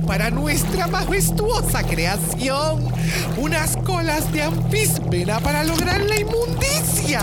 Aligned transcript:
Para 0.00 0.30
nuestra 0.30 0.86
majestuosa 0.86 1.82
creación. 1.82 2.88
Unas 3.36 3.76
colas 3.76 4.32
de 4.32 4.42
anfíspera 4.42 5.38
para 5.40 5.64
lograr 5.64 6.00
la 6.00 6.18
inmundicia. 6.18 7.20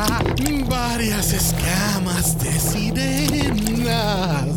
Varias 0.69 1.33
escamas 1.33 2.37
de 2.37 2.59
sirenas 2.59 4.49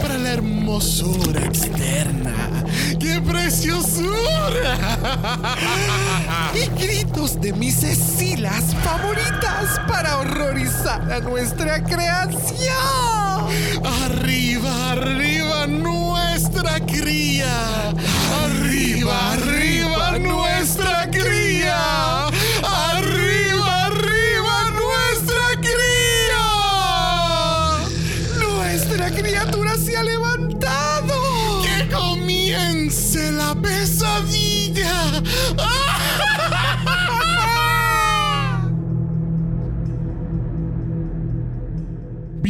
para 0.00 0.16
la 0.16 0.32
hermosura 0.32 1.44
externa. 1.44 2.34
¡Qué 2.98 3.20
preciosura! 3.20 4.78
Y 6.54 6.82
gritos 6.82 7.38
de 7.38 7.52
mis 7.52 7.82
escilas 7.82 8.74
favoritas 8.82 9.78
para 9.86 10.16
horrorizar 10.16 11.12
a 11.12 11.20
nuestra 11.20 11.84
creación. 11.84 12.38
Arriba, 14.04 14.92
arriba 14.92 15.66
nuestra 16.62 16.80
cría. 16.86 17.90
Arriba, 18.44 19.32
arriba 19.32 19.57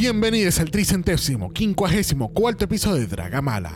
Bienvenidos 0.01 0.61
al 0.61 0.71
tricentésimo, 0.71 1.51
quincuagésimo 1.53 2.33
cuarto 2.33 2.67
episodio 2.67 3.01
de 3.01 3.09
Dragamala, 3.09 3.73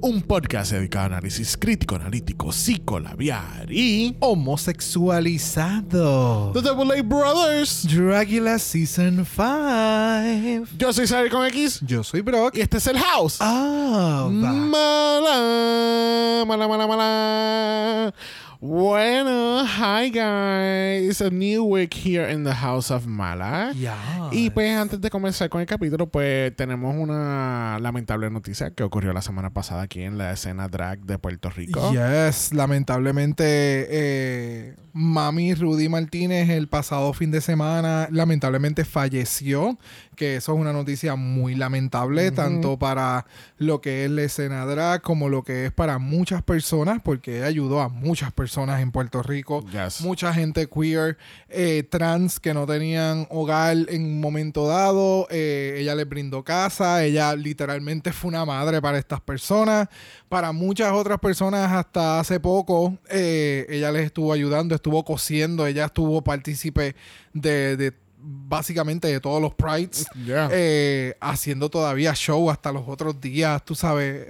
un 0.00 0.22
podcast 0.22 0.72
dedicado 0.72 1.02
a 1.04 1.08
análisis 1.08 1.58
crítico, 1.58 1.94
analítico, 1.96 2.52
psicolabiar 2.52 3.70
y 3.70 4.16
Homosexualizado. 4.20 6.52
The 6.54 6.62
Double 6.62 6.98
A 6.98 7.02
Brothers. 7.02 7.86
Dragula 7.86 8.58
Season 8.58 9.26
5. 9.26 10.74
Yo 10.78 10.90
soy 10.90 11.06
Sari 11.06 11.28
con 11.28 11.44
X 11.48 11.80
Yo 11.82 12.02
soy 12.02 12.22
Brock. 12.22 12.56
y 12.56 12.62
este 12.62 12.78
es 12.78 12.86
el 12.86 12.96
House. 12.98 13.36
Ah, 13.40 14.26
va. 14.26 14.30
Mala, 14.52 16.44
mala, 16.46 16.66
mala, 16.66 16.86
mala. 16.86 18.14
Bueno, 18.60 19.64
hi 19.64 20.10
guys. 20.10 21.20
A 21.20 21.30
new 21.30 21.62
week 21.62 21.94
here 21.94 22.28
in 22.28 22.42
the 22.42 22.52
House 22.52 22.90
of 22.90 23.06
Mala. 23.06 23.72
Ya. 23.78 23.96
Y 24.32 24.50
pues 24.50 24.76
antes 24.76 25.00
de 25.00 25.10
comenzar 25.10 25.48
con 25.48 25.60
el 25.60 25.66
capítulo, 25.68 26.08
pues 26.08 26.56
tenemos 26.56 26.96
una 26.98 27.78
lamentable 27.80 28.28
noticia 28.30 28.72
que 28.72 28.82
ocurrió 28.82 29.12
la 29.12 29.22
semana 29.22 29.50
pasada 29.50 29.82
aquí 29.82 30.02
en 30.02 30.18
la 30.18 30.32
escena 30.32 30.66
drag 30.66 31.04
de 31.04 31.18
Puerto 31.20 31.50
Rico. 31.50 31.92
Yes, 31.92 32.52
lamentablemente 32.52 33.44
eh, 33.90 34.74
Mami 34.92 35.54
Rudy 35.54 35.88
Martínez 35.88 36.50
el 36.50 36.66
pasado 36.66 37.12
fin 37.12 37.30
de 37.30 37.40
semana 37.40 38.08
lamentablemente 38.10 38.84
falleció, 38.84 39.78
que 40.18 40.36
eso 40.36 40.52
es 40.52 40.58
una 40.60 40.72
noticia 40.72 41.14
muy 41.14 41.54
lamentable, 41.54 42.32
tanto 42.32 42.78
para 42.78 43.24
lo 43.56 43.80
que 43.80 44.04
es 44.04 44.10
la 44.10 44.22
escena 44.22 44.66
drag 44.66 45.00
como 45.00 45.28
lo 45.28 45.44
que 45.44 45.66
es 45.66 45.72
para 45.72 45.98
muchas 45.98 46.42
personas, 46.42 47.00
porque 47.02 47.44
ayudó 47.44 47.80
a 47.80 47.88
muchas 47.88 48.32
personas 48.32 48.82
en 48.82 48.90
Puerto 48.90 49.22
Rico, 49.22 49.64
Yes. 49.70 50.00
mucha 50.00 50.34
gente 50.34 50.68
queer, 50.68 51.16
eh, 51.48 51.84
trans 51.88 52.40
que 52.40 52.52
no 52.52 52.66
tenían 52.66 53.26
hogar 53.30 53.76
en 53.88 54.04
un 54.04 54.20
momento 54.20 54.66
dado, 54.66 55.28
eh, 55.30 55.76
ella 55.78 55.94
les 55.94 56.08
brindó 56.08 56.42
casa, 56.42 57.04
ella 57.04 57.36
literalmente 57.36 58.12
fue 58.12 58.28
una 58.30 58.44
madre 58.44 58.82
para 58.82 58.98
estas 58.98 59.20
personas, 59.20 59.88
para 60.28 60.50
muchas 60.50 60.92
otras 60.92 61.20
personas 61.20 61.70
hasta 61.72 62.18
hace 62.18 62.40
poco, 62.40 62.98
eh, 63.08 63.66
ella 63.68 63.92
les 63.92 64.06
estuvo 64.06 64.32
ayudando, 64.32 64.74
estuvo 64.74 65.04
cosiendo, 65.04 65.64
ella 65.66 65.84
estuvo 65.84 66.22
partícipe 66.24 66.96
de, 67.32 67.76
de 67.76 67.92
básicamente 68.30 69.08
de 69.08 69.20
todos 69.20 69.40
los 69.40 69.54
prides, 69.54 70.06
Yeah. 70.24 70.48
eh, 70.52 71.14
haciendo 71.20 71.70
todavía 71.70 72.14
show 72.14 72.50
hasta 72.50 72.72
los 72.72 72.84
otros 72.86 73.20
días, 73.20 73.64
tú 73.64 73.74
sabes, 73.74 74.28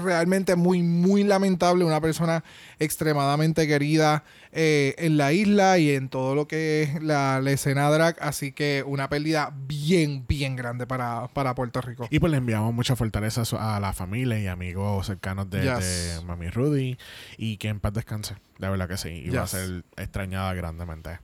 realmente 0.00 0.54
muy, 0.56 0.82
muy 0.82 1.22
lamentable, 1.24 1.84
una 1.84 2.00
persona 2.00 2.44
extremadamente 2.78 3.66
querida 3.66 4.24
eh, 4.52 4.94
en 4.98 5.16
la 5.16 5.32
isla 5.32 5.76
y 5.78 5.90
en 5.90 6.08
todo 6.08 6.34
lo 6.34 6.46
que 6.48 6.82
es 6.82 7.02
la, 7.02 7.40
la 7.42 7.50
escena 7.52 7.90
drag, 7.90 8.16
así 8.20 8.52
que 8.52 8.84
una 8.86 9.08
pérdida 9.08 9.52
bien, 9.66 10.24
bien 10.26 10.56
grande 10.56 10.86
para, 10.86 11.28
para 11.28 11.54
Puerto 11.54 11.80
Rico. 11.80 12.06
Y 12.10 12.20
pues 12.20 12.30
le 12.30 12.38
enviamos 12.38 12.72
mucha 12.72 12.96
fortaleza 12.96 13.42
a 13.58 13.80
la 13.80 13.92
familia 13.92 14.38
y 14.38 14.46
amigos 14.46 15.06
cercanos 15.06 15.50
de, 15.50 15.62
Yes. 15.62 16.20
de 16.20 16.24
Mami 16.26 16.48
Rudy 16.50 16.96
y 17.36 17.56
que 17.56 17.68
en 17.68 17.80
paz 17.80 17.92
descanse. 17.94 18.36
De 18.58 18.68
verdad 18.70 18.88
que 18.88 18.96
sí. 18.96 19.08
Y 19.26 19.30
va 19.30 19.42
a 19.42 19.46
ser 19.46 19.84
extrañada 19.96 20.54
grandemente. 20.54 21.18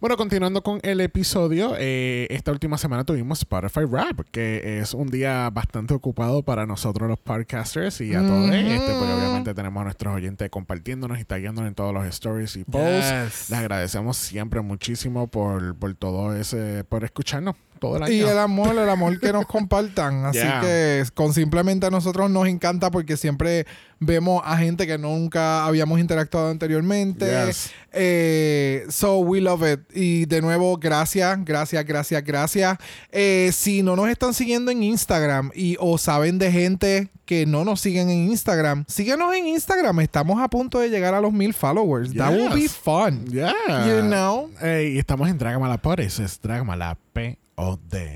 Bueno, 0.00 0.16
continuando 0.16 0.62
con 0.62 0.80
el 0.82 1.00
episodio, 1.00 1.74
eh, 1.78 2.26
esta 2.30 2.52
última 2.52 2.78
semana 2.78 3.04
tuvimos 3.04 3.38
Spotify 3.40 3.80
Rap, 3.90 4.20
que 4.30 4.80
es 4.80 4.94
un 4.94 5.08
día 5.08 5.50
bastante 5.50 5.94
ocupado 5.94 6.42
para 6.42 6.66
nosotros 6.66 7.08
los 7.08 7.18
podcasters 7.18 8.00
y 8.00 8.14
a 8.14 8.20
todos. 8.20 8.48
Ujú. 8.48 8.54
Este, 8.54 8.92
porque 8.98 9.12
obviamente 9.12 9.54
tenemos 9.54 9.80
a 9.80 9.84
nuestros 9.84 10.14
oyentes 10.14 10.50
compartiéndonos 10.50 11.18
y 11.20 11.24
tagueándonos 11.24 11.68
en 11.68 11.74
todos 11.74 11.94
los 11.94 12.06
stories 12.06 12.56
y 12.56 12.64
posts. 12.64 13.10
Yes. 13.10 13.50
Les 13.50 13.58
agradecemos 13.58 14.16
siempre 14.16 14.60
muchísimo 14.60 15.26
por, 15.26 15.74
por 15.76 15.94
todo 15.94 16.34
ese, 16.36 16.84
por 16.84 17.04
escucharnos 17.04 17.56
todo 17.78 17.96
el 17.96 18.02
año. 18.04 18.12
Y 18.12 18.20
el 18.20 18.38
amor, 18.38 18.76
el 18.76 18.88
amor 18.88 19.18
que 19.20 19.32
nos 19.32 19.46
compartan. 19.46 20.24
Así 20.26 20.38
Yeah. 20.38 20.60
que 20.60 21.04
con 21.14 21.32
simplemente 21.32 21.86
a 21.86 21.90
nosotros 21.90 22.30
nos 22.30 22.46
encanta 22.46 22.90
porque 22.90 23.16
siempre 23.16 23.66
vemos 24.00 24.42
a 24.44 24.56
gente 24.56 24.86
que 24.86 24.96
nunca 24.98 25.64
habíamos 25.66 25.98
interactuado 25.98 26.50
anteriormente. 26.50 27.26
Yes. 27.46 27.70
Eh, 27.92 28.84
so 28.90 29.18
we 29.18 29.40
love 29.40 29.62
it. 29.62 29.80
Y 29.94 30.26
de 30.26 30.40
nuevo, 30.40 30.76
gracias, 30.76 31.36
gracias, 31.44 31.84
gracias, 31.84 32.22
gracias. 32.22 32.78
Eh, 33.10 33.50
si 33.52 33.82
no 33.82 33.96
nos 33.96 34.08
están 34.08 34.34
siguiendo 34.34 34.70
en 34.70 34.82
Instagram 34.82 35.50
y 35.54 35.76
o 35.80 35.98
saben 35.98 36.38
de 36.38 36.52
gente 36.52 37.08
que 37.24 37.44
no 37.44 37.64
nos 37.64 37.80
siguen 37.80 38.08
en 38.08 38.30
Instagram, 38.30 38.84
síguenos 38.88 39.34
en 39.34 39.48
Instagram. 39.48 40.00
Estamos 40.00 40.40
a 40.40 40.48
punto 40.48 40.78
de 40.78 40.88
llegar 40.88 41.14
a 41.14 41.20
los 41.20 41.32
mil 41.32 41.52
followers. 41.52 42.14
That 42.14 42.30
will 42.32 42.54
be 42.54 42.68
fun. 42.68 43.26
Yeah. 43.26 43.52
You 43.86 44.02
know? 44.02 44.50
Y 44.62 44.98
estamos 44.98 45.28
en 45.28 45.36
Dragamala 45.38 45.78
por 45.78 46.00
eso 46.00 46.22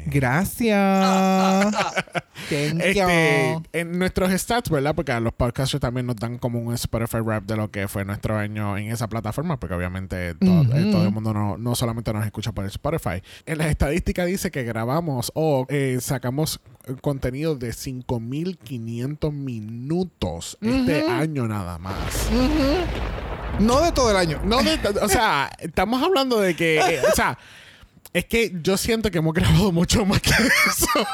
Gracias. 0.07 1.75
Thank 2.49 2.81
Este, 2.81 2.95
you. 3.55 3.63
en 3.73 3.99
nuestros 3.99 4.31
stats, 4.33 4.71
¿verdad? 4.71 4.95
Porque 4.95 5.13
a 5.13 5.21
los 5.21 5.33
podcasters 5.33 5.81
también 5.81 6.07
nos 6.07 6.17
dan 6.17 6.39
como 6.39 6.59
un 6.61 6.73
Spotify 6.75 7.19
rap 7.25 7.45
de 7.45 7.57
lo 7.57 7.71
que 7.71 7.89
fue 7.89 8.05
nuestro 8.05 8.37
año 8.39 8.77
en 8.77 8.91
esa 8.91 9.09
plataforma, 9.09 9.59
porque 9.59 9.75
obviamente 9.75 10.35
to- 10.35 10.47
Ujú. 10.47 10.73
eh, 10.77 10.89
todo 10.91 11.05
el 11.05 11.13
mundo 11.13 11.33
no, 11.33 11.57
no 11.59 11.75
solamente 11.75 12.13
nos 12.13 12.25
escucha 12.25 12.53
por 12.53 12.65
Spotify. 12.67 13.23
En 13.47 13.59
las 13.59 13.69
estadísticas 13.69 14.27
dice 14.27 14.51
que 14.51 14.63
grabamos 14.65 15.31
o 15.35 15.67
eh, 15.69 15.99
sacamos 16.01 16.61
contenido 17.01 17.55
de 17.55 17.71
5.500 17.71 19.33
minutos 19.33 20.59
este 20.61 21.09
año 21.09 21.47
nada 21.49 21.79
más. 21.79 22.29
No 23.61 23.81
de 23.83 23.93
todo 23.93 24.11
el 24.11 24.17
año. 24.17 24.41
No, 24.45 24.63
de- 24.63 24.79
o 25.01 25.09
sea, 25.09 25.51
estamos 25.59 26.03
hablando 26.03 26.41
de 26.41 26.57
que, 26.57 26.79
eh, 26.79 27.01
o 27.11 27.15
sea, 27.15 27.39
es 28.13 28.25
que 28.27 28.53
yo 28.63 28.77
siento 28.77 29.11
que 29.11 29.19
hemos 29.19 29.33
grabado 29.35 29.73
mucho 29.73 30.05
más 30.05 30.21
que 30.21 30.31
eso. 30.31 31.07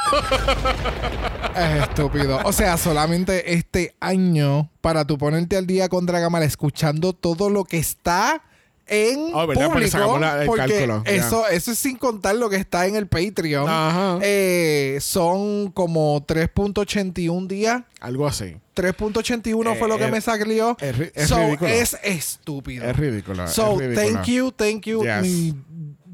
Es 1.57 1.83
estúpido. 1.83 2.41
O 2.45 2.53
sea, 2.53 2.77
solamente 2.77 3.55
este 3.55 3.95
año 4.01 4.71
para 4.81 5.05
tú 5.05 5.19
ponerte 5.19 5.57
al 5.57 5.67
día 5.67 5.89
con 5.89 6.07
Dragamala 6.07 6.45
escuchando 6.45 7.13
todo 7.13 7.51
lo 7.51 7.65
que 7.65 7.79
está 7.79 8.43
en 8.91 9.33
Oh, 9.35 9.47
público. 9.47 10.19
la- 10.19 10.45
porque 10.47 10.63
cálculo, 10.79 11.03
eso, 11.05 11.47
eso 11.49 11.73
es 11.73 11.79
sin 11.79 11.97
contar 11.99 12.37
lo 12.37 12.49
que 12.49 12.57
está 12.57 12.87
en 12.87 12.97
el 12.97 13.07
Patreon. 13.07 13.69
Ajá. 13.69 14.19
Eh, 14.23 14.97
son 15.03 15.71
como 15.73 16.25
3.81 16.25 17.47
días. 17.47 17.83
Algo 18.01 18.27
así. 18.27 18.57
3.81 18.75 19.75
fue 19.77 19.89
Eh, 19.89 19.91
lo 19.91 19.99
que 19.99 20.05
es- 20.07 20.11
me 20.11 20.21
salió. 20.23 20.77
es 20.81 20.97
es 21.15 21.29
So, 21.29 21.37
ridículo. 21.39 21.71
es 21.71 21.97
estúpido. 22.03 22.85
Es 22.85 22.97
ridículo. 22.97 23.47
So, 23.49 23.79
ridículo. 23.79 24.01
thank 24.13 24.27
you, 24.27 24.53
thank 24.53 24.83
you. 24.87 25.03
Yes. 25.05 25.55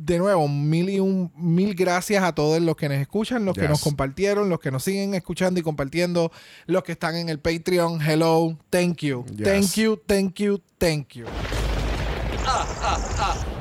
De 0.04 0.18
nuevo, 0.18 0.46
mil 0.48 0.90
y 0.90 1.00
un 1.00 1.32
mil 1.36 1.74
gracias 1.74 2.22
a 2.22 2.34
todos 2.34 2.60
los 2.60 2.76
que 2.76 2.88
nos 2.88 2.98
escuchan, 2.98 3.44
los 3.44 3.54
que 3.54 3.66
nos 3.68 3.80
compartieron, 3.80 4.48
los 4.48 4.60
que 4.60 4.70
nos 4.70 4.84
siguen 4.84 5.14
escuchando 5.14 5.58
y 5.60 5.62
compartiendo, 5.62 6.30
los 6.66 6.82
que 6.82 6.92
están 6.92 7.16
en 7.16 7.28
el 7.28 7.38
Patreon. 7.38 8.00
Hello, 8.02 8.56
thank 8.70 8.98
you. 8.98 9.24
Yes. 9.34 9.48
Thank 9.48 9.74
you, 9.76 10.02
thank 10.06 10.34
you, 10.40 10.60
thank 10.78 11.08
you. 11.14 11.24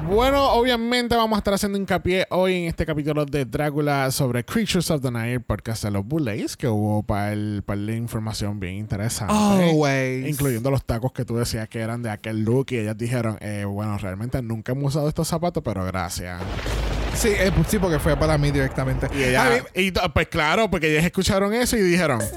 Bueno, 0.08 0.52
obviamente 0.54 1.16
vamos 1.16 1.38
a 1.38 1.40
estar 1.40 1.54
haciendo 1.54 1.78
hincapié 1.78 2.28
hoy 2.30 2.56
en 2.56 2.64
este 2.66 2.86
capítulo 2.86 3.26
de 3.26 3.46
Drácula 3.46 4.12
sobre 4.12 4.44
Creatures 4.44 4.92
of 4.92 5.02
the 5.02 5.10
Night, 5.10 5.42
podcast 5.46 5.84
de 5.84 5.92
los 5.92 6.06
Bullays, 6.06 6.58
que 6.58 6.68
hubo 6.68 7.04
para 7.04 7.34
el 7.34 7.64
par 7.66 7.78
de 7.78 7.96
información 7.96 8.60
bien 8.60 8.76
interesante. 8.76 9.34
Always. 9.34 10.28
Incluyendo 10.28 10.70
los 10.70 10.84
tacos 10.86 11.14
que 11.14 11.26
tú 11.26 11.38
decías 11.38 11.68
que 11.70 11.80
eran 11.80 12.04
de 12.04 12.10
aquel 12.10 12.44
look 12.44 12.68
y 12.72 12.78
ellas 12.78 12.98
dijeron, 12.98 13.38
eh, 13.40 13.66
bueno, 13.66 13.98
realmente 13.98 14.42
nunca 14.42 14.74
hemos 14.74 14.94
usado 14.94 15.08
estos 15.08 15.28
zapatos, 15.28 15.64
pero 15.64 15.86
gracias. 15.86 16.42
Sí, 17.24 17.30
eh, 17.30 17.54
pues 17.56 17.68
sí, 17.70 17.80
porque 17.80 18.00
fue 18.00 18.18
para 18.18 18.38
mí 18.38 18.52
directamente. 18.52 19.08
Y 19.18 19.24
ella, 19.24 19.50
mí- 19.74 19.82
y 19.82 19.92
pues 19.92 20.28
claro, 20.28 20.70
porque 20.70 20.92
ellas 20.92 21.06
escucharon 21.06 21.54
eso 21.54 21.78
y 21.78 21.82
dijeron, 21.82 22.20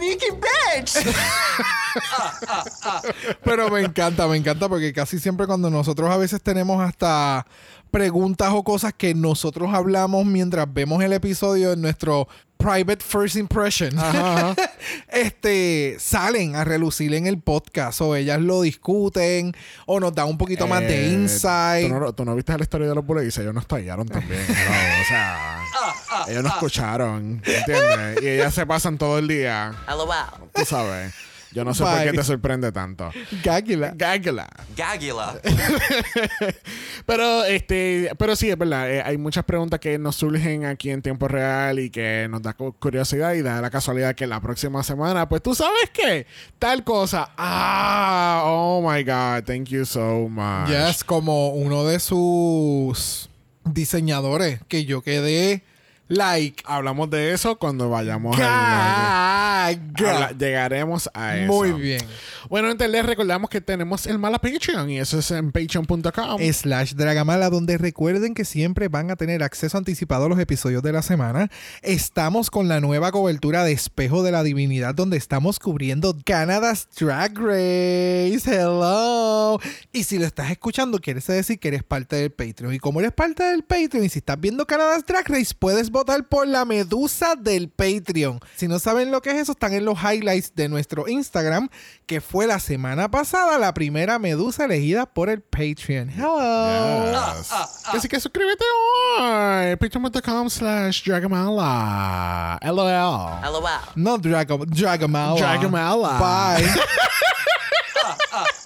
Pero 3.44 3.68
me 3.68 3.80
encanta, 3.80 4.28
me 4.28 4.36
encanta 4.36 4.68
porque 4.68 4.92
casi 4.92 5.18
siempre 5.18 5.48
cuando 5.48 5.70
nosotros 5.70 6.08
a 6.08 6.16
veces 6.16 6.40
tenemos 6.40 6.80
hasta 6.80 7.44
preguntas 7.90 8.50
o 8.52 8.62
cosas 8.62 8.92
que 8.96 9.12
nosotros 9.12 9.74
hablamos 9.74 10.24
mientras 10.24 10.72
vemos 10.72 11.02
el 11.02 11.14
episodio 11.14 11.72
en 11.72 11.80
nuestro 11.80 12.28
private 12.56 13.02
first 13.04 13.36
impression, 13.36 13.98
Ajá, 13.98 14.50
ajá. 14.50 14.54
este 15.08 15.96
salen 15.98 16.56
a 16.56 16.64
relucir 16.64 17.14
en 17.14 17.26
el 17.26 17.38
podcast 17.40 18.00
o 18.00 18.16
ellas 18.16 18.40
lo 18.40 18.62
discuten 18.62 19.54
o 19.86 20.00
nos 20.00 20.14
dan 20.14 20.28
un 20.28 20.38
poquito 20.38 20.66
más 20.66 20.80
de 20.80 21.06
Eh, 21.06 21.12
insight. 21.12 21.88
¿tú 21.88 21.94
no, 21.98 22.12
tú 22.12 22.24
no 22.24 22.34
viste 22.34 22.56
la 22.56 22.62
historia 22.62 22.88
de 22.88 22.94
los 22.94 23.04
Bullays? 23.06 23.36
Ellos 23.38 23.54
nos 23.54 23.66
tallaron 23.66 24.08
también. 24.08 24.40
o 24.48 25.04
sea, 25.08 25.60
ellos 26.28 26.42
nos 26.42 26.52
escucharon, 26.52 27.42
¿entiendes? 27.44 28.22
Y 28.22 28.28
ellas 28.28 28.54
se 28.54 28.66
pasan 28.66 28.98
todo 28.98 29.18
el 29.18 29.28
día. 29.28 29.72
LOL. 29.88 30.08
Tú 30.54 30.64
sabes. 30.64 31.12
Yo 31.56 31.64
no 31.64 31.72
sé 31.72 31.82
por 31.84 32.02
qué 32.04 32.12
te 32.12 32.22
sorprende 32.22 32.70
tanto. 32.70 33.10
Gáguila. 33.42 33.92
Gágala. 33.96 34.46
Gagula. 34.76 35.40
Pero, 37.06 37.44
este, 37.44 38.10
pero 38.18 38.34
sí, 38.36 38.50
es 38.50 38.58
verdad. 38.58 38.90
eh, 38.90 39.02
hay 39.02 39.16
muchas 39.16 39.44
preguntas 39.44 39.78
que 39.80 39.98
nos 39.98 40.16
surgen 40.16 40.64
aquí 40.64 40.90
en 40.90 41.00
tiempo 41.02 41.28
real 41.28 41.78
y 41.78 41.88
que 41.88 42.26
nos 42.28 42.42
da 42.42 42.52
cu- 42.52 42.74
curiosidad 42.78 43.32
y 43.34 43.42
da 43.42 43.60
la 43.60 43.70
casualidad 43.70 44.14
que 44.14 44.26
la 44.26 44.40
próxima 44.40 44.82
semana, 44.82 45.28
pues 45.28 45.42
tú 45.42 45.54
sabes 45.54 45.88
qué, 45.92 46.26
tal 46.58 46.82
cosa. 46.84 47.30
Ah, 47.38 48.42
oh 48.44 48.82
my 48.82 49.02
God, 49.04 49.44
thank 49.46 49.68
you 49.68 49.84
so 49.86 50.28
much. 50.28 50.68
Yes, 50.68 51.04
como 51.04 51.50
uno 51.50 51.84
de 51.84 52.00
sus 52.00 53.30
diseñadores 53.64 54.60
que 54.68 54.84
yo 54.84 55.00
quedé 55.02 55.62
like 56.08 56.62
Hablamos 56.66 57.10
de 57.10 57.32
eso 57.32 57.56
cuando 57.58 57.90
vayamos. 57.90 58.36
Habla- 58.38 60.32
llegaremos 60.38 61.10
a 61.14 61.36
eso. 61.36 61.52
Muy 61.52 61.72
bien. 61.72 62.00
Bueno, 62.48 62.70
entonces 62.70 62.92
les 62.92 63.04
recordamos 63.04 63.50
que 63.50 63.60
tenemos 63.60 64.06
el 64.06 64.18
Mala 64.18 64.38
Patreon 64.38 64.88
y 64.90 64.98
eso 65.00 65.18
es 65.18 65.30
en 65.32 65.50
patreon.com. 65.52 66.40
slash 66.52 66.94
Dragamala, 66.94 67.50
donde 67.50 67.76
recuerden 67.78 68.34
que 68.34 68.44
siempre 68.44 68.88
van 68.88 69.10
a 69.10 69.16
tener 69.16 69.42
acceso 69.42 69.76
anticipado 69.78 70.26
a 70.26 70.28
los 70.28 70.38
episodios 70.38 70.82
de 70.82 70.92
la 70.92 71.02
semana. 71.02 71.50
Estamos 71.82 72.50
con 72.50 72.68
la 72.68 72.80
nueva 72.80 73.10
cobertura 73.12 73.64
de 73.64 73.72
Espejo 73.72 74.22
de 74.22 74.30
la 74.32 74.42
Divinidad, 74.42 74.94
donde 74.94 75.16
estamos 75.16 75.58
cubriendo 75.58 76.16
Canada's 76.24 76.86
Drag 76.98 77.36
Race. 77.36 78.40
Hello. 78.46 79.58
Y 79.92 80.04
si 80.04 80.18
lo 80.18 80.26
estás 80.26 80.50
escuchando, 80.50 80.98
quieres 81.00 81.26
decir 81.26 81.58
que 81.58 81.68
eres 81.68 81.82
parte 81.82 82.16
del 82.16 82.30
Patreon. 82.30 82.74
Y 82.74 82.78
como 82.78 83.00
eres 83.00 83.12
parte 83.12 83.42
del 83.42 83.64
Patreon, 83.64 84.04
y 84.04 84.08
si 84.08 84.20
estás 84.20 84.38
viendo 84.40 84.66
Canada's 84.66 85.04
Drag 85.04 85.28
Race, 85.28 85.52
puedes 85.58 85.90
votar 85.96 86.28
por 86.28 86.46
la 86.46 86.66
medusa 86.66 87.34
del 87.36 87.70
Patreon. 87.70 88.38
Si 88.54 88.68
no 88.68 88.78
saben 88.78 89.10
lo 89.10 89.22
que 89.22 89.30
es 89.30 89.36
eso, 89.36 89.52
están 89.52 89.72
en 89.72 89.86
los 89.86 89.98
highlights 89.98 90.54
de 90.54 90.68
nuestro 90.68 91.08
Instagram, 91.08 91.70
que 92.04 92.20
fue 92.20 92.46
la 92.46 92.60
semana 92.60 93.10
pasada 93.10 93.56
la 93.58 93.72
primera 93.72 94.18
medusa 94.18 94.66
elegida 94.66 95.06
por 95.06 95.30
el 95.30 95.40
Patreon. 95.40 96.10
Hello. 96.10 97.38
Yes. 97.38 97.50
Así 97.86 98.08
que 98.08 98.20
suscríbete 98.20 98.64
hoy. 99.18 99.76
Patreon.com 99.76 100.50
slash 100.50 101.02
Dragamala. 101.02 102.58
LOL. 102.62 103.52
LOL. 103.52 103.70
No 103.94 104.18
Drago, 104.18 104.66
Dragamala. 104.66 105.40
Dragamala. 105.40 106.58
Bye. 106.58 106.66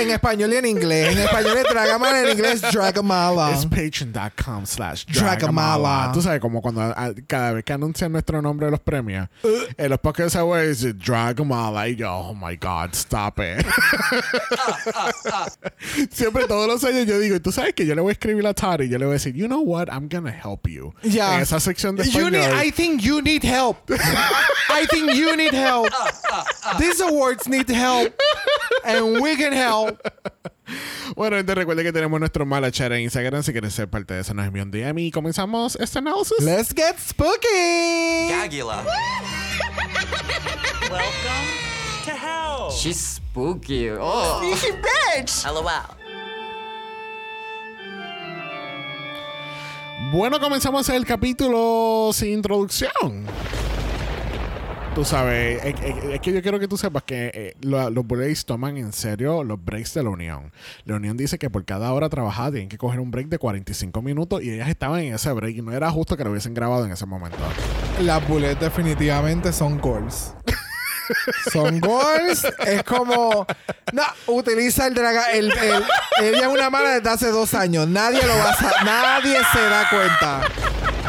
en 0.00 0.10
español 0.10 0.52
y 0.52 0.56
en 0.56 0.66
inglés. 0.66 1.12
En 1.12 1.18
español 1.18 1.56
es 1.58 1.64
Dragamala, 1.64 2.20
en 2.22 2.30
inglés 2.30 2.60
Dragamala. 2.60 3.50
Es 3.52 3.66
patreon.com 3.66 4.66
slash 4.66 5.04
Dragamala. 5.06 6.10
Tú 6.12 6.22
sabes, 6.22 6.40
como 6.40 6.60
cuando 6.62 6.82
a- 6.82 7.12
cada 7.26 7.52
vez 7.52 7.64
que 7.64 7.72
anuncian 7.72 8.12
nuestro 8.12 8.40
nombre 8.42 8.66
de 8.66 8.70
los 8.72 8.80
premios, 8.80 9.28
en 9.76 9.90
los 9.90 9.98
Podcast 9.98 10.36
Awards 10.36 10.68
dice 10.80 10.92
Dragamala. 10.92 11.88
Y 11.88 11.96
yo, 11.96 12.12
oh 12.12 12.34
my 12.34 12.56
God, 12.56 12.90
stop 12.92 13.38
it. 13.40 13.66
Siempre 16.10 16.46
todos 16.46 16.66
los 16.68 16.84
años 16.84 17.06
yo 17.06 17.18
digo, 17.18 17.40
tú 17.40 17.52
sabes 17.52 17.74
que 17.74 17.86
yo 17.86 17.94
le 17.94 18.00
voy 18.00 18.10
a 18.10 18.12
escribir 18.12 18.46
a 18.46 18.54
Tari 18.54 18.86
y 18.86 18.88
yo 18.88 18.98
le 18.98 19.04
voy 19.06 19.12
a 19.12 19.14
decir, 19.14 19.34
you 19.34 19.46
know 19.46 19.60
what, 19.60 19.88
I'm 19.88 20.08
gonna 20.08 20.30
help 20.32 20.68
you. 20.68 20.92
Ya. 21.02 21.36
En 21.36 21.40
esa 21.42 21.60
sección 21.60 21.96
de 21.96 22.04
You 22.04 22.28
español. 22.28 22.32
need- 22.32 22.66
I 22.66 22.70
think 22.70 23.00
you 23.00 23.20
need 23.22 23.42
help. 23.44 23.76
I 23.90 24.86
think 24.90 25.12
you 25.14 25.36
need 25.36 25.52
help. 25.54 25.88
These 26.78 27.00
awards 27.02 27.48
need 27.48 27.68
help. 27.68 28.12
And 28.84 29.20
we 29.20 29.36
can 29.36 29.52
help. 29.52 29.71
Bueno, 31.16 31.36
gente, 31.36 31.54
recuerde 31.54 31.82
que 31.82 31.92
tenemos 31.92 32.18
nuestro 32.18 32.46
mala 32.46 32.70
chat 32.70 32.90
en 32.92 33.00
Instagram. 33.00 33.42
Si 33.42 33.52
quieres 33.52 33.74
ser 33.74 33.88
parte 33.88 34.14
de 34.14 34.20
eso, 34.20 34.32
nos 34.32 34.46
envía 34.46 34.62
un 34.62 34.70
DM 34.70 34.98
y 34.98 35.10
comenzamos 35.10 35.76
este 35.76 35.98
análisis. 35.98 36.40
Let's 36.40 36.72
get 36.74 36.96
spooky. 36.98 38.30
Gagula. 38.30 38.82
Welcome 40.90 41.48
to 42.04 42.12
hell. 42.12 42.70
She's 42.70 43.16
spooky. 43.16 43.90
Oh. 43.90 44.40
LOL. 45.44 46.02
Bueno, 50.12 50.40
comenzamos 50.40 50.88
el 50.88 51.04
capítulo 51.04 52.10
sin 52.12 52.32
introducción. 52.34 53.26
Tú 54.94 55.06
sabes, 55.06 55.64
es, 55.64 56.20
que 56.20 56.32
yo 56.34 56.42
quiero 56.42 56.60
que 56.60 56.68
tú 56.68 56.76
sepas 56.76 57.02
que 57.04 57.30
eh, 57.32 57.56
lo- 57.62 57.88
los 57.88 58.06
Blaze 58.06 58.44
toman 58.44 58.76
en 58.76 58.92
serio 58.92 59.42
los 59.42 59.62
breaks 59.64 59.94
de 59.94 60.02
la 60.02 60.10
Unión. 60.10 60.52
La 60.84 60.96
Unión 60.96 61.16
dice 61.16 61.38
que 61.38 61.48
por 61.48 61.64
cada 61.64 61.90
hora 61.94 62.10
trabajada 62.10 62.50
tienen 62.50 62.68
que 62.68 62.76
coger 62.76 63.00
un 63.00 63.10
break 63.10 63.28
de 63.28 63.38
45 63.38 64.02
minutos 64.02 64.42
y 64.42 64.50
ellas 64.50 64.68
estaban 64.68 65.00
en 65.00 65.14
ese 65.14 65.32
break 65.32 65.56
y 65.56 65.62
no 65.62 65.72
era 65.72 65.90
justo 65.90 66.14
que 66.14 66.24
lo 66.24 66.30
hubiesen 66.30 66.52
grabado 66.52 66.84
en 66.84 66.92
ese 66.92 67.06
momento. 67.06 67.38
Las 68.02 68.26
bullets 68.28 68.60
definitivamente 68.60 69.50
son 69.54 69.80
goals. 69.80 70.34
son 71.50 71.80
goals. 71.80 72.46
Es 72.66 72.82
como. 72.82 73.46
No, 73.94 74.02
utiliza 74.26 74.88
el 74.88 74.98
el- 75.32 75.52
ella 76.20 76.40
es 76.40 76.46
una 76.48 76.68
mala 76.68 76.90
desde 76.96 77.08
hace 77.08 77.28
dos 77.30 77.54
años. 77.54 77.88
Nadie 77.88 78.20
lo 78.26 78.36
va 78.36 78.50
a 78.52 78.84
Nadie 78.84 79.38
se 79.54 79.60
da 79.62 79.88
cuenta. 79.88 80.40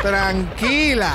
Tranquila. 0.02 1.14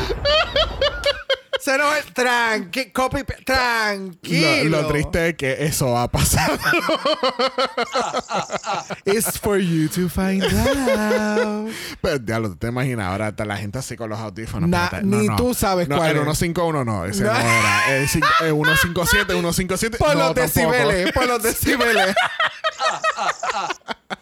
Se 1.68 1.76
nos 1.76 2.02
tranqui, 2.14 2.92
copy, 2.92 3.18
Lo, 3.18 3.24
tranquilo. 3.44 4.80
lo 4.80 4.86
triste 4.88 5.28
es 5.28 5.34
que 5.36 5.66
eso 5.66 5.98
ha 5.98 6.08
pasado. 6.08 6.56
It's 9.04 9.38
for 9.38 9.58
you 9.58 9.86
to 9.90 10.08
find 10.08 10.42
out. 10.44 11.70
Pero 12.00 12.18
diablo, 12.20 12.56
te 12.56 12.68
imaginas 12.68 13.08
ahora 13.08 13.28
está 13.28 13.44
la 13.44 13.58
gente 13.58 13.78
así 13.80 13.96
con 13.96 14.08
los 14.08 14.18
audífonos. 14.18 14.66
Na- 14.70 14.84
Espérate, 14.84 15.06
ni 15.06 15.28
tú 15.36 15.52
sabes 15.52 15.90
no, 15.90 15.98
cuál 15.98 16.12
el 16.12 16.16
es. 16.16 16.22
151 16.38 16.84
no, 16.86 17.04
ese 17.04 17.24
No. 17.24 17.34
no, 17.34 17.38
era. 17.38 17.94
El 17.96 18.02
el 18.04 18.08
157, 18.08 19.32
157. 19.34 19.98
Por 19.98 20.16
no, 20.16 20.24
los 20.32 20.34
tampoco. 20.34 20.72
decibeles, 20.72 21.12
por 21.12 21.26
los 21.26 21.42
decibeles. 21.48 22.14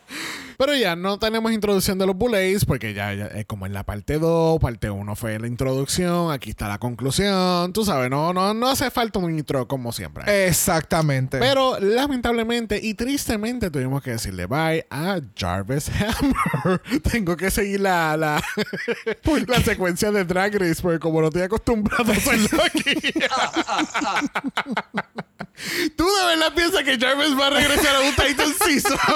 Pero 0.59 0.75
ya 0.75 0.97
no 0.97 1.19
tenemos 1.19 1.53
introducción 1.53 1.99
de 1.99 2.07
los 2.07 2.17
Bullays 2.17 2.65
porque 2.65 2.95
ya, 2.95 3.13
ya 3.15 3.27
es 3.27 3.47
como 3.47 3.67
en 3.67 3.73
la 3.73 3.85
parte 3.85 4.19
2, 4.19 4.61
parte 4.61 4.91
1 4.91 5.17
fue 5.17 5.39
la 5.39 5.47
introducción, 5.47 6.33
aquí 6.33 6.51
está 6.51 6.69
la 6.69 6.79
conclusión. 6.79 7.73
Tú 7.73 7.85
sabes, 7.85 8.11
no, 8.11 8.33
no, 8.33 8.55
no 8.55 8.69
hace 8.69 8.91
falta 8.91 9.19
un 9.19 9.39
intro 9.39 9.69
como 9.69 9.93
siempre. 9.93 10.47
Exactamente. 10.49 11.39
Pero 11.39 11.79
lamentablemente 11.81 12.81
y 12.83 12.95
tristemente 12.95 13.71
tuvimos 13.71 14.03
que 14.03 14.13
decirle 14.13 14.47
bye 14.47 14.87
a 14.91 15.21
Jarvis 15.37 15.91
Hammer. 15.91 16.81
Tengo 17.11 17.37
que 17.37 17.51
seguir 17.51 17.81
la, 17.81 18.17
la, 18.17 18.43
la 19.47 19.61
secuencia 19.61 20.11
de 20.11 20.25
Drag 20.25 20.55
Race 20.55 20.83
porque 20.83 20.99
como 20.99 21.21
no 21.21 21.29
estoy 21.29 21.43
acostumbrado 21.43 22.13
a 22.13 22.17
hacerlo 22.17 22.63
aquí. 22.65 23.13
¿Tú 25.97 26.05
de 26.05 26.27
verdad 26.27 26.55
piensas 26.55 26.83
que 26.83 26.99
Jarvis 26.99 27.39
va 27.39 27.47
a 27.47 27.51
regresar 27.51 27.97
a 27.97 28.01
un 28.01 28.15
Titan 28.15 28.55
Season? 28.55 28.99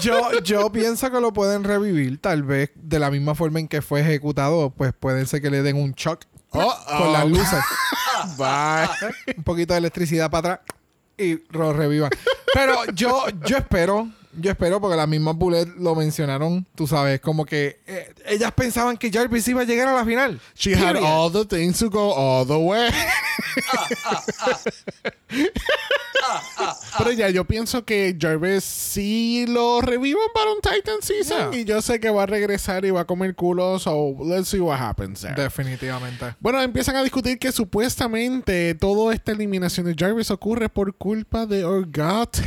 Yo, 0.00 0.40
yo 0.40 0.70
pienso 0.70 1.10
que 1.10 1.20
lo 1.20 1.32
pueden 1.32 1.64
revivir, 1.64 2.20
tal 2.20 2.42
vez 2.42 2.70
de 2.74 2.98
la 2.98 3.10
misma 3.10 3.34
forma 3.34 3.60
en 3.60 3.68
que 3.68 3.80
fue 3.80 4.00
ejecutado, 4.00 4.70
pues 4.70 4.92
puede 4.92 5.24
ser 5.26 5.40
que 5.40 5.48
le 5.48 5.62
den 5.62 5.76
un 5.76 5.92
shock 5.92 6.24
Oh, 6.50 6.74
con 6.86 7.08
oh. 7.08 7.12
las 7.12 7.28
luces, 7.28 7.64
Bye. 8.38 9.34
un 9.36 9.42
poquito 9.44 9.74
de 9.74 9.78
electricidad 9.78 10.30
para 10.30 10.54
atrás 10.54 10.76
y 11.18 11.42
lo 11.50 11.72
revivan. 11.72 12.10
Pero 12.54 12.84
yo, 12.94 13.26
yo 13.44 13.58
espero, 13.58 14.08
yo 14.38 14.50
espero 14.50 14.80
porque 14.80 14.96
las 14.96 15.08
mismas 15.08 15.36
Bullet 15.36 15.66
lo 15.78 15.94
mencionaron, 15.94 16.66
tú 16.74 16.86
sabes, 16.86 17.20
como 17.20 17.44
que 17.44 17.80
eh, 17.86 18.12
ellas 18.26 18.52
pensaban 18.52 18.96
que 18.96 19.10
Jarvis 19.10 19.46
iba 19.48 19.62
a 19.62 19.64
llegar 19.64 19.88
a 19.88 19.94
la 19.94 20.04
final. 20.04 20.40
She 20.54 20.74
had 20.74 20.94
Period. 20.94 21.04
all 21.04 21.30
the 21.32 21.44
things 21.44 21.78
to 21.78 21.88
go 21.90 22.12
all 22.12 22.46
the 22.46 22.56
way. 22.56 22.90
Pero 26.98 27.12
ya 27.12 27.28
yo 27.30 27.44
pienso 27.44 27.84
que 27.84 28.16
Jarvis 28.18 28.64
sí 28.64 29.44
lo 29.48 29.80
reviven 29.80 30.22
para 30.34 30.50
un 30.50 30.60
Titan 30.60 31.00
Season. 31.00 31.52
Yeah. 31.52 31.60
Y 31.60 31.64
yo 31.64 31.80
sé 31.82 32.00
que 32.00 32.10
va 32.10 32.24
a 32.24 32.26
regresar 32.26 32.84
y 32.84 32.90
va 32.90 33.02
a 33.02 33.04
comer 33.04 33.34
culo. 33.34 33.78
So 33.78 34.16
let's 34.24 34.48
see 34.48 34.60
what 34.60 34.78
happens 34.80 35.20
there. 35.20 35.34
Definitivamente. 35.34 36.34
Bueno, 36.40 36.60
empiezan 36.62 36.96
a 36.96 37.02
discutir 37.02 37.38
que 37.38 37.52
supuestamente 37.52 38.74
toda 38.74 39.14
esta 39.14 39.32
eliminación 39.32 39.86
de 39.86 39.94
Jarvis 39.96 40.30
ocurre 40.30 40.68
por 40.68 40.94
culpa 40.94 41.46
de 41.46 41.64
Orgate. 41.64 42.42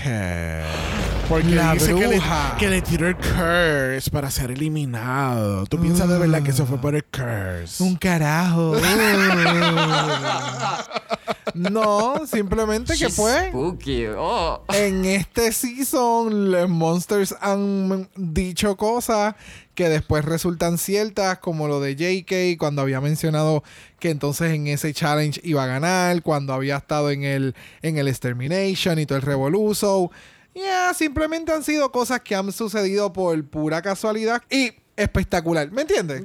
Porque 1.30 1.50
La 1.50 1.74
dice 1.74 1.94
que 1.94 2.08
le, 2.08 2.20
que 2.58 2.70
le 2.70 2.82
tiró 2.82 3.08
el 3.08 3.16
curse 3.16 4.10
para 4.12 4.32
ser 4.32 4.50
eliminado. 4.50 5.64
¿Tú 5.68 5.80
piensas 5.80 6.10
de 6.10 6.18
verdad 6.18 6.42
que 6.42 6.50
eso 6.50 6.66
fue 6.66 6.80
por 6.80 6.96
el 6.96 7.04
curse? 7.06 7.84
Un 7.84 7.96
carajo. 7.96 8.74
No, 11.54 12.26
simplemente 12.28 12.96
que 12.98 13.10
fue. 13.10 13.50
spooky. 13.50 14.06
Oh. 14.18 14.64
En 14.70 15.06
este 15.06 15.52
season, 15.52 16.52
los 16.52 16.70
monsters 16.70 17.36
han 17.42 18.10
dicho 18.16 18.76
cosas 18.78 19.36
que 19.76 19.90
después 19.90 20.26
resultan 20.26 20.78
ciertas, 20.78 21.40
como 21.40 21.68
lo 21.68 21.80
de 21.80 21.96
JK, 21.96 22.60
cuando 22.60 22.82
había 22.82 23.02
mencionado 23.02 23.64
que 24.00 24.10
entonces 24.10 24.54
en 24.54 24.68
ese 24.68 24.94
challenge 24.94 25.40
iba 25.44 25.64
a 25.64 25.68
ganar, 25.68 26.22
cuando 26.22 26.54
había 26.54 26.78
estado 26.78 27.12
en 27.12 27.24
el, 27.24 27.56
en 27.82 27.98
el 27.98 28.08
Extermination 28.08 29.00
y 29.00 29.06
todo 29.06 29.18
el 29.18 29.24
Revoluso. 29.24 30.12
Ya, 30.60 30.94
simplemente 30.94 31.52
han 31.52 31.64
sido 31.64 31.92
cosas 31.92 32.22
que 32.22 32.36
han 32.36 32.52
sucedido 32.52 33.14
por 33.14 33.44
pura 33.46 33.82
casualidad 33.82 34.44
y 34.50 34.74
espectacular. 34.96 35.72
¿Me 35.72 35.84
entiendes? 35.84 36.24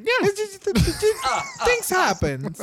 Things 1.64 1.92
happen. 1.92 2.54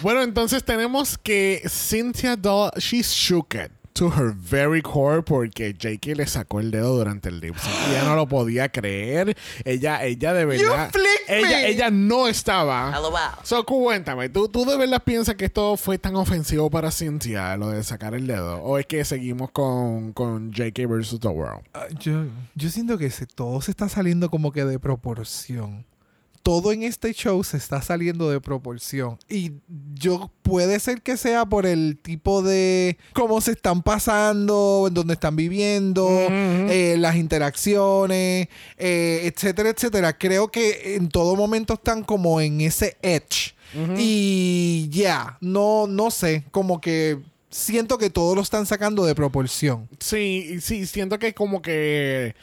Bueno, 0.00 0.22
entonces 0.22 0.64
tenemos 0.64 1.16
que 1.18 1.62
Cynthia 1.68 2.36
Doll, 2.36 2.70
she 2.78 3.02
shook 3.02 3.54
it 3.54 3.77
to 3.98 4.10
her 4.10 4.32
very 4.32 4.80
core 4.80 5.22
porque 5.22 5.74
JK 5.74 6.16
le 6.16 6.26
sacó 6.26 6.60
el 6.60 6.70
dedo 6.70 6.96
durante 6.96 7.30
el 7.30 7.40
lip 7.40 7.56
sync. 7.56 7.74
Y 7.88 7.90
ella 7.90 8.04
no 8.04 8.14
lo 8.14 8.28
podía 8.28 8.68
creer. 8.68 9.36
Ella, 9.64 10.04
ella 10.04 10.32
de 10.32 10.44
verdad. 10.44 10.92
Ella, 11.26 11.48
me. 11.48 11.68
ella 11.68 11.90
no 11.90 12.28
estaba. 12.28 12.92
LOL. 12.92 13.18
So, 13.42 13.64
cuéntame, 13.64 14.28
¿tú, 14.28 14.48
¿tú 14.48 14.64
de 14.64 14.76
verdad 14.76 15.02
piensas 15.02 15.34
que 15.34 15.46
esto 15.46 15.76
fue 15.76 15.98
tan 15.98 16.14
ofensivo 16.14 16.70
para 16.70 16.92
Cynthia, 16.92 17.56
lo 17.56 17.70
de 17.70 17.82
sacar 17.82 18.14
el 18.14 18.28
dedo? 18.28 18.62
¿O 18.62 18.78
es 18.78 18.86
que 18.86 19.04
seguimos 19.04 19.50
con, 19.50 20.12
con 20.12 20.52
JK 20.52 20.86
versus 20.88 21.18
The 21.18 21.28
World? 21.28 21.62
Ah, 21.74 21.86
yo, 21.98 22.24
yo 22.54 22.70
siento 22.70 22.98
que 22.98 23.10
se, 23.10 23.26
todo 23.26 23.60
se 23.60 23.72
está 23.72 23.88
saliendo 23.88 24.30
como 24.30 24.52
que 24.52 24.64
de 24.64 24.78
proporción. 24.78 25.84
Todo 26.42 26.72
en 26.72 26.82
este 26.82 27.12
show 27.12 27.42
se 27.44 27.56
está 27.56 27.82
saliendo 27.82 28.30
de 28.30 28.40
proporción. 28.40 29.18
Y 29.28 29.52
yo 29.94 30.30
puede 30.42 30.80
ser 30.80 31.02
que 31.02 31.16
sea 31.16 31.46
por 31.46 31.66
el 31.66 31.98
tipo 32.00 32.42
de 32.42 32.96
cómo 33.12 33.40
se 33.40 33.52
están 33.52 33.82
pasando, 33.82 34.86
en 34.88 34.94
dónde 34.94 35.14
están 35.14 35.36
viviendo, 35.36 36.08
eh, 36.30 36.96
las 36.98 37.16
interacciones, 37.16 38.48
eh, 38.76 39.20
etcétera, 39.24 39.70
etcétera. 39.70 40.16
Creo 40.16 40.48
que 40.48 40.96
en 40.96 41.08
todo 41.08 41.36
momento 41.36 41.74
están 41.74 42.02
como 42.02 42.40
en 42.40 42.60
ese 42.60 42.96
edge. 43.02 43.54
Y 43.98 44.88
ya, 44.90 45.36
no, 45.40 45.86
no 45.86 46.10
sé, 46.10 46.44
como 46.50 46.80
que 46.80 47.18
siento 47.50 47.98
que 47.98 48.10
todo 48.10 48.34
lo 48.34 48.42
están 48.42 48.66
sacando 48.66 49.04
de 49.04 49.14
proporción. 49.14 49.88
Sí, 49.98 50.58
sí, 50.60 50.86
siento 50.86 51.18
que 51.18 51.34
como 51.34 51.62
que 51.62 52.34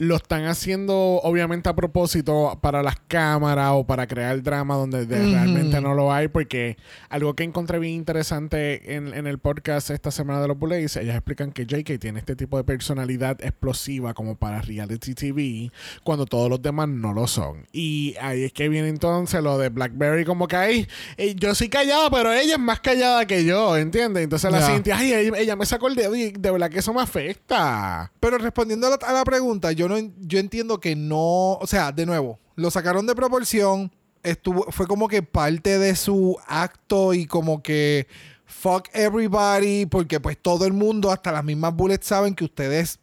lo 0.00 0.14
están 0.14 0.44
haciendo 0.44 0.94
obviamente 1.24 1.68
a 1.68 1.74
propósito 1.74 2.56
para 2.62 2.84
las 2.84 2.94
cámaras 3.08 3.70
o 3.72 3.84
para 3.84 4.06
crear 4.06 4.40
drama 4.44 4.76
donde 4.76 5.06
de- 5.06 5.18
realmente 5.32 5.80
no 5.80 5.92
lo 5.94 6.12
hay 6.12 6.28
porque 6.28 6.76
algo 7.08 7.34
que 7.34 7.42
encontré 7.42 7.80
bien 7.80 7.94
interesante 7.94 8.94
en, 8.94 9.12
en 9.12 9.26
el 9.26 9.38
podcast 9.38 9.90
esta 9.90 10.12
semana 10.12 10.40
de 10.40 10.46
los 10.46 10.56
Bullets, 10.56 10.94
ellas 10.96 11.16
explican 11.16 11.50
que 11.50 11.66
JK 11.66 11.98
tiene 11.98 12.20
este 12.20 12.36
tipo 12.36 12.56
de 12.56 12.62
personalidad 12.62 13.42
explosiva 13.44 14.14
como 14.14 14.36
para 14.36 14.62
reality 14.62 15.14
TV 15.14 15.72
cuando 16.04 16.26
todos 16.26 16.48
los 16.48 16.62
demás 16.62 16.88
no 16.88 17.12
lo 17.12 17.26
son. 17.26 17.66
Y 17.72 18.14
ahí 18.20 18.44
es 18.44 18.52
que 18.52 18.68
viene 18.68 18.86
entonces 18.88 19.42
lo 19.42 19.58
de 19.58 19.68
Blackberry 19.68 20.24
como 20.24 20.46
que 20.46 20.54
ahí, 20.54 20.88
eh, 21.16 21.34
yo 21.34 21.56
soy 21.56 21.68
callada 21.68 22.08
pero 22.08 22.32
ella 22.32 22.52
es 22.52 22.60
más 22.60 22.78
callada 22.78 23.26
que 23.26 23.44
yo, 23.44 23.76
¿entiendes? 23.76 24.22
Entonces 24.22 24.52
la 24.52 24.60
Ya. 24.60 24.66
Cintia, 24.68 24.96
ay, 24.96 25.12
ella, 25.12 25.38
ella 25.38 25.56
me 25.56 25.66
sacó 25.66 25.88
el 25.88 25.96
dedo 25.96 26.14
y 26.14 26.30
de 26.30 26.50
verdad 26.52 26.70
que 26.70 26.78
eso 26.78 26.94
me 26.94 27.02
afecta. 27.02 28.12
Pero 28.20 28.38
respondiendo 28.38 28.86
a 28.86 28.90
la, 28.90 28.96
a 28.96 29.12
la 29.12 29.24
pregunta, 29.24 29.72
yo 29.72 29.87
yo 30.20 30.38
entiendo 30.38 30.80
que 30.80 30.96
no, 30.96 31.54
o 31.54 31.66
sea, 31.66 31.92
de 31.92 32.06
nuevo, 32.06 32.38
lo 32.56 32.70
sacaron 32.70 33.06
de 33.06 33.14
proporción, 33.14 33.92
estuvo 34.22 34.64
fue 34.70 34.86
como 34.86 35.08
que 35.08 35.22
parte 35.22 35.78
de 35.78 35.94
su 35.96 36.36
acto 36.46 37.14
y 37.14 37.26
como 37.26 37.62
que 37.62 38.06
fuck 38.46 38.88
everybody 38.92 39.86
porque 39.86 40.20
pues 40.20 40.36
todo 40.40 40.66
el 40.66 40.72
mundo, 40.72 41.10
hasta 41.10 41.32
las 41.32 41.44
mismas 41.44 41.74
bullets 41.74 42.06
saben 42.06 42.34
que 42.34 42.44
ustedes 42.44 42.98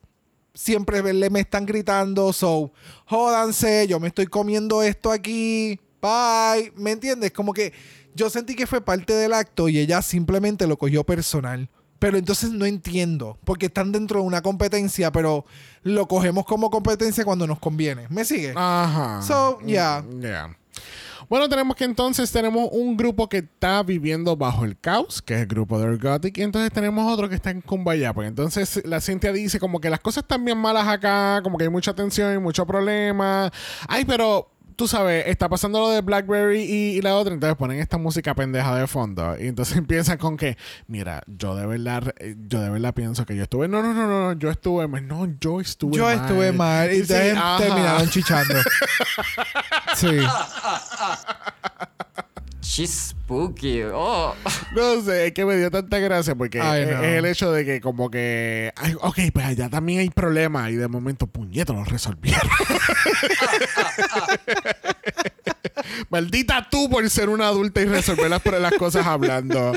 siempre 0.53 1.01
me 1.03 1.39
están 1.39 1.65
gritando, 1.65 2.33
so 2.33 2.71
jódanse, 3.05 3.87
yo 3.87 3.99
me 3.99 4.07
estoy 4.07 4.27
comiendo 4.27 4.81
esto 4.81 5.11
aquí, 5.11 5.79
bye, 6.01 6.71
¿me 6.75 6.91
entiendes? 6.91 7.31
Como 7.31 7.53
que 7.53 7.73
yo 8.15 8.29
sentí 8.29 8.55
que 8.55 8.67
fue 8.67 8.81
parte 8.81 9.13
del 9.13 9.33
acto 9.33 9.67
y 9.67 9.77
ella 9.79 10.01
simplemente 10.01 10.65
lo 10.67 10.77
cogió 10.77 11.03
personal. 11.03 11.69
Pero 12.05 12.19
entonces 12.19 12.51
no 12.51 12.67
entiendo, 12.67 13.35
porque 13.45 13.65
están 13.65 13.91
dentro 13.91 14.19
de 14.19 14.27
una 14.27 14.43
competencia, 14.43 15.11
pero 15.11 15.43
lo 15.81 16.07
cogemos 16.07 16.45
como 16.45 16.69
competencia 16.69 17.25
cuando 17.25 17.47
nos 17.47 17.57
conviene. 17.57 18.05
¿Me 18.09 18.23
sigue? 18.23 18.53
Ajá. 18.55 19.23
So, 19.23 19.59
yeah. 19.61 20.03
Mm, 20.07 20.21
yeah. 20.21 20.55
Bueno, 21.27 21.49
tenemos 21.49 21.75
que 21.75 21.83
entonces 21.83 22.31
tenemos 22.31 22.69
un 22.71 22.95
grupo 22.95 23.27
que 23.27 23.37
está 23.37 23.81
viviendo 23.81 24.37
bajo 24.37 24.65
el 24.65 24.77
caos, 24.77 25.19
que 25.19 25.33
es 25.33 25.39
el 25.39 25.47
grupo 25.47 25.79
de 25.79 25.85
Ergotic, 25.87 26.37
y 26.37 26.43
entonces 26.43 26.71
tenemos 26.71 27.11
otro 27.11 27.27
que 27.27 27.33
está 27.33 27.49
en 27.49 27.61
Kumbaya. 27.61 28.13
Pues 28.13 28.27
entonces 28.27 28.83
la 28.85 29.01
Cintia 29.01 29.33
dice 29.33 29.59
como 29.59 29.81
que 29.81 29.89
las 29.89 29.99
cosas 29.99 30.25
están 30.25 30.45
bien 30.45 30.59
malas 30.59 30.87
acá, 30.87 31.41
como 31.41 31.57
que 31.57 31.63
hay 31.63 31.71
mucha 31.71 31.95
tensión 31.95 32.35
y 32.35 32.37
mucho 32.37 32.67
problema. 32.67 33.51
Ay, 33.87 34.05
pero 34.05 34.51
tú 34.75 34.87
sabes, 34.87 35.25
está 35.27 35.47
pasando 35.49 35.79
lo 35.79 35.89
de 35.89 36.01
Blackberry 36.01 36.61
y, 36.63 36.97
y 36.97 37.01
la 37.01 37.15
otra, 37.15 37.33
entonces 37.33 37.55
ponen 37.57 37.79
esta 37.79 37.97
música 37.97 38.35
pendeja 38.35 38.75
de 38.75 38.87
fondo 38.87 39.35
y 39.39 39.47
entonces 39.47 39.77
empiezan 39.77 40.17
con 40.17 40.37
que, 40.37 40.57
mira, 40.87 41.23
yo 41.27 41.55
de 41.55 41.65
verdad, 41.65 42.13
eh, 42.19 42.35
yo 42.47 42.59
de 42.61 42.69
verdad 42.69 42.93
pienso 42.93 43.25
que 43.25 43.35
yo 43.35 43.43
estuve, 43.43 43.67
no, 43.67 43.81
no, 43.81 43.93
no, 43.93 44.07
no, 44.07 44.33
no, 44.33 44.39
yo 44.39 44.49
estuve 44.51 44.87
mal, 44.87 45.07
no, 45.07 45.27
yo 45.39 45.59
estuve 45.61 45.97
Yo 45.97 46.03
mal. 46.05 46.15
estuve 46.15 46.51
mal 46.51 46.91
y 46.93 47.01
Sí, 47.01 47.13
terminaron 47.13 48.09
chichando. 48.09 48.55
sí. 49.95 50.07
She's 52.65 53.09
spooky. 53.09 53.83
Oh. 53.83 54.33
No 54.75 55.01
sé, 55.01 55.27
es 55.27 55.33
que 55.33 55.45
me 55.45 55.55
dio 55.55 55.69
tanta 55.69 55.99
gracia 55.99 56.33
porque 56.33 56.59
Ay, 56.59 56.81
es, 56.81 56.89
no. 56.89 57.03
es 57.03 57.17
el 57.19 57.25
hecho 57.25 57.51
de 57.51 57.63
que 57.63 57.79
como 57.79 58.09
que, 58.09 58.73
ay, 58.75 58.95
ok, 58.99 59.19
pues 59.31 59.45
allá 59.45 59.69
también 59.69 59.99
hay 59.99 60.09
problemas 60.09 60.71
y 60.71 60.75
de 60.75 60.87
momento, 60.87 61.27
puñeto, 61.27 61.73
lo 61.73 61.85
resolvieron. 61.85 62.41
Maldita 66.09 66.67
tú 66.69 66.89
por 66.89 67.07
ser 67.09 67.29
una 67.29 67.47
adulta 67.47 67.81
y 67.81 67.85
resolver 67.85 68.29
las, 68.29 68.43
las 68.43 68.73
cosas 68.73 69.05
hablando. 69.05 69.73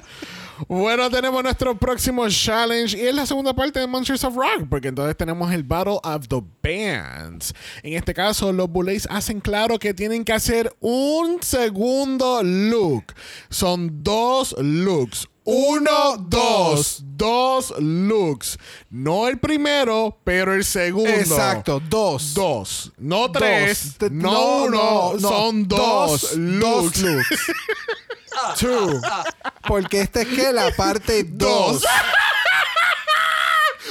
Bueno, 0.67 1.09
tenemos 1.11 1.43
nuestro 1.43 1.79
próximo 1.79 2.29
challenge 2.29 2.97
y 2.99 3.07
es 3.07 3.15
la 3.15 3.27
segunda 3.27 3.55
parte 3.55 3.79
de 3.79 3.87
Monsters 3.87 4.25
of 4.25 4.35
Rock, 4.35 4.67
porque 4.69 4.89
entonces 4.89 5.17
tenemos 5.17 5.53
el 5.53 5.63
Battle 5.63 5.99
of 6.03 6.27
the 6.29 6.43
Bands. 6.63 7.55
En 7.83 7.95
este 7.95 8.13
caso, 8.13 8.53
los 8.53 8.69
Bullets 8.69 9.07
hacen 9.11 9.41
claro 9.41 9.79
que 9.79 9.95
tienen 9.95 10.25
que 10.25 10.33
hacer 10.33 10.75
un 10.81 11.43
segundo 11.43 12.43
look. 12.43 13.05
Son 13.51 14.03
dos 14.03 14.55
looks. 14.59 15.29
Uno, 15.45 16.17
dos. 16.29 17.03
Dos 17.17 17.73
looks. 17.79 18.59
No 18.91 19.29
el 19.29 19.39
primero, 19.39 20.19
pero 20.23 20.53
el 20.55 20.63
segundo. 20.65 21.09
Exacto, 21.09 21.81
dos. 21.89 22.35
Dos. 22.35 22.93
No 22.99 23.33
tres. 23.33 23.97
Dos. 23.99 24.11
No, 24.11 24.69
No, 24.69 24.69
no, 24.69 24.69
no, 24.71 25.13
no. 25.15 25.29
Son 25.29 25.67
dos, 25.67 26.11
Dos, 26.21 26.37
looks. 26.37 27.01
dos 27.03 27.13
looks. 27.13 27.29
Two. 28.59 29.01
Porque 29.67 30.01
esta 30.01 30.23
es 30.23 30.29
que 30.29 30.53
la 30.53 30.71
parte 30.77 31.25
dos. 31.25 31.83
Dos. 31.83 31.85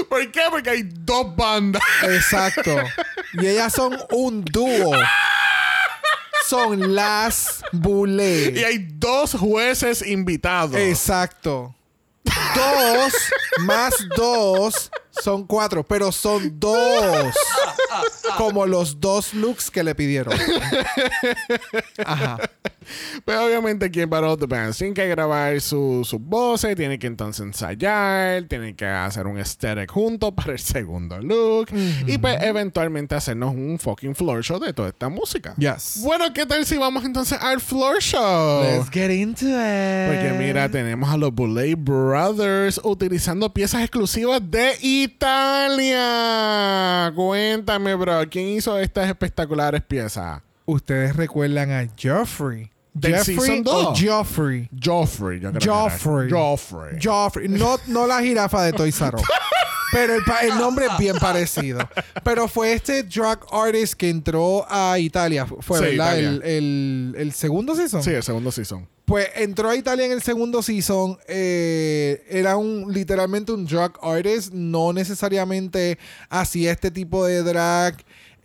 ¿Por 0.10 0.32
qué? 0.32 0.42
Porque 0.50 0.70
hay 0.70 0.84
dos 0.84 1.36
bandas. 1.36 1.82
Exacto. 2.04 2.76
Y 3.34 3.48
ellas 3.48 3.74
son 3.74 3.98
un 4.12 4.44
dúo. 4.46 4.96
Son 6.48 6.96
las 6.96 7.62
Y 7.74 7.78
Bullet. 7.78 8.66
hay 8.66 8.78
dos 8.94 9.34
jueces 9.34 10.02
invitados. 10.06 10.76
Exacto. 10.76 11.76
Dos 12.56 13.14
más 13.60 13.94
dos 14.16 14.92
son 15.24 15.46
cuatro, 15.46 15.84
pero 15.84 16.12
son 16.12 16.60
dos. 16.60 17.34
Como 18.38 18.66
los 18.66 19.00
dos 19.00 19.34
looks 19.34 19.72
que 19.72 19.84
le 19.84 19.96
pidieron. 19.96 20.34
Ajá. 22.06 22.38
Pero 23.26 23.46
obviamente 23.46 23.86
aquí 23.88 24.00
en 24.02 24.10
Battle 24.10 24.30
of 24.30 24.40
the 24.40 24.46
Bands 24.46 24.78
tienen 24.78 24.94
que 24.94 25.06
grabar 25.10 25.60
su- 25.60 26.04
sus 26.06 26.22
voces, 26.22 26.74
tienen 26.78 26.98
que 26.98 27.08
entonces 27.08 27.46
ensayar, 27.46 28.44
tienen 28.44 28.76
que 28.78 28.86
hacer 28.86 29.28
un 29.28 29.38
aesthetic 29.38 29.92
junto 29.92 30.34
para 30.34 30.54
el 30.54 30.60
segundo 30.60 31.20
look 31.20 31.68
y 32.06 32.18
pues 32.18 32.42
eventualmente 32.42 33.14
hacernos 33.16 33.54
un 33.54 33.78
fucking 33.78 34.16
floor 34.16 34.42
show 34.42 34.58
de 34.60 34.72
toda 34.72 34.88
esta 34.90 35.10
música. 35.10 35.54
Yes. 35.58 36.00
Bueno, 36.02 36.32
¿qué 36.34 36.46
tal 36.46 36.66
si 36.66 36.78
vamos 36.78 37.04
entonces 37.04 37.38
al 37.42 37.60
floor 37.60 38.00
show? 38.02 38.64
Let's 38.64 38.90
get 38.90 39.12
into 39.12 39.46
it. 39.48 40.08
Porque 40.08 40.36
mira, 40.40 40.70
tenemos 40.70 41.10
a 41.10 41.18
los 41.18 41.34
Boulay 41.34 41.76
Brothers 41.76 42.80
utilizando 42.86 43.54
piezas 43.54 43.82
exclusivas 43.82 44.40
de 44.50 44.78
Italia. 45.08 47.12
Cuéntame, 47.16 47.96
bro, 47.96 48.22
¿quién 48.30 48.50
hizo 48.50 48.78
estas 48.80 49.08
espectaculares 49.08 49.82
piezas? 49.82 50.42
Ustedes 50.66 51.16
recuerdan 51.16 51.72
a 51.72 51.88
Joffrey. 52.02 52.70
Del 52.94 53.16
Jeffrey 53.16 53.64
o. 53.66 53.94
Joffrey. 53.96 54.70
Joffrey, 54.84 55.40
yo 55.40 55.52
creo 55.52 55.62
que 55.62 55.70
Joffrey. 55.70 56.28
era. 56.30 56.38
Joffrey. 56.38 57.00
Joffrey. 57.02 57.48
No, 57.48 57.78
no 57.88 58.06
la 58.08 58.22
jirafa 58.22 58.64
de 58.64 58.74
Toy 58.74 58.90
Us. 58.90 59.00
Pero 59.92 60.16
el, 60.16 60.22
el 60.44 60.58
nombre 60.58 60.86
es 60.86 60.98
bien 60.98 61.16
parecido. 61.18 61.80
Pero 62.24 62.48
fue 62.48 62.74
este 62.74 63.04
drag 63.04 63.40
artist 63.52 63.94
que 63.94 64.10
entró 64.10 64.66
a 64.70 65.00
Italia. 65.00 65.46
Fue, 65.46 65.80
Sí, 65.80 65.84
¿verdad? 65.86 66.18
Italia. 66.18 66.30
El, 66.30 66.42
el- 66.44 67.16
el 67.18 67.34
segundo 67.34 67.76
season. 67.76 68.04
Sí, 68.04 68.12
el 68.12 68.24
segundo 68.24 68.52
season. 68.52 68.88
Pues 69.06 69.30
entró 69.36 69.70
a 69.70 69.76
Italia 69.78 70.06
en 70.06 70.12
el 70.12 70.22
segundo 70.22 70.62
season. 70.62 71.18
eh, 71.30 72.26
era 72.30 72.58
un 72.58 72.92
literalmente 72.94 73.54
un 73.54 73.66
drag 73.66 73.94
artist. 74.02 74.52
No 74.54 74.92
necesariamente 74.92 75.98
hacía 76.30 76.72
este 76.74 76.92
tipo 76.92 77.26
de 77.26 77.42
drag 77.44 77.96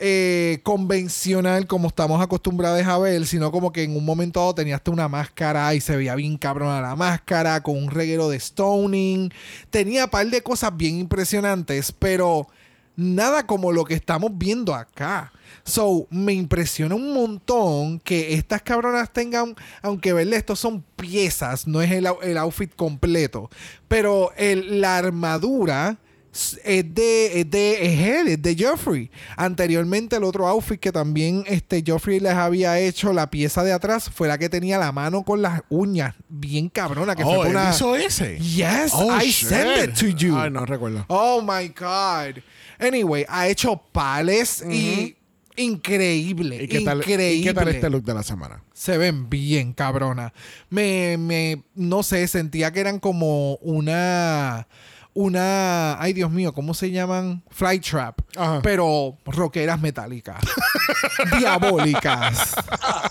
eh, 0.05 0.59
convencional 0.65 1.69
como 1.69 1.87
estamos 1.87 2.21
acostumbrados 2.21 2.83
a 2.85 2.99
ver, 2.99 3.25
sino 3.25 3.53
como 3.53 3.73
que 3.73 3.85
en 3.85 3.97
un 3.97 4.05
momento 4.05 4.41
dado 4.41 4.55
tenía 4.57 4.75
hasta 4.75 4.91
una 4.91 5.07
máscara 5.09 5.73
y 5.77 5.81
se 5.81 5.97
veía 5.97 6.17
bien 6.17 6.37
cabrona 6.37 6.81
la 6.81 6.97
máscara, 6.97 7.63
con 7.63 7.77
un 7.77 7.89
reguero 7.89 8.29
de 8.29 8.41
stoning. 8.41 9.31
Tenía 9.71 10.05
un 10.07 10.11
par 10.11 10.27
de 10.27 10.43
cosas 10.43 10.77
bien 10.77 10.97
impresionantes, 10.99 11.93
pero 11.93 12.49
nada 12.97 13.47
como 13.47 13.71
lo 13.71 13.85
que 13.85 13.95
estamos 13.95 14.33
viendo 14.35 14.75
acá. 14.75 15.33
So, 15.65 16.09
me 16.11 16.33
impresiona 16.33 16.95
un 16.97 17.15
montón 17.15 18.01
que 18.01 18.35
estas 18.35 18.63
cabronas 18.63 19.13
tengan, 19.13 19.55
aunque 19.83 20.13
verle, 20.13 20.37
estos 20.37 20.59
son 20.59 20.83
piezas, 20.97 21.69
no 21.69 21.81
es 21.81 21.93
el, 21.93 22.09
el 22.23 22.39
outfit 22.39 22.75
completo, 22.75 23.49
pero 23.87 24.33
el- 24.37 24.81
la 24.81 24.97
armadura 24.97 25.99
es 26.33 26.95
de, 26.95 27.41
es 27.41 27.51
de, 27.51 27.87
es 27.87 28.01
él, 28.01 28.29
es 28.29 28.43
de 28.43 28.57
Joffrey. 28.59 29.11
Anteriormente, 29.37 30.17
el 30.17 30.25
otro 30.25 30.49
outfit 30.49 30.81
que 30.81 30.91
también 30.91 31.45
este, 31.47 31.85
Joffrey 31.87 32.21
les 32.21 32.33
había 32.33 32.79
hecho, 32.79 33.13
la 33.13 33.31
pieza 33.31 33.63
de 33.63 33.73
atrás, 33.73 34.11
fue 34.13 34.29
la 34.29 34.39
que 34.39 34.49
tenía 34.49 34.79
la 34.79 34.93
mano 34.93 35.25
con 35.25 35.43
las 35.43 35.63
uñas, 35.69 36.15
bien 36.29 36.71
cabrona, 36.71 37.15
que 37.15 37.25
oh, 37.25 37.35
fue 37.35 37.49
él 37.49 37.57
una... 37.57 37.71
hizo 37.71 37.95
ese. 37.97 38.39
Yes, 38.39 38.93
Oh, 38.95 39.15
I 39.15 39.31
shit. 39.31 39.49
sent 39.49 39.91
it 39.91 39.95
to 39.99 40.07
you. 40.07 40.37
Ay, 40.37 40.51
no 40.51 40.65
recuerdo. 40.65 41.05
Oh 41.09 41.43
my 41.43 41.69
God. 41.69 42.43
Anyway, 42.79 43.27
ha 43.29 43.49
hecho 43.49 43.77
pales 43.93 44.65
y 44.69 45.17
increíble. 45.57 46.65
¿Y 46.65 46.69
qué, 46.69 46.81
tal, 46.81 46.99
increíble. 46.99 47.35
¿Y 47.35 47.43
qué 47.43 47.55
tal 47.55 47.69
este 47.69 47.91
look 47.91 48.05
de 48.05 48.15
la 48.15 48.23
semana? 48.23 48.63
Se 48.73 48.97
ven 48.97 49.29
bien, 49.29 49.73
cabrona. 49.75 50.33
Me, 50.71 51.17
me, 51.19 51.63
no 51.75 52.03
sé, 52.03 52.27
sentía 52.27 52.73
que 52.73 52.81
eran 52.81 52.99
como 52.99 53.57
una, 53.57 54.67
una, 55.15 56.01
ay 56.01 56.13
Dios 56.13 56.31
mío, 56.31 56.53
¿cómo 56.55 56.75
se 56.75 56.91
llaman? 56.91 57.43
Fly 57.51 57.81
trap. 57.81 58.21
Ajá. 58.37 58.61
Pero 58.63 59.19
rockeras 59.27 59.81
metálicas. 59.81 60.43
diabólicas. 61.39 62.55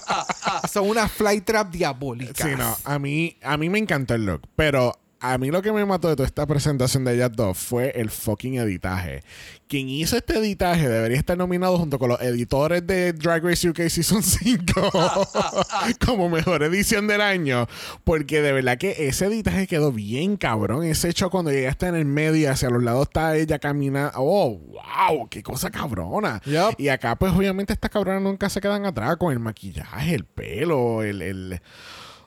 Son 0.72 0.90
unas 0.90 1.12
fly 1.12 1.42
trap 1.42 1.72
diabólicas. 1.72 2.48
Sí, 2.48 2.56
no. 2.58 2.78
A 2.86 3.00
mí, 3.00 3.38
a 3.44 3.58
mí 3.58 3.70
me 3.70 3.80
encantó 3.80 4.16
el 4.16 4.26
look, 4.26 4.42
pero 4.56 4.98
a 5.22 5.38
mí 5.38 5.52
lo 5.52 5.62
que 5.62 5.72
me 5.72 5.86
mató 5.86 6.10
de 6.10 6.16
toda 6.16 6.26
esta 6.26 6.48
presentación 6.48 7.06
de 7.06 7.14
ellas 7.14 7.32
dos 7.32 7.56
fue 7.56 7.92
el 7.92 8.10
fucking 8.10 8.56
editaje. 8.56 9.24
Quien 9.68 9.88
hizo 9.88 10.18
este 10.18 10.40
editaje 10.40 10.90
debería 10.90 11.18
estar 11.18 11.38
nominado 11.38 11.78
junto 11.78 12.00
con 12.00 12.10
los 12.10 12.22
editores 12.22 12.86
de 12.88 13.14
Drag 13.14 13.44
Race 13.44 13.70
UK 13.70 13.88
Season 13.88 14.24
5 14.24 14.92
como 16.06 16.28
mejor 16.28 16.64
edición 16.64 17.06
del 17.06 17.22
año. 17.22 17.68
Porque 18.04 18.42
de 18.42 18.52
verdad 18.52 18.80
que 18.80 19.08
ese 19.08 19.28
editaje 19.28 19.68
quedó 19.68 19.92
bien 19.92 20.38
cabrón. 20.38 20.84
Ese 20.84 21.10
hecho 21.10 21.30
cuando 21.30 21.52
llegaste 21.52 21.86
en 21.86 21.96
el 21.96 22.06
medio 22.06 22.42
y 22.42 22.46
hacia 22.48 22.72
los 22.72 22.82
lados 22.82 23.04
está 23.04 23.38
ella 23.38 23.60
caminando. 23.60 24.14
Oh, 24.16 24.58
wow, 24.58 25.30
qué 25.30 25.44
cosa 25.44 25.70
cabrona. 25.70 26.42
Y 26.80 26.88
acá, 26.88 27.16
pues 27.16 27.32
obviamente 27.32 27.74
estas 27.74 27.92
cabronas 27.92 28.24
nunca 28.24 28.50
se 28.50 28.60
quedan 28.60 28.88
atrás 28.88 29.18
con 29.18 29.32
el 29.32 29.40
maquillaje, 29.40 30.16
el 30.16 30.26
pelo, 30.26 31.04
el... 31.04 31.22
el 31.22 31.62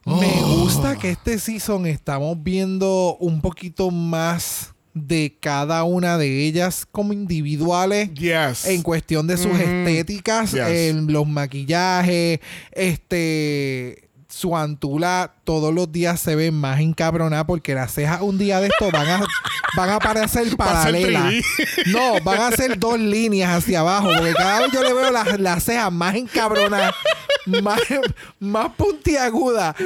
Me 0.07 0.31
Oh. 0.43 0.59
gusta 0.63 0.97
que 0.97 1.11
este 1.13 1.39
season 1.39 1.87
estamos 1.87 2.37
viendo 2.43 3.17
un 3.21 3.41
poquito 3.41 3.91
más 3.91 4.75
de 4.93 5.37
cada 5.41 5.83
una 5.85 6.19
de 6.19 6.45
ellas 6.47 6.87
como 6.91 7.13
individuales. 7.13 8.13
Yes. 8.15 8.67
En 8.67 8.83
cuestión 8.83 9.27
de 9.27 9.37
sus 9.37 9.53
Mhm. 9.53 9.61
estéticas, 9.87 10.53
Yes. 10.53 10.69
en 10.69 11.13
los 11.13 11.27
maquillajes, 11.27 12.39
este. 12.73 14.04
Su 14.35 14.57
antula 14.57 15.33
todos 15.45 15.73
los 15.73 15.93
días 15.93 16.19
se 16.19 16.35
ve 16.35 16.51
más 16.51 16.81
encabronada 16.81 17.47
porque 17.47 17.73
las 17.75 17.93
cejas 17.95 18.21
un 18.21 18.37
día 18.37 18.59
de 18.61 18.67
esto 18.67 18.91
van 18.91 19.09
a, 19.09 19.27
van 19.77 19.91
a 19.91 19.99
parecer 20.01 20.57
paralelas. 20.57 21.33
3D. 21.35 21.87
No, 21.93 22.21
van 22.25 22.41
a 22.41 22.51
ser 22.57 22.77
dos 22.79 22.99
líneas 22.99 23.51
hacia 23.59 23.81
abajo 23.81 24.09
porque 24.17 24.33
cada 24.35 24.61
vez 24.63 24.73
yo 24.73 24.83
le 24.83 24.93
veo 24.93 25.11
las, 25.13 25.39
las 25.39 25.63
cejas 25.63 25.93
más 25.93 26.17
encabronadas, 26.17 26.93
más, 27.63 27.79
más 28.41 28.71
puntiagudas. 28.77 29.77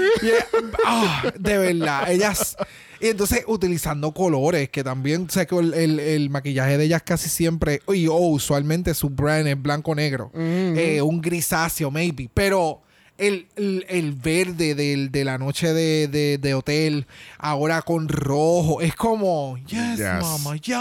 Ah, 0.86 1.24
de 1.38 1.58
verdad, 1.58 2.10
ellas... 2.10 2.56
Y 3.00 3.08
entonces 3.10 3.44
utilizando 3.46 4.12
colores, 4.12 4.70
que 4.70 4.82
también 4.82 5.30
sé 5.30 5.46
que 5.46 5.56
el, 5.56 5.72
el- 5.72 6.00
el 6.00 6.30
maquillaje 6.30 6.76
de 6.78 6.84
ellas 6.86 7.00
casi 7.04 7.28
siempre, 7.28 7.80
y 7.94 8.08
oh, 8.08 8.16
usualmente 8.16 8.92
su 8.92 9.08
brand 9.10 9.46
es 9.46 9.62
blanco-negro, 9.62 10.32
Eh, 10.34 11.00
un 11.00 11.20
grisáceo 11.20 11.92
maybe, 11.92 12.28
pero 12.34 12.82
el, 13.18 13.46
el- 13.56 13.84
el 13.88 14.12
verde 14.12 14.74
del- 14.74 15.10
de 15.10 15.24
la 15.24 15.36
noche 15.38 15.72
de, 15.74 16.08
de- 16.08 16.38
de 16.38 16.54
hotel, 16.54 17.06
ahora 17.38 17.82
con 17.82 18.08
rojo, 18.08 18.80
es 18.80 18.94
como, 18.94 19.58
yes, 19.66 19.98
Yes. 19.98 20.22
mama, 20.22 20.56
yes. 20.56 20.76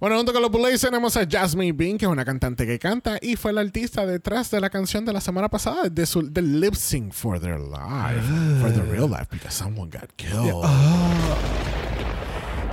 Bueno, 0.00 0.16
junto 0.16 0.32
con 0.32 0.42
los 0.42 0.50
Blaze 0.50 0.78
tenemos 0.88 1.16
a 1.16 1.24
Jasmine 1.30 1.72
Bean, 1.72 1.96
que 1.96 2.06
es 2.06 2.10
una 2.10 2.24
cantante 2.24 2.66
que 2.66 2.76
canta 2.80 3.18
y 3.22 3.36
fue 3.36 3.52
la 3.52 3.60
artista 3.60 4.04
detrás 4.04 4.50
de 4.50 4.60
la 4.60 4.68
canción 4.68 5.04
de 5.04 5.12
la 5.12 5.20
semana 5.20 5.48
pasada, 5.48 5.88
de 5.88 6.06
su, 6.06 6.22
del 6.28 6.60
lip 6.60 6.74
sync 6.74 7.12
for 7.12 7.38
their 7.38 7.60
life, 7.60 8.20
for 8.60 8.72
the 8.72 8.82
real 8.90 9.08
life, 9.08 9.26
because 9.30 9.54
someone 9.54 9.88
got 9.90 10.10
killed. 10.16 10.64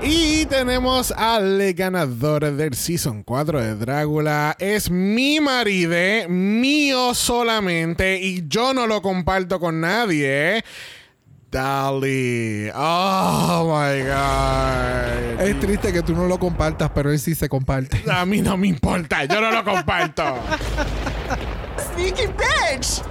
Y 0.01 0.45
tenemos 0.45 1.11
al 1.11 1.73
ganador 1.73 2.51
del 2.53 2.73
Season 2.73 3.21
4 3.23 3.61
de 3.61 3.75
Drácula. 3.75 4.55
Es 4.57 4.89
mi 4.89 5.39
maride, 5.41 6.27
mío 6.29 7.13
solamente, 7.13 8.19
y 8.21 8.47
yo 8.47 8.73
no 8.73 8.87
lo 8.87 9.01
comparto 9.01 9.59
con 9.59 9.81
nadie. 9.81 10.63
Dali. 11.51 12.69
Oh 12.73 13.65
my 13.65 14.03
God. 14.03 15.41
Es 15.41 15.59
triste 15.59 15.91
que 15.91 16.01
tú 16.01 16.13
no 16.15 16.27
lo 16.27 16.39
compartas, 16.39 16.91
pero 16.93 17.11
él 17.11 17.19
sí 17.19 17.35
se 17.35 17.49
comparte. 17.49 18.03
A 18.09 18.25
mí 18.25 18.41
no 18.41 18.55
me 18.55 18.67
importa, 18.67 19.25
yo 19.25 19.41
no 19.41 19.51
lo 19.51 19.63
comparto. 19.65 20.23
Sneaky 21.93 22.27
bitch! 22.27 23.03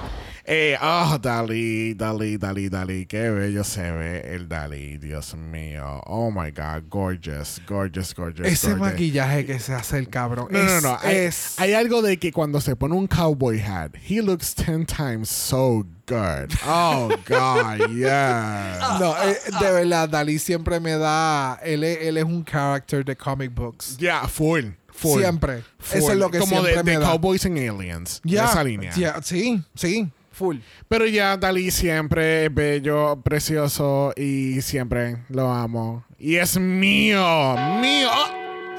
Eh, 0.51 0.79
oh, 0.81 1.19
Dali, 1.21 1.93
Dali, 1.95 2.39
Dali, 2.39 2.71
Dali. 2.71 3.05
Qué 3.05 3.29
bello 3.29 3.63
se 3.65 3.93
ve 3.93 4.35
el 4.35 4.49
Dali, 4.49 4.97
Dios 4.97 5.35
mío. 5.35 6.01
Oh 6.07 6.31
my 6.31 6.51
God, 6.53 6.85
gorgeous, 6.89 7.61
gorgeous, 7.69 8.15
gorgeous. 8.15 8.49
Ese 8.49 8.69
gorgeous. 8.69 8.93
maquillaje 8.93 9.45
que 9.45 9.59
se 9.61 9.75
hace 9.75 9.99
el 9.99 10.09
cabrón. 10.09 10.49
No, 10.51 10.59
no, 10.63 10.77
es- 10.79 10.83
no. 10.83 10.99
Hay, 11.03 11.17
es- 11.17 11.61
hay 11.61 11.75
algo 11.75 12.01
de 12.01 12.19
que 12.19 12.33
cuando 12.33 12.63
se 12.63 12.75
pone 12.77 12.95
un 12.95 13.07
cowboy 13.07 13.61
hat, 13.61 13.91
he 14.09 14.23
looks 14.23 14.55
10 14.55 14.87
times 14.87 15.29
so 15.29 15.85
good. 16.07 16.51
Oh, 16.67 17.11
God, 17.29 17.91
yeah. 17.95 18.97
No, 18.99 19.15
eh, 19.23 19.37
de 19.61 19.71
verdad, 19.71 20.09
Dalí 20.09 20.39
siempre 20.39 20.81
me 20.81 20.93
da. 20.97 21.59
Él 21.63 21.85
es, 21.85 21.99
él 22.07 22.17
es 22.17 22.25
un 22.25 22.43
character 22.43 23.05
de 23.05 23.15
comic 23.15 23.55
books. 23.55 23.99
Yeah, 23.99 24.27
full. 24.27 24.65
Full. 24.95 25.21
Siempre. 25.21 25.63
Full. 25.79 25.99
Eso 25.99 26.13
es 26.13 26.17
lo 26.19 26.31
que 26.31 26.39
Como 26.39 26.53
siempre 26.53 26.75
de, 26.77 26.83
me 26.85 26.93
de 26.93 26.99
da. 27.01 27.07
Cowboys 27.11 27.45
and 27.45 27.59
Aliens. 27.59 28.23
de 28.25 28.31
Ya, 28.31 28.47
esa 28.47 28.65
línea. 28.65 28.93
ya, 28.97 29.21
sí, 29.23 29.63
sí, 29.75 30.11
full. 30.39 30.59
Pero 30.89 31.07
ya 31.07 31.37
Dalí 31.37 31.71
siempre 31.71 32.47
es 32.47 32.55
bello, 32.55 33.21
precioso 33.23 34.13
y 34.17 34.63
siempre 34.63 35.19
lo 35.29 35.51
amo. 35.51 36.05
Y 36.19 36.37
es 36.37 36.59
mío, 36.59 37.55
mío. 37.81 38.09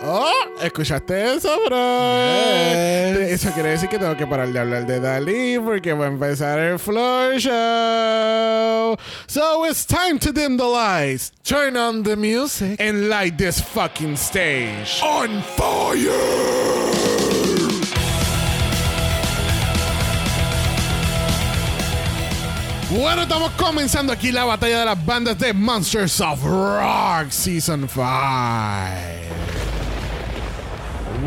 Oh, 0.01 0.21
oh, 0.21 0.61
¿escuchaste 0.63 1.35
eso, 1.35 1.49
bro? 1.65 1.75
Yes. 1.75 3.31
Eso 3.43 3.51
quiere 3.53 3.69
decir 3.71 3.89
que 3.89 3.99
tengo 3.99 4.15
que 4.15 4.25
parar 4.25 4.47
de 4.47 4.59
hablar 4.59 4.87
de 4.87 4.99
Dalí 4.99 5.59
porque 5.59 5.93
va 5.93 6.05
a 6.05 6.07
empezar 6.07 6.57
el 6.59 6.79
floor 6.79 7.35
show. 7.37 8.97
So 9.27 9.65
it's 9.65 9.85
time 9.85 10.17
to 10.19 10.31
dim 10.31 10.57
the 10.57 10.63
lights 10.65 11.31
Turn 11.43 11.75
on 11.77 12.03
the 12.03 12.15
music. 12.15 12.79
and 12.79 13.09
light 13.09 13.37
this 13.37 13.59
fucking 13.61 14.15
stage. 14.17 15.01
On 15.03 15.41
fire! 15.57 17.18
Bueno, 22.91 23.21
estamos 23.21 23.51
comenzando 23.51 24.11
aquí 24.11 24.31
la 24.31 24.45
batalla 24.45 24.79
de 24.79 24.85
las 24.85 25.05
bandas 25.05 25.37
de 25.37 25.53
Monsters 25.53 26.19
of 26.21 26.43
Rock 26.43 27.29
Season 27.29 27.87
5. 27.87 28.03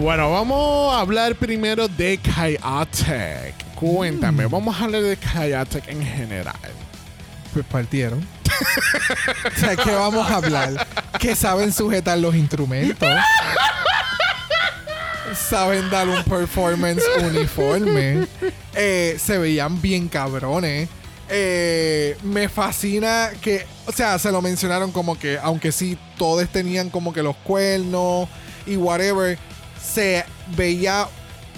Bueno, 0.00 0.32
vamos 0.32 0.92
a 0.92 0.98
hablar 0.98 1.36
primero 1.36 1.86
de 1.86 2.18
Chaotic. 2.20 3.54
Cuéntame, 3.76 4.46
vamos 4.46 4.80
a 4.80 4.84
hablar 4.84 5.02
de 5.02 5.16
Chaotic 5.16 5.86
en 5.86 6.04
general. 6.04 6.56
Pues 7.52 7.64
partieron. 7.66 8.26
o 9.56 9.60
sea, 9.60 9.76
¿qué 9.76 9.94
vamos 9.94 10.28
a 10.28 10.36
hablar? 10.38 10.84
Que 11.20 11.36
saben 11.36 11.72
sujetar 11.72 12.18
los 12.18 12.34
instrumentos. 12.34 13.08
saben 15.48 15.88
dar 15.90 16.08
un 16.08 16.24
performance 16.24 17.04
uniforme. 17.20 18.26
Eh, 18.74 19.16
se 19.20 19.38
veían 19.38 19.80
bien 19.80 20.08
cabrones. 20.08 20.88
Eh, 21.32 22.16
me 22.22 22.48
fascina 22.48 23.30
que, 23.40 23.64
o 23.86 23.92
sea, 23.92 24.18
se 24.18 24.30
lo 24.30 24.42
mencionaron 24.42 24.92
como 24.92 25.18
que, 25.18 25.38
aunque 25.42 25.72
sí, 25.72 25.96
todos 26.18 26.46
tenían 26.48 26.90
como 26.90 27.12
que 27.12 27.22
los 27.22 27.36
cuernos 27.36 28.28
y 28.66 28.76
whatever, 28.76 29.38
se 29.82 30.24
veía 30.56 31.08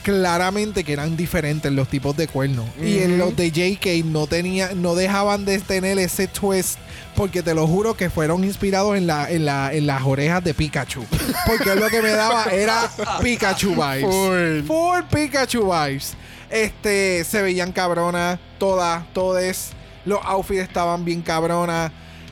claramente 0.04 0.84
que 0.84 0.92
eran 0.92 1.16
diferentes 1.16 1.72
los 1.72 1.88
tipos 1.88 2.16
de 2.16 2.28
cuernos. 2.28 2.66
Y 2.80 2.98
en 2.98 3.18
los 3.18 3.34
de 3.34 3.50
JK 3.50 4.04
no 4.04 4.26
tenía, 4.26 4.74
no 4.74 4.94
dejaban 4.94 5.44
de 5.44 5.58
tener 5.58 5.98
ese 5.98 6.28
twist. 6.28 6.78
Porque 7.16 7.42
te 7.42 7.54
lo 7.54 7.66
juro 7.66 7.94
que 7.94 8.10
fueron 8.10 8.42
inspirados 8.42 8.96
en, 8.96 9.06
la, 9.06 9.30
en, 9.30 9.44
la, 9.44 9.72
en 9.72 9.87
las 9.87 10.02
orejas 10.02 10.42
de 10.42 10.52
Pikachu. 10.52 11.04
Porque 11.46 11.74
lo 11.76 11.88
que 11.88 12.02
me 12.02 12.10
daba 12.10 12.44
era 12.46 12.90
Pikachu 13.22 13.70
vibes. 13.70 14.66
Full 14.66 15.02
Pikachu 15.10 15.62
vibes. 15.64 16.14
Este, 16.54 17.24
se 17.24 17.42
veían 17.42 17.72
cabronas, 17.72 18.38
todas, 18.58 19.12
todes. 19.12 19.72
Los 20.04 20.20
outfits 20.22 20.60
estaban 20.60 21.04
bien 21.04 21.20
cabronas. 21.20 21.90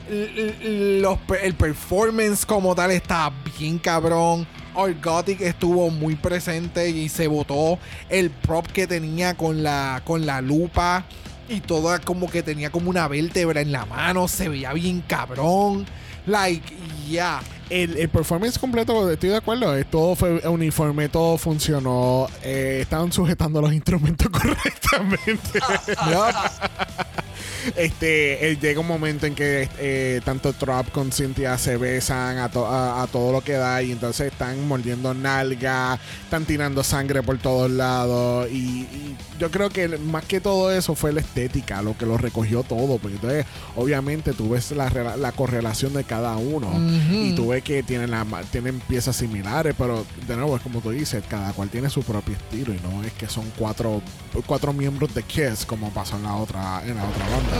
Los 0.09 1.19
el 1.41 1.55
performance 1.55 2.45
como 2.45 2.73
tal 2.73 2.91
estaba 2.91 3.35
bien 3.59 3.77
cabrón. 3.77 4.47
Orgotic 4.75 5.41
estuvo 5.41 5.89
muy 5.89 6.15
presente 6.15 6.89
y 6.89 7.09
se 7.09 7.27
botó 7.27 7.77
el 8.07 8.29
prop 8.29 8.65
que 8.67 8.87
tenía 8.87 9.33
con 9.33 9.61
la, 9.61 10.01
con 10.05 10.25
la 10.25 10.39
lupa. 10.39 11.03
Y 11.49 11.59
todo 11.59 11.93
como 12.05 12.29
que 12.29 12.41
tenía 12.41 12.69
como 12.69 12.89
una 12.89 13.09
vértebra 13.09 13.59
en 13.59 13.73
la 13.73 13.85
mano. 13.85 14.29
Se 14.29 14.47
veía 14.47 14.71
bien 14.71 15.03
cabrón. 15.05 15.85
Like, 16.25 16.73
yeah. 17.09 17.41
El, 17.69 17.97
el 17.97 18.09
performance 18.09 18.59
completo, 18.59 19.09
estoy 19.09 19.29
de 19.29 19.37
acuerdo, 19.37 19.75
eh, 19.77 19.85
todo 19.85 20.15
fue 20.15 20.47
uniforme, 20.47 21.09
todo 21.09 21.37
funcionó, 21.37 22.27
eh, 22.43 22.79
estaban 22.81 23.11
sujetando 23.11 23.61
los 23.61 23.73
instrumentos 23.73 24.29
correctamente. 24.31 25.59
este, 27.75 28.49
eh, 28.51 28.57
llega 28.61 28.79
un 28.79 28.87
momento 28.87 29.25
en 29.25 29.35
que 29.35 29.69
eh, 29.79 30.21
tanto 30.25 30.53
Trap 30.53 30.91
con 30.91 31.11
Cynthia 31.11 31.57
se 31.57 31.77
besan 31.77 32.37
a, 32.37 32.49
to- 32.49 32.67
a- 32.67 33.03
a 33.03 33.07
todo 33.07 33.31
lo 33.31 33.41
que 33.41 33.53
da 33.53 33.81
y 33.81 33.91
entonces 33.91 34.31
están 34.31 34.67
mordiendo 34.67 35.13
nalga, 35.13 35.99
están 36.23 36.45
tirando 36.45 36.83
sangre 36.83 37.23
por 37.23 37.37
todos 37.37 37.69
lados 37.71 38.47
y, 38.51 38.55
y 38.55 39.15
yo 39.39 39.49
creo 39.51 39.69
que 39.69 39.87
más 39.97 40.25
que 40.25 40.39
todo 40.39 40.71
eso 40.71 40.95
fue 40.95 41.11
la 41.13 41.21
estética, 41.21 41.81
lo 41.81 41.97
que 41.97 42.05
lo 42.05 42.17
recogió 42.17 42.63
todo, 42.63 42.97
porque 42.97 43.15
entonces 43.15 43.45
obviamente 43.75 44.33
tú 44.33 44.49
ves 44.49 44.71
la, 44.71 44.89
rela- 44.89 45.15
la 45.17 45.31
correlación 45.31 45.93
de 45.93 46.03
cada 46.03 46.37
uno 46.37 46.69
y 47.11 47.33
tú 47.35 47.49
ves 47.49 47.63
que 47.63 47.83
tienen, 47.83 48.11
la, 48.11 48.25
tienen 48.51 48.79
piezas 48.81 49.15
similares, 49.15 49.75
pero 49.77 50.05
de 50.27 50.35
nuevo 50.35 50.55
es 50.55 50.61
como 50.61 50.79
tú 50.81 50.91
dices, 50.91 51.23
cada 51.29 51.51
cual 51.53 51.69
tiene 51.69 51.89
su 51.89 52.03
propio 52.03 52.35
estilo 52.35 52.73
y 52.73 52.79
no 52.81 53.03
es 53.03 53.11
que 53.13 53.27
son 53.27 53.45
cuatro, 53.57 54.01
cuatro 54.45 54.73
miembros 54.73 55.13
de 55.13 55.23
Kiss 55.23 55.65
como 55.65 55.89
pasó 55.91 56.15
en 56.17 56.23
la 56.23 56.35
otra, 56.35 56.81
en 56.85 56.95
la 56.95 57.03
otra 57.03 57.25
banda. 57.29 57.52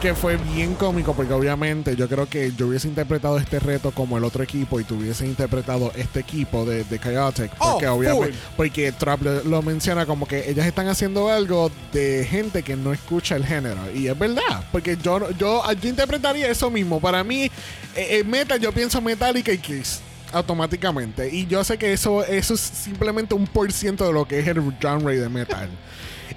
Que 0.00 0.14
fue 0.14 0.36
bien 0.36 0.74
cómico 0.76 1.12
porque 1.12 1.32
obviamente 1.32 1.96
yo 1.96 2.08
creo 2.08 2.28
que 2.28 2.52
yo 2.56 2.68
hubiese 2.68 2.86
interpretado 2.86 3.36
este 3.36 3.58
reto 3.58 3.90
como 3.90 4.16
el 4.16 4.22
otro 4.22 4.44
equipo 4.44 4.78
y 4.78 4.84
tú 4.84 4.94
hubiese 4.94 5.26
interpretado 5.26 5.90
este 5.96 6.20
equipo 6.20 6.64
de, 6.64 6.84
de 6.84 7.00
Chaotic. 7.00 7.50
Oh, 7.58 7.72
Porque 7.72 7.88
obviamente, 7.88 8.38
porque 8.56 8.92
Trap 8.92 9.22
lo, 9.22 9.42
lo 9.42 9.60
menciona 9.62 10.06
como 10.06 10.28
que 10.28 10.48
ellas 10.48 10.68
están 10.68 10.86
haciendo 10.86 11.28
algo 11.30 11.72
de 11.92 12.24
gente 12.30 12.62
que 12.62 12.76
no 12.76 12.92
escucha 12.92 13.34
el 13.34 13.44
género. 13.44 13.80
Y 13.92 14.06
es 14.06 14.16
verdad, 14.16 14.64
porque 14.70 14.96
yo, 15.02 15.30
yo, 15.32 15.64
yo 15.82 15.88
interpretaría 15.88 16.48
eso 16.48 16.70
mismo. 16.70 17.00
Para 17.00 17.24
mí, 17.24 17.46
eh, 17.46 17.50
eh, 17.96 18.24
metal, 18.24 18.60
yo 18.60 18.70
pienso 18.70 19.00
Metallica 19.00 19.50
y 19.52 19.58
Kiss. 19.58 20.00
Automáticamente. 20.32 21.28
Y 21.34 21.46
yo 21.48 21.64
sé 21.64 21.76
que 21.76 21.92
eso, 21.92 22.24
eso 22.24 22.54
es 22.54 22.60
simplemente 22.60 23.34
un 23.34 23.48
por 23.48 23.72
ciento 23.72 24.06
de 24.06 24.12
lo 24.12 24.28
que 24.28 24.38
es 24.38 24.46
el 24.46 24.62
genre 24.80 25.18
de 25.18 25.28
metal. 25.28 25.68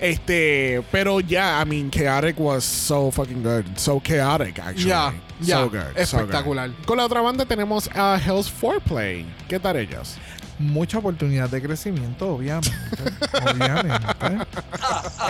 Este, 0.01 0.83
pero 0.91 1.19
ya, 1.19 1.61
I 1.61 1.65
mean, 1.65 1.91
Chaotic 1.91 2.39
was 2.39 2.63
so 2.63 3.11
fucking 3.11 3.43
good. 3.43 3.65
So 3.77 4.01
chaotic, 4.01 4.57
actually. 4.59 4.89
Ya, 4.89 5.13
ya. 5.39 5.57
So 5.57 5.69
good. 5.69 5.79
so 5.79 5.87
good. 5.87 5.97
Espectacular. 5.97 6.71
Con 6.85 6.97
la 6.97 7.05
otra 7.05 7.21
banda 7.21 7.45
tenemos 7.45 7.87
a 7.93 8.17
Hell's 8.17 8.49
Foreplay. 8.49 9.25
¿Qué 9.47 9.59
tal 9.59 9.77
ellos? 9.77 10.17
mucha 10.61 10.99
oportunidad 10.99 11.49
de 11.49 11.61
crecimiento, 11.61 12.35
obviamente. 12.35 12.71
obviamente. 13.51 14.45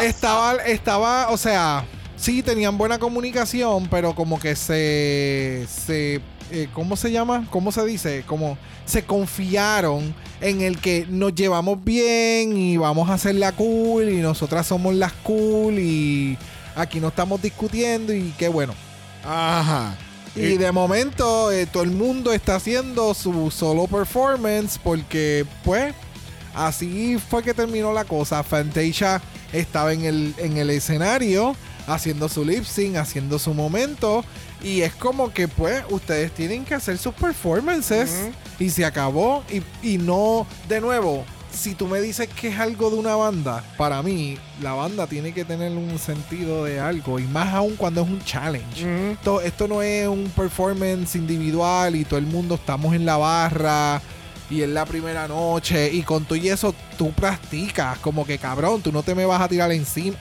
Estaba, 0.02 0.56
estaba, 0.58 1.30
o 1.30 1.38
sea, 1.38 1.86
sí 2.18 2.44
tenían 2.44 2.78
buena 2.78 3.00
comunicación, 3.00 3.88
pero 3.88 4.14
como 4.14 4.40
que 4.40 4.56
se, 4.56 5.66
se, 5.70 6.22
eh, 6.52 6.68
¿cómo 6.74 6.96
se 6.96 7.12
llama? 7.12 7.48
¿Cómo 7.50 7.72
se 7.72 7.86
dice? 7.86 8.24
Como 8.28 8.58
se 8.86 9.04
confiaron 9.04 10.14
en 10.42 10.62
el 10.62 10.80
que 10.80 11.06
nos 11.10 11.34
llevamos 11.34 11.84
bien 11.84 12.58
y 12.58 12.78
vamos 12.78 13.10
a 13.10 13.14
hacer 13.14 13.36
la 13.36 13.54
cool 13.54 14.10
y 14.10 14.18
nosotras 14.18 14.68
somos 14.68 14.94
las 14.96 15.14
cool 15.14 15.80
y 15.80 16.38
aquí 16.76 17.00
no 17.00 17.08
estamos 17.08 17.42
discutiendo 17.42 18.14
y 18.14 18.34
qué 18.38 18.50
bueno. 18.50 18.74
Ajá. 19.24 19.96
Y 20.36 20.58
de 20.58 20.72
momento 20.72 21.52
eh, 21.52 21.66
todo 21.66 21.84
el 21.84 21.92
mundo 21.92 22.32
está 22.32 22.56
haciendo 22.56 23.14
su 23.14 23.52
solo 23.52 23.88
performance 23.88 24.78
porque 24.82 25.46
pues 25.64 25.94
así 26.54 27.18
fue 27.18 27.44
que 27.44 27.54
terminó 27.54 27.92
la 27.94 28.06
cosa. 28.06 28.44
Fantasia 28.44 29.22
estaba 29.52 29.94
en 29.94 30.06
el, 30.06 30.34
en 30.38 30.58
el 30.58 30.70
escenario 30.70 31.56
haciendo 31.88 32.30
su 32.30 32.46
lip 32.46 32.64
sync, 32.64 32.96
haciendo 32.96 33.40
su 33.40 33.54
momento 33.54 34.24
y 34.64 34.82
es 34.82 34.94
como 34.94 35.32
que 35.34 35.48
pues 35.48 35.84
ustedes 35.90 36.32
tienen 36.34 36.66
que 36.66 36.76
hacer 36.76 36.98
sus 36.98 37.14
performances 37.14 38.12
y 38.60 38.70
se 38.70 38.86
acabó 38.86 39.44
y, 39.52 39.62
y 39.88 39.98
no 39.98 40.46
de 40.70 40.82
nuevo. 40.82 41.26
Si 41.52 41.76
tú 41.76 41.86
me 41.86 42.00
dices 42.00 42.30
que 42.30 42.48
es 42.48 42.60
algo 42.60 42.90
de 42.90 42.96
una 42.96 43.16
banda, 43.18 43.62
para 43.78 44.02
mí 44.02 44.38
la 44.62 44.72
banda 44.72 45.06
tiene 45.06 45.34
que 45.34 45.44
tener 45.44 45.72
un 45.74 46.00
sentido 46.00 46.64
de 46.64 46.80
algo 46.80 47.20
y 47.20 47.24
más 47.24 47.54
aún 47.54 47.76
cuando 47.76 48.02
es 48.04 48.08
un 48.08 48.24
challenge. 48.24 49.12
Esto, 49.12 49.42
esto 49.42 49.68
no 49.68 49.82
es 49.82 50.08
un 50.08 50.32
performance 50.34 51.16
individual 51.16 51.96
y 51.98 52.06
todo 52.06 52.20
el 52.20 52.26
mundo 52.26 52.56
estamos 52.56 52.96
en 52.96 53.06
la 53.06 53.18
barra 53.18 54.02
y 54.50 54.62
es 54.62 54.70
la 54.70 54.86
primera 54.86 55.28
noche 55.28 55.92
y 55.92 56.04
con 56.04 56.24
todo 56.24 56.38
y 56.38 56.48
eso 56.48 56.74
tú 56.98 57.12
practicas 57.12 57.98
como 58.00 58.26
que 58.26 58.38
cabrón, 58.38 58.82
tú 58.82 58.92
no 58.94 59.04
te 59.04 59.14
me 59.14 59.26
vas 59.26 59.42
a 59.42 59.50
tirar 59.50 59.72
encima. 59.74 60.16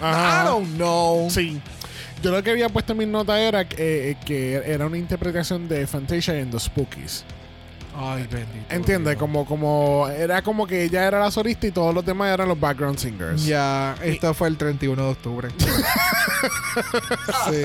Ajá. 0.00 0.42
I 0.42 0.46
don't 0.46 0.74
know. 0.76 1.28
Sí. 1.30 1.60
Yo 2.26 2.32
lo 2.32 2.42
que 2.42 2.50
había 2.50 2.68
puesto 2.68 2.90
en 2.90 2.98
mis 2.98 3.06
notas 3.06 3.38
era 3.38 3.68
que, 3.68 4.10
eh, 4.10 4.16
que 4.26 4.54
era 4.56 4.86
una 4.86 4.98
interpretación 4.98 5.68
de 5.68 5.86
Fantasia 5.86 6.36
en 6.36 6.50
The 6.50 6.58
Spookies. 6.58 7.24
Ay, 7.96 8.26
bendito. 8.28 8.66
¿Entiendes? 8.68 9.12
Dios. 9.12 9.20
Como, 9.20 9.46
como 9.46 10.08
era 10.08 10.42
como 10.42 10.66
que 10.66 10.82
ella 10.82 11.06
era 11.06 11.20
la 11.20 11.30
solista 11.30 11.68
y 11.68 11.70
todos 11.70 11.94
los 11.94 12.04
demás 12.04 12.34
eran 12.34 12.48
los 12.48 12.58
background 12.58 12.98
singers. 12.98 13.46
Ya, 13.46 13.94
esto 14.02 14.34
fue 14.34 14.48
el 14.48 14.56
31 14.56 15.00
de 15.00 15.08
octubre. 15.08 15.48
sí. 17.48 17.62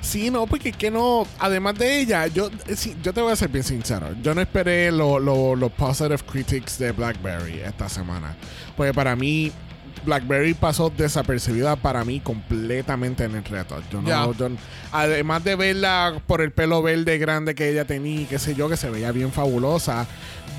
Sí, 0.00 0.30
no, 0.30 0.46
porque 0.46 0.70
que 0.70 0.88
no. 0.88 1.26
Además 1.40 1.74
de 1.74 1.98
ella, 2.02 2.28
yo, 2.28 2.48
sí, 2.76 2.96
yo 3.02 3.12
te 3.12 3.20
voy 3.20 3.32
a 3.32 3.36
ser 3.36 3.48
bien 3.48 3.64
sincero. 3.64 4.14
Yo 4.22 4.36
no 4.36 4.40
esperé 4.40 4.92
los 4.92 5.20
lo, 5.20 5.56
lo 5.56 5.68
positive 5.68 6.18
critics 6.18 6.78
de 6.78 6.92
Blackberry 6.92 7.58
esta 7.58 7.88
semana. 7.88 8.36
Porque 8.76 8.94
para 8.94 9.16
mí, 9.16 9.50
Blackberry 10.04 10.54
pasó 10.54 10.90
desapercibida 10.96 11.76
para 11.76 12.04
mí 12.04 12.20
completamente 12.20 13.24
en 13.24 13.34
el 13.36 13.44
reto. 13.44 13.80
Yo 13.92 14.00
no, 14.02 14.08
yo- 14.34 14.48
además 14.92 15.44
de 15.44 15.56
verla 15.56 16.14
por 16.26 16.40
el 16.40 16.52
pelo 16.52 16.82
verde 16.82 17.18
grande 17.18 17.54
que 17.54 17.68
ella 17.70 17.84
tenía 17.84 18.22
y 18.22 18.24
qué 18.26 18.38
sé 18.38 18.54
yo, 18.54 18.68
que 18.68 18.76
se 18.76 18.90
veía 18.90 19.12
bien 19.12 19.32
fabulosa. 19.32 20.06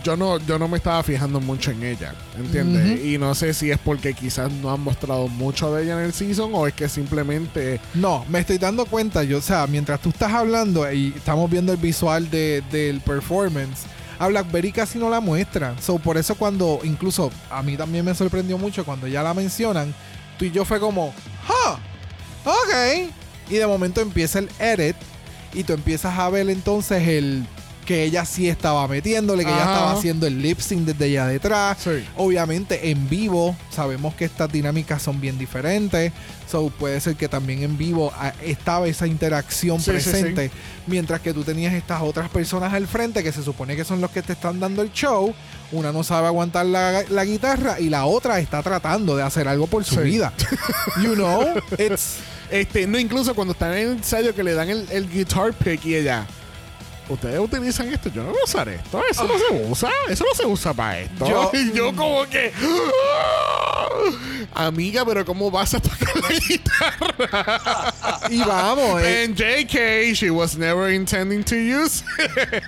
Yo 0.04 0.18
no, 0.18 0.40
yo 0.40 0.58
no 0.58 0.68
me 0.68 0.78
estaba 0.78 1.04
fijando 1.04 1.40
mucho 1.40 1.70
en 1.70 1.84
ella, 1.84 2.16
¿entiendes? 2.36 3.06
Y 3.06 3.20
no 3.20 3.36
sé 3.36 3.54
si 3.54 3.70
es 3.70 3.78
porque 3.78 4.14
quizás 4.16 4.52
no 4.52 4.72
han 4.74 4.80
mostrado 4.82 5.28
mucho 5.28 5.72
de 5.76 5.84
ella 5.84 5.94
en 6.00 6.06
el 6.06 6.14
season 6.14 6.50
o 6.56 6.66
es 6.66 6.74
que 6.74 6.90
simplemente 6.90 7.80
No, 7.94 8.26
me 8.28 8.40
estoy 8.40 8.58
dando 8.58 8.86
cuenta, 8.86 9.24
yo, 9.24 9.38
o 9.38 9.42
sea, 9.42 9.68
mientras 9.68 10.00
tú 10.00 10.10
estás 10.10 10.34
hablando 10.34 10.92
y 10.92 11.14
estamos 11.16 11.52
viendo 11.52 11.72
el 11.72 11.78
visual 11.78 12.32
de- 12.32 12.64
del 12.72 13.00
performance, 13.02 13.84
a 14.22 14.28
Blackberry 14.28 14.72
casi 14.72 15.00
no 15.00 15.10
la 15.10 15.20
muestran. 15.20 15.82
So, 15.82 15.98
por 15.98 16.16
eso 16.16 16.36
cuando, 16.36 16.80
incluso 16.84 17.32
a 17.50 17.64
mí 17.64 17.76
también 17.76 18.06
me 18.06 18.14
sorprendió 18.14 18.56
mucho 18.56 18.86
cuando 18.86 19.08
ya 19.08 19.24
la 19.24 19.34
mencionan, 19.34 19.96
tú 20.38 20.46
y 20.46 20.52
yo 20.52 20.64
fue 20.64 20.80
como, 20.80 21.08
¡huh! 21.08 21.72
Ok. 22.46 23.10
Y 23.50 23.56
de 23.56 23.66
momento 23.66 24.00
empieza 24.00 24.38
el 24.38 24.50
edit 24.60 24.96
y 25.54 25.64
tú 25.64 25.74
empiezas 25.74 26.20
a 26.20 26.30
ver 26.30 26.48
entonces 26.52 27.08
el 27.08 27.48
que 27.92 28.06
ella 28.06 28.24
sí 28.24 28.48
estaba 28.48 28.88
metiéndole, 28.88 29.44
que 29.44 29.52
ella 29.52 29.66
estaba 29.66 29.92
haciendo 29.92 30.26
el 30.26 30.42
lip 30.42 30.62
sync 30.62 30.86
desde 30.86 31.04
allá 31.04 31.28
detrás. 31.28 31.78
Sí. 31.84 32.06
Obviamente 32.16 32.90
en 32.90 33.10
vivo 33.10 33.54
sabemos 33.70 34.16
que 34.16 34.24
estas 34.24 34.50
dinámicas 34.50 35.02
son 35.02 35.20
bien 35.20 35.38
diferentes. 35.38 36.14
So 36.50 36.70
puede 36.70 37.02
ser 37.02 37.18
que 37.18 37.28
también 37.28 37.64
en 37.64 37.78
vivo 37.78 38.14
ah, 38.16 38.32
estaba 38.44 38.88
esa 38.88 39.08
interacción 39.08 39.80
Sí, 39.80 39.86
sí, 39.86 39.92
presente. 39.92 40.52
Mientras 40.88 41.20
que 41.20 41.34
tú 41.34 41.44
tenías 41.44 41.74
estas 41.74 42.02
otras 42.02 42.30
personas 42.30 42.74
al 42.74 42.88
frente 42.88 43.24
que 43.24 43.34
se 43.34 43.44
supone 43.44 43.76
que 43.76 43.84
son 43.84 44.00
los 44.00 44.10
que 44.12 44.22
te 44.22 44.34
están 44.34 44.62
dando 44.62 44.82
el 44.82 44.94
show. 44.94 45.34
Una 45.74 45.92
no 45.92 46.02
sabe 46.02 46.28
aguantar 46.28 46.68
la, 46.68 47.04
la 47.10 47.26
guitarra 47.26 47.78
y 47.78 47.90
la 47.90 48.06
otra 48.06 48.40
está 48.40 48.64
tratando 48.64 49.18
de 49.18 49.24
hacer 49.24 49.50
algo 49.50 49.68
por 49.68 49.84
su 49.84 50.00
vida. 50.00 50.32
You 51.04 51.16
know, 51.16 51.46
it's 51.78 52.20
Este, 52.50 52.88
no, 52.88 53.00
incluso 53.00 53.34
cuando 53.34 53.52
están 53.52 53.74
en 53.74 53.78
el 53.78 53.92
ensayo 53.98 54.34
que 54.34 54.44
le 54.44 54.54
dan 54.54 54.70
el, 54.70 54.88
el 54.92 55.10
guitar 55.10 55.54
pick 55.54 55.86
y 55.86 55.96
ella. 55.96 56.26
Ustedes 57.10 57.40
utilizan 57.40 57.92
esto, 57.94 58.10
yo 58.10 58.24
no 58.24 58.30
voy 58.30 58.40
a 58.40 58.44
usar 58.46 58.70
esto, 58.70 59.02
eso 59.10 59.28
no 59.28 59.34
se 59.38 59.70
usa, 59.70 59.90
eso 60.08 60.24
no 60.24 60.34
se 60.34 60.46
usa 60.46 60.74
para 60.74 61.00
esto. 61.00 61.28
Yo- 61.28 61.52
y 61.54 61.74
yo 61.74 61.94
como 61.96 62.26
que, 62.30 62.54
amiga, 64.54 65.06
pero 65.06 65.26
¿cómo 65.26 65.52
vas 65.52 65.74
a 65.74 65.80
tocar 65.82 66.16
la 66.22 66.30
guitarra? 66.30 67.94
y 68.30 68.40
vamos, 68.44 69.02
eh, 69.02 69.26
And 69.26 69.36
JK, 69.36 70.14
she 70.16 70.30
was 70.32 70.56
never 70.58 70.90
intending 70.92 71.44
to 71.44 71.56
use. 71.56 72.04
it. 72.20 72.64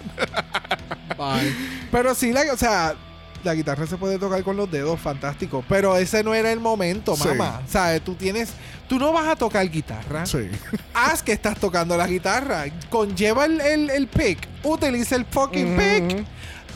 Bye. 1.18 1.54
Pero 1.92 2.14
sí, 2.16 2.34
la, 2.34 2.42
o 2.52 2.58
sea, 2.58 2.96
la 3.44 3.54
guitarra 3.54 3.86
se 3.88 3.98
puede 3.98 4.18
tocar 4.20 4.42
con 4.44 4.56
los 4.58 4.70
dedos, 4.72 5.00
fantástico. 5.00 5.64
Pero 5.68 5.96
ese 5.98 6.24
no 6.24 6.34
era 6.34 6.52
el 6.52 6.60
momento, 6.60 7.16
Sí. 7.16 7.28
mamá. 7.28 7.62
O 7.66 7.70
sea, 7.70 8.00
tú 8.00 8.16
tienes, 8.16 8.50
tú 8.88 8.98
no 9.00 9.12
vas 9.14 9.28
a 9.28 9.36
tocar 9.36 9.68
guitarra. 9.70 10.26
sí. 10.26 10.50
Haz 10.94 11.22
que 11.24 11.32
estás 11.34 11.58
tocando 11.60 11.98
la 11.98 12.08
guitarra. 12.08 12.66
Conlleva 12.90 13.46
el, 13.46 13.60
el, 13.62 13.90
el 13.90 14.08
pick. 14.08 14.48
Utiliza 14.64 15.16
el 15.16 15.26
fucking 15.26 15.76
pick. 15.78 16.12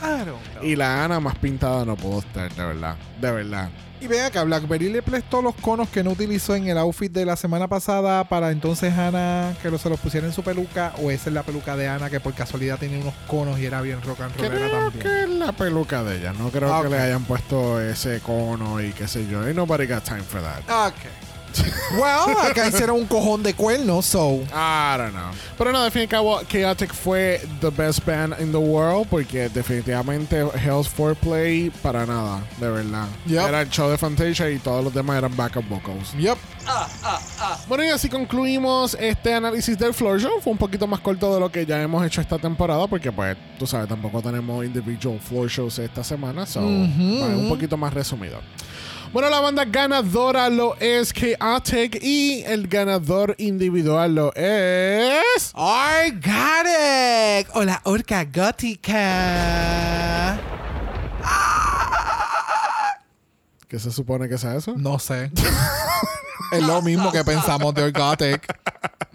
don't 0.00 0.22
know. 0.24 0.36
Y 0.62 0.76
la 0.76 1.04
Ana 1.04 1.18
más 1.20 1.36
pintada 1.38 1.84
no 1.84 1.96
puedo 1.96 2.20
estar, 2.20 2.52
de 2.54 2.64
verdad, 2.64 2.96
de 3.20 3.30
verdad. 3.32 3.68
Y 4.00 4.06
ven 4.06 4.24
acá, 4.24 4.44
Blackberry 4.44 4.90
le 4.90 5.02
prestó 5.02 5.42
los 5.42 5.54
conos 5.56 5.88
que 5.88 6.04
no 6.04 6.10
utilizó 6.10 6.54
en 6.54 6.68
el 6.68 6.78
outfit 6.78 7.10
de 7.12 7.24
la 7.24 7.36
semana 7.36 7.66
pasada 7.66 8.24
para 8.24 8.50
entonces 8.52 8.96
Ana 8.96 9.54
que 9.60 9.76
se 9.76 9.88
los 9.90 9.98
pusiera 9.98 10.26
en 10.26 10.32
su 10.32 10.42
peluca. 10.42 10.92
O 11.02 11.10
esa 11.10 11.30
es 11.30 11.34
la 11.34 11.42
peluca 11.42 11.76
de 11.76 11.88
Ana 11.88 12.08
que 12.08 12.20
por 12.20 12.34
casualidad 12.34 12.78
tenía 12.78 12.98
unos 12.98 13.14
conos 13.26 13.58
y 13.58 13.66
era 13.66 13.80
bien 13.80 14.00
rock 14.02 14.20
and 14.20 14.36
rollera 14.36 14.54
Creo 14.54 14.70
también. 14.70 15.02
que 15.02 15.22
es 15.24 15.28
la 15.30 15.52
peluca 15.52 16.04
de 16.04 16.18
ella. 16.18 16.32
No 16.32 16.50
creo 16.50 16.82
que 16.82 16.88
le 16.88 16.98
hayan 16.98 17.24
puesto 17.24 17.80
ese 17.80 18.20
cono 18.20 18.80
y 18.80 18.92
qué 18.92 19.08
sé 19.08 19.26
yo. 19.26 19.42
Ain't 19.42 19.56
nobody 19.56 19.86
got 19.86 20.04
time 20.04 20.22
for 20.22 20.40
that. 20.40 20.88
Ok. 20.88 21.27
Well, 21.92 22.36
acá 22.50 22.68
hicieron 22.68 22.96
un 22.96 23.06
cojón 23.06 23.42
de 23.42 23.54
cuernos, 23.54 24.06
so. 24.06 24.40
I 24.52 24.96
don't 24.98 25.12
know. 25.12 25.30
Pero 25.56 25.72
no, 25.72 25.82
al 25.82 25.90
fin 25.90 26.00
y 26.00 26.04
al 26.04 26.08
cabo, 26.08 26.40
Chaotic 26.44 26.92
fue 26.92 27.40
the 27.60 27.70
best 27.70 28.04
band 28.04 28.34
in 28.40 28.52
the 28.52 28.58
world 28.58 29.06
porque 29.08 29.48
definitivamente 29.48 30.40
Hell's 30.54 30.88
Foreplay 30.88 31.70
para 31.82 32.06
nada, 32.06 32.42
de 32.58 32.70
verdad. 32.70 33.06
Yep. 33.26 33.48
Era 33.48 33.60
el 33.62 33.70
show 33.70 33.90
de 33.90 33.98
Fantasia 33.98 34.50
y 34.50 34.58
todos 34.58 34.84
los 34.84 34.92
demás 34.94 35.18
eran 35.18 35.36
backup 35.36 35.68
vocals. 35.68 36.12
Yep. 36.18 36.38
Bueno, 37.66 37.84
y 37.84 37.88
así 37.88 38.08
concluimos 38.08 38.96
este 39.00 39.34
análisis 39.34 39.78
del 39.78 39.94
Floor 39.94 40.20
Show. 40.20 40.40
Fue 40.42 40.52
un 40.52 40.58
poquito 40.58 40.86
más 40.86 41.00
corto 41.00 41.32
de 41.34 41.40
lo 41.40 41.50
que 41.50 41.64
ya 41.64 41.80
hemos 41.80 42.04
hecho 42.04 42.20
esta 42.20 42.38
temporada 42.38 42.86
porque, 42.86 43.10
pues, 43.10 43.36
tú 43.58 43.66
sabes, 43.66 43.88
tampoco 43.88 44.20
tenemos 44.22 44.64
individual 44.64 45.18
Floor 45.20 45.48
Shows 45.48 45.78
esta 45.78 46.04
semana. 46.04 46.46
So, 46.46 46.60
Ujú. 46.60 47.20
vale, 47.20 47.36
un 47.36 47.48
poquito 47.48 47.76
más 47.76 47.92
resumido. 47.92 48.40
Bueno, 49.10 49.30
la 49.30 49.40
banda 49.40 49.64
ganadora 49.64 50.50
lo 50.50 50.76
es 50.80 51.14
Chaotic 51.14 51.98
y 52.02 52.42
el 52.44 52.68
ganador 52.68 53.34
individual 53.38 54.14
lo 54.14 54.34
es... 54.34 55.50
Orgatic. 55.54 56.36
O 57.56 57.64
la 57.64 57.80
orca 57.84 58.24
gótica. 58.24 59.18
¿Qué 63.66 63.78
se 63.78 63.90
supone 63.90 64.28
que 64.28 64.36
sea 64.36 64.56
eso? 64.56 64.74
No 64.76 64.98
sé. 64.98 65.32
es 66.52 66.62
lo 66.62 66.82
mismo 66.82 67.10
que 67.10 67.24
pensamos 67.24 67.72
de 67.74 67.84
Orgatic. 67.84 68.46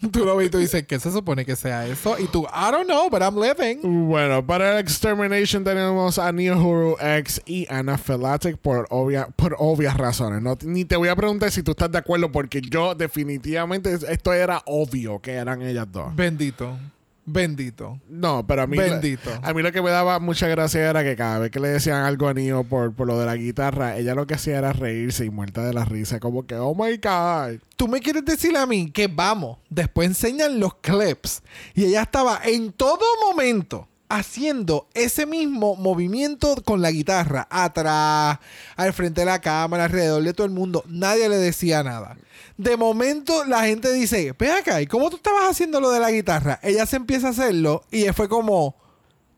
Tú 0.12 0.26
lo 0.26 0.36
ves 0.36 0.48
y 0.48 0.50
tú 0.50 0.58
dices, 0.58 0.86
¿qué 0.86 1.00
se 1.00 1.12
supone 1.12 1.46
que 1.46 1.56
sea 1.56 1.88
eso? 1.88 2.18
Y 2.20 2.28
tú, 2.28 2.44
I 2.44 2.72
don't 2.72 2.86
know, 2.86 3.10
but 3.10 3.22
I'm 3.22 3.40
living. 3.40 4.08
Bueno, 4.08 4.46
para 4.46 4.74
el 4.74 4.80
Extermination 4.80 5.64
tenemos 5.64 6.20
a 6.20 6.32
Neohuru 6.32 6.98
X 7.00 7.42
y 7.46 7.66
Anaphylactic 7.70 8.58
por, 8.58 8.88
obvia, 8.90 9.28
por 9.36 9.56
obvias 9.60 9.96
razones. 9.96 10.42
No, 10.42 10.58
ni 10.64 10.86
te 10.86 10.96
voy 10.96 11.10
a 11.10 11.16
preguntar 11.16 11.52
si 11.52 11.64
tú 11.64 11.72
estás 11.72 11.92
de 11.92 11.98
acuerdo 11.98 12.32
porque 12.32 12.62
yo 12.62 12.96
definitivamente 12.96 13.94
esto 13.94 14.34
era 14.34 14.62
obvio 14.66 15.20
que 15.20 15.32
eran 15.34 15.62
ellas 15.62 15.88
dos. 15.92 16.16
Bendito. 16.16 16.78
Bendito. 17.26 18.00
No, 18.10 18.46
pero 18.46 18.64
a 18.64 18.68
mí, 18.68 18.78
Bendito. 18.78 19.30
a 19.42 19.54
mí 19.54 19.62
lo 19.62 19.72
que 19.72 19.82
me 19.82 19.90
daba 19.90 20.20
mucha 20.20 20.48
gracia 20.48 20.90
era 20.90 21.04
que 21.04 21.16
cada 21.16 21.40
vez 21.40 21.52
que 21.52 21.60
le 21.60 21.70
decían 21.70 22.04
algo 22.04 22.28
a 22.28 22.34
Neo 22.34 22.64
por, 22.64 22.94
por 22.94 23.08
lo 23.08 23.18
de 23.18 23.26
la 23.26 23.36
guitarra, 23.36 23.98
ella 23.98 24.14
lo 24.14 24.28
que 24.28 24.34
hacía 24.34 24.58
era 24.58 24.74
reírse 24.74 25.24
y 25.26 25.30
muerta 25.30 25.64
de 25.64 25.74
la 25.74 25.86
risa, 25.86 26.20
como 26.20 26.46
que, 26.46 26.56
oh 26.56 26.76
my 26.76 26.98
god. 26.98 27.60
Tú 27.78 27.88
me 27.88 28.02
quieres 28.02 28.26
decir 28.26 28.56
a 28.58 28.66
mí 28.66 28.92
que 28.92 29.08
vamos, 29.08 29.58
después 29.70 30.08
enseñan 30.08 30.60
los 30.60 30.76
clips 30.76 31.42
y 31.74 31.86
ella 31.86 32.02
estaba 32.04 32.42
en 32.44 32.74
todo 32.74 33.04
momento 33.26 33.88
haciendo 34.14 34.88
ese 34.94 35.26
mismo 35.26 35.76
movimiento 35.76 36.56
con 36.64 36.82
la 36.82 36.92
guitarra 36.92 37.48
atrás, 37.50 38.40
al 38.76 38.94
frente 38.94 39.22
de 39.22 39.26
la 39.26 39.42
cámara, 39.42 39.86
alrededor 39.86 40.22
de 40.24 40.34
todo 40.34 40.46
el 40.46 40.54
mundo. 40.54 40.84
Nadie 40.88 41.28
le 41.30 41.38
decía 41.38 41.84
nada. 41.84 42.16
De 42.56 42.78
momento 42.78 43.44
la 43.46 43.64
gente 43.64 43.92
dice, 43.92 44.36
ve 44.38 44.52
acá, 44.52 44.82
¿y 44.82 44.88
cómo 44.88 45.10
tú 45.10 45.16
estabas 45.16 45.50
haciendo 45.50 45.80
lo 45.80 45.90
de 45.90 46.00
la 46.00 46.12
guitarra? 46.12 46.60
Ella 46.62 46.86
se 46.86 46.98
empieza 46.98 47.28
a 47.28 47.32
hacerlo 47.32 47.84
y 47.90 48.06
fue 48.10 48.30
como, 48.30 48.76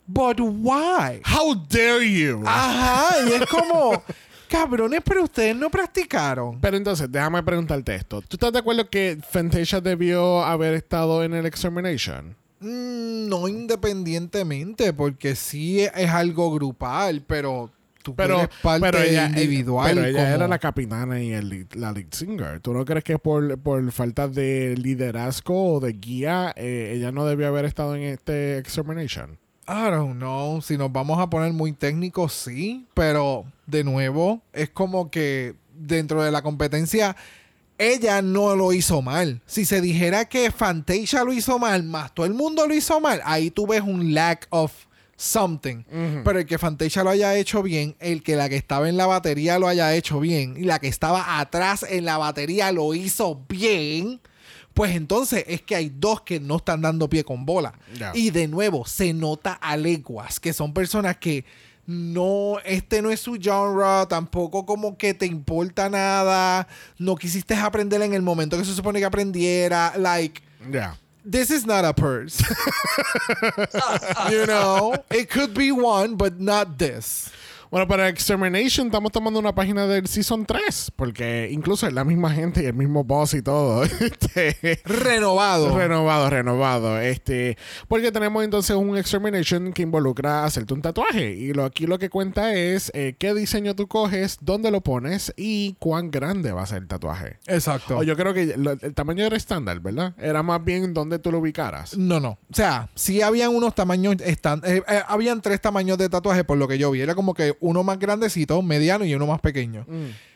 but 0.06 0.40
why? 0.42 1.22
How 1.26 1.56
dare 1.70 2.04
you? 2.04 2.44
Ajá, 2.46 3.16
y 3.26 3.32
es 3.32 3.46
como, 3.46 4.04
cabrones, 4.50 5.02
pero 5.06 5.24
ustedes 5.24 5.56
no 5.56 5.70
practicaron. 5.70 6.60
Pero 6.60 6.76
entonces, 6.76 7.10
déjame 7.10 7.42
preguntarte 7.44 7.96
esto. 7.96 8.22
¿Tú 8.22 8.36
estás 8.36 8.52
de 8.52 8.60
acuerdo 8.60 8.90
que 8.90 9.20
Fantasia 9.32 9.80
debió 9.80 10.44
haber 10.44 10.74
estado 10.74 11.24
en 11.24 11.34
el 11.34 11.46
Extermination? 11.46 12.36
Mm, 12.66 13.30
No 13.30 13.48
independientemente, 13.48 14.94
porque 14.94 15.36
sí 15.36 15.82
es 15.82 16.10
algo 16.10 16.52
grupal, 16.54 17.22
pero 17.26 17.70
tú 18.04 18.16
Pero, 18.16 18.38
eres 18.42 18.50
parte 18.62 18.82
pero 18.82 19.00
ella, 19.02 19.28
individual. 19.28 19.90
pero 19.94 20.06
ella 20.06 20.24
como- 20.24 20.36
era 20.36 20.48
la 20.48 20.60
capitana 20.60 21.22
y 21.22 21.32
el 21.34 21.68
la 21.74 21.92
lead 21.92 22.08
singer. 22.12 22.60
¿Tú 22.60 22.74
no 22.74 22.86
crees 22.86 23.04
que 23.04 23.18
por, 23.20 23.58
por 23.60 23.92
falta 23.92 24.28
de 24.28 24.76
liderazgo 24.78 25.76
o 25.76 25.80
de 25.80 25.94
guía, 25.94 26.54
eh, 26.56 26.94
ella 26.96 27.12
no 27.12 27.26
debió 27.26 27.48
haber 27.48 27.66
estado 27.66 27.96
en 27.96 28.04
este 28.04 28.58
Extermination? 28.60 29.38
I 29.68 29.90
don't 29.90 30.18
know. 30.18 30.62
Si 30.62 30.78
nos 30.78 30.92
vamos 30.92 31.20
a 31.20 31.28
poner 31.30 31.52
muy 31.54 31.72
técnicos, 31.74 32.34
sí. 32.34 32.86
Pero, 32.94 33.46
de 33.66 33.84
nuevo, 33.84 34.42
es 34.54 34.70
como 34.70 35.10
que 35.10 35.56
dentro 35.76 36.22
de 36.22 36.32
la 36.32 36.44
competencia, 36.44 37.16
ella 37.78 38.22
no 38.22 38.56
lo 38.56 38.74
hizo 38.74 39.02
mal. 39.02 39.42
Si 39.46 39.66
se 39.66 39.82
dijera 39.82 40.26
que 40.26 40.52
Fantasia 40.52 41.24
lo 41.24 41.34
hizo 41.34 41.60
mal, 41.60 41.84
más 41.84 42.14
todo 42.14 42.26
el 42.26 42.34
mundo 42.34 42.68
lo 42.68 42.74
hizo 42.74 43.00
mal, 43.00 43.22
ahí 43.26 43.52
tú 43.52 43.68
ves 43.68 43.82
un 43.82 44.14
lack 44.14 44.48
of 44.50 44.72
something. 45.18 45.84
Pero 46.24 46.40
el 46.40 46.46
que 46.46 46.58
Fantasia 46.58 47.04
lo 47.04 47.10
haya 47.10 47.36
hecho 47.36 47.64
bien, 47.64 47.96
el 48.00 48.24
que 48.24 48.36
la 48.36 48.50
que 48.50 48.58
estaba 48.58 48.90
en 48.90 48.98
la 48.98 49.06
batería 49.06 49.60
lo 49.60 49.68
haya 49.68 49.94
hecho 49.96 50.20
bien, 50.20 50.56
y 50.58 50.64
la 50.64 50.80
que 50.80 50.88
estaba 50.88 51.40
atrás 51.40 51.86
en 51.88 52.06
la 52.06 52.18
batería 52.18 52.72
lo 52.72 52.94
hizo 52.94 53.44
bien. 53.48 54.20
Pues 54.74 54.94
entonces 54.94 55.46
es 55.48 55.62
que 55.62 55.78
hay 55.78 55.90
dos 55.90 56.22
que 56.22 56.42
no 56.42 56.58
están 56.58 56.82
dando 56.82 57.10
pie 57.10 57.24
con 57.24 57.46
bola. 57.46 57.74
Y 58.14 58.32
de 58.32 58.50
nuevo, 58.50 58.86
se 58.86 59.14
nota 59.14 59.54
a 59.54 59.78
leguas 59.78 60.42
que 60.42 60.52
son 60.52 60.74
personas 60.74 61.16
que 61.16 61.46
no, 61.88 62.58
este 62.66 63.02
no 63.02 63.10
es 63.12 63.20
su 63.20 63.38
genre, 63.42 64.06
tampoco 64.08 64.66
como 64.66 64.98
que 64.98 65.14
te 65.14 65.26
importa 65.26 65.90
nada, 65.90 66.68
no 66.98 67.16
quisiste 67.16 67.54
aprender 67.56 68.02
en 68.02 68.14
el 68.14 68.22
momento 68.22 68.58
que 68.58 68.66
se 68.66 68.74
supone 68.74 69.00
que 69.00 69.06
aprendiera, 69.06 69.94
like, 69.98 70.42
Ya. 70.72 70.98
this 71.30 71.52
is 71.52 71.66
not 71.66 71.86
a 71.86 71.94
purse. 71.94 72.44
you 74.32 74.46
know, 74.46 74.94
it 75.12 75.30
could 75.30 75.54
be 75.54 75.72
one, 75.72 76.16
but 76.16 76.40
not 76.40 76.78
this. 76.78 77.30
Bueno, 77.72 77.88
para 77.88 78.08
Extermination 78.10 78.88
estamos 78.88 79.12
tomando 79.12 79.40
una 79.40 79.54
página 79.54 79.86
del 79.88 80.08
Season 80.08 80.46
3, 80.46 80.92
porque 80.96 81.50
incluso 81.52 81.88
es 81.88 81.94
la 81.94 82.04
misma 82.06 82.32
gente 82.32 82.64
y 82.64 82.66
el 82.68 82.74
mismo 82.74 83.04
boss 83.04 83.34
y 83.34 83.42
todo. 83.42 83.84
Este, 84.06 84.82
Renovado. 84.86 85.76
Renovado, 85.78 86.30
renovado. 86.30 87.00
Este, 87.00 87.58
porque 87.88 88.12
tenemos 88.12 88.44
entonces 88.44 88.76
un 88.76 88.98
extermination 88.98 89.74
que 89.74 89.82
involucra 89.82 90.44
hacerte 90.44 90.74
un 90.74 90.82
tatuaje. 90.82 91.34
Y 91.34 91.54
lo, 91.54 91.64
aquí 91.66 91.88
lo 91.88 91.98
que 92.00 92.10
cuenta 92.10 92.54
es 92.54 92.92
eh, 92.94 93.16
qué 93.18 93.34
diseño 93.34 93.76
tú 93.76 93.88
coges, 93.88 94.38
dónde 94.42 94.72
lo 94.72 94.82
pones 94.82 95.34
y 95.38 95.76
cuán 95.80 96.12
grande 96.12 96.52
va 96.52 96.64
a 96.64 96.66
ser 96.66 96.80
el 96.84 96.88
tatuaje. 96.88 97.40
Exacto. 97.48 97.98
O 97.98 98.04
yo 98.04 98.16
creo 98.16 98.34
que 98.34 98.56
lo- 98.58 98.72
el 98.80 98.94
tamaño 98.94 99.26
era 99.26 99.36
estándar, 99.38 99.80
¿verdad? 99.80 100.14
Era 100.20 100.44
más 100.44 100.64
bien 100.64 100.94
dónde 100.94 101.20
tú 101.20 101.32
lo 101.32 101.40
ubicaras. 101.40 101.98
No, 101.98 102.20
no. 102.20 102.32
O 102.52 102.54
sea, 102.56 102.90
sí 102.96 103.22
habían 103.22 103.56
unos 103.56 103.74
tamaños, 103.76 104.16
estan- 104.18 104.62
eh, 104.66 104.84
eh, 104.88 105.02
habían 105.08 105.42
tres 105.42 105.62
tamaños 105.62 105.98
de 105.98 106.10
tatuaje 106.10 106.44
por 106.44 106.58
lo 106.58 106.68
que 106.68 106.78
yo 106.78 106.92
vi. 106.92 107.02
Era 107.02 107.16
como 107.16 107.34
que 107.34 107.56
uno 107.66 107.84
más 107.84 108.00
grandecito, 108.00 108.62
mediano 108.62 109.06
y 109.06 109.14
uno 109.16 109.28
más 109.28 109.40
pequeño. 109.42 109.86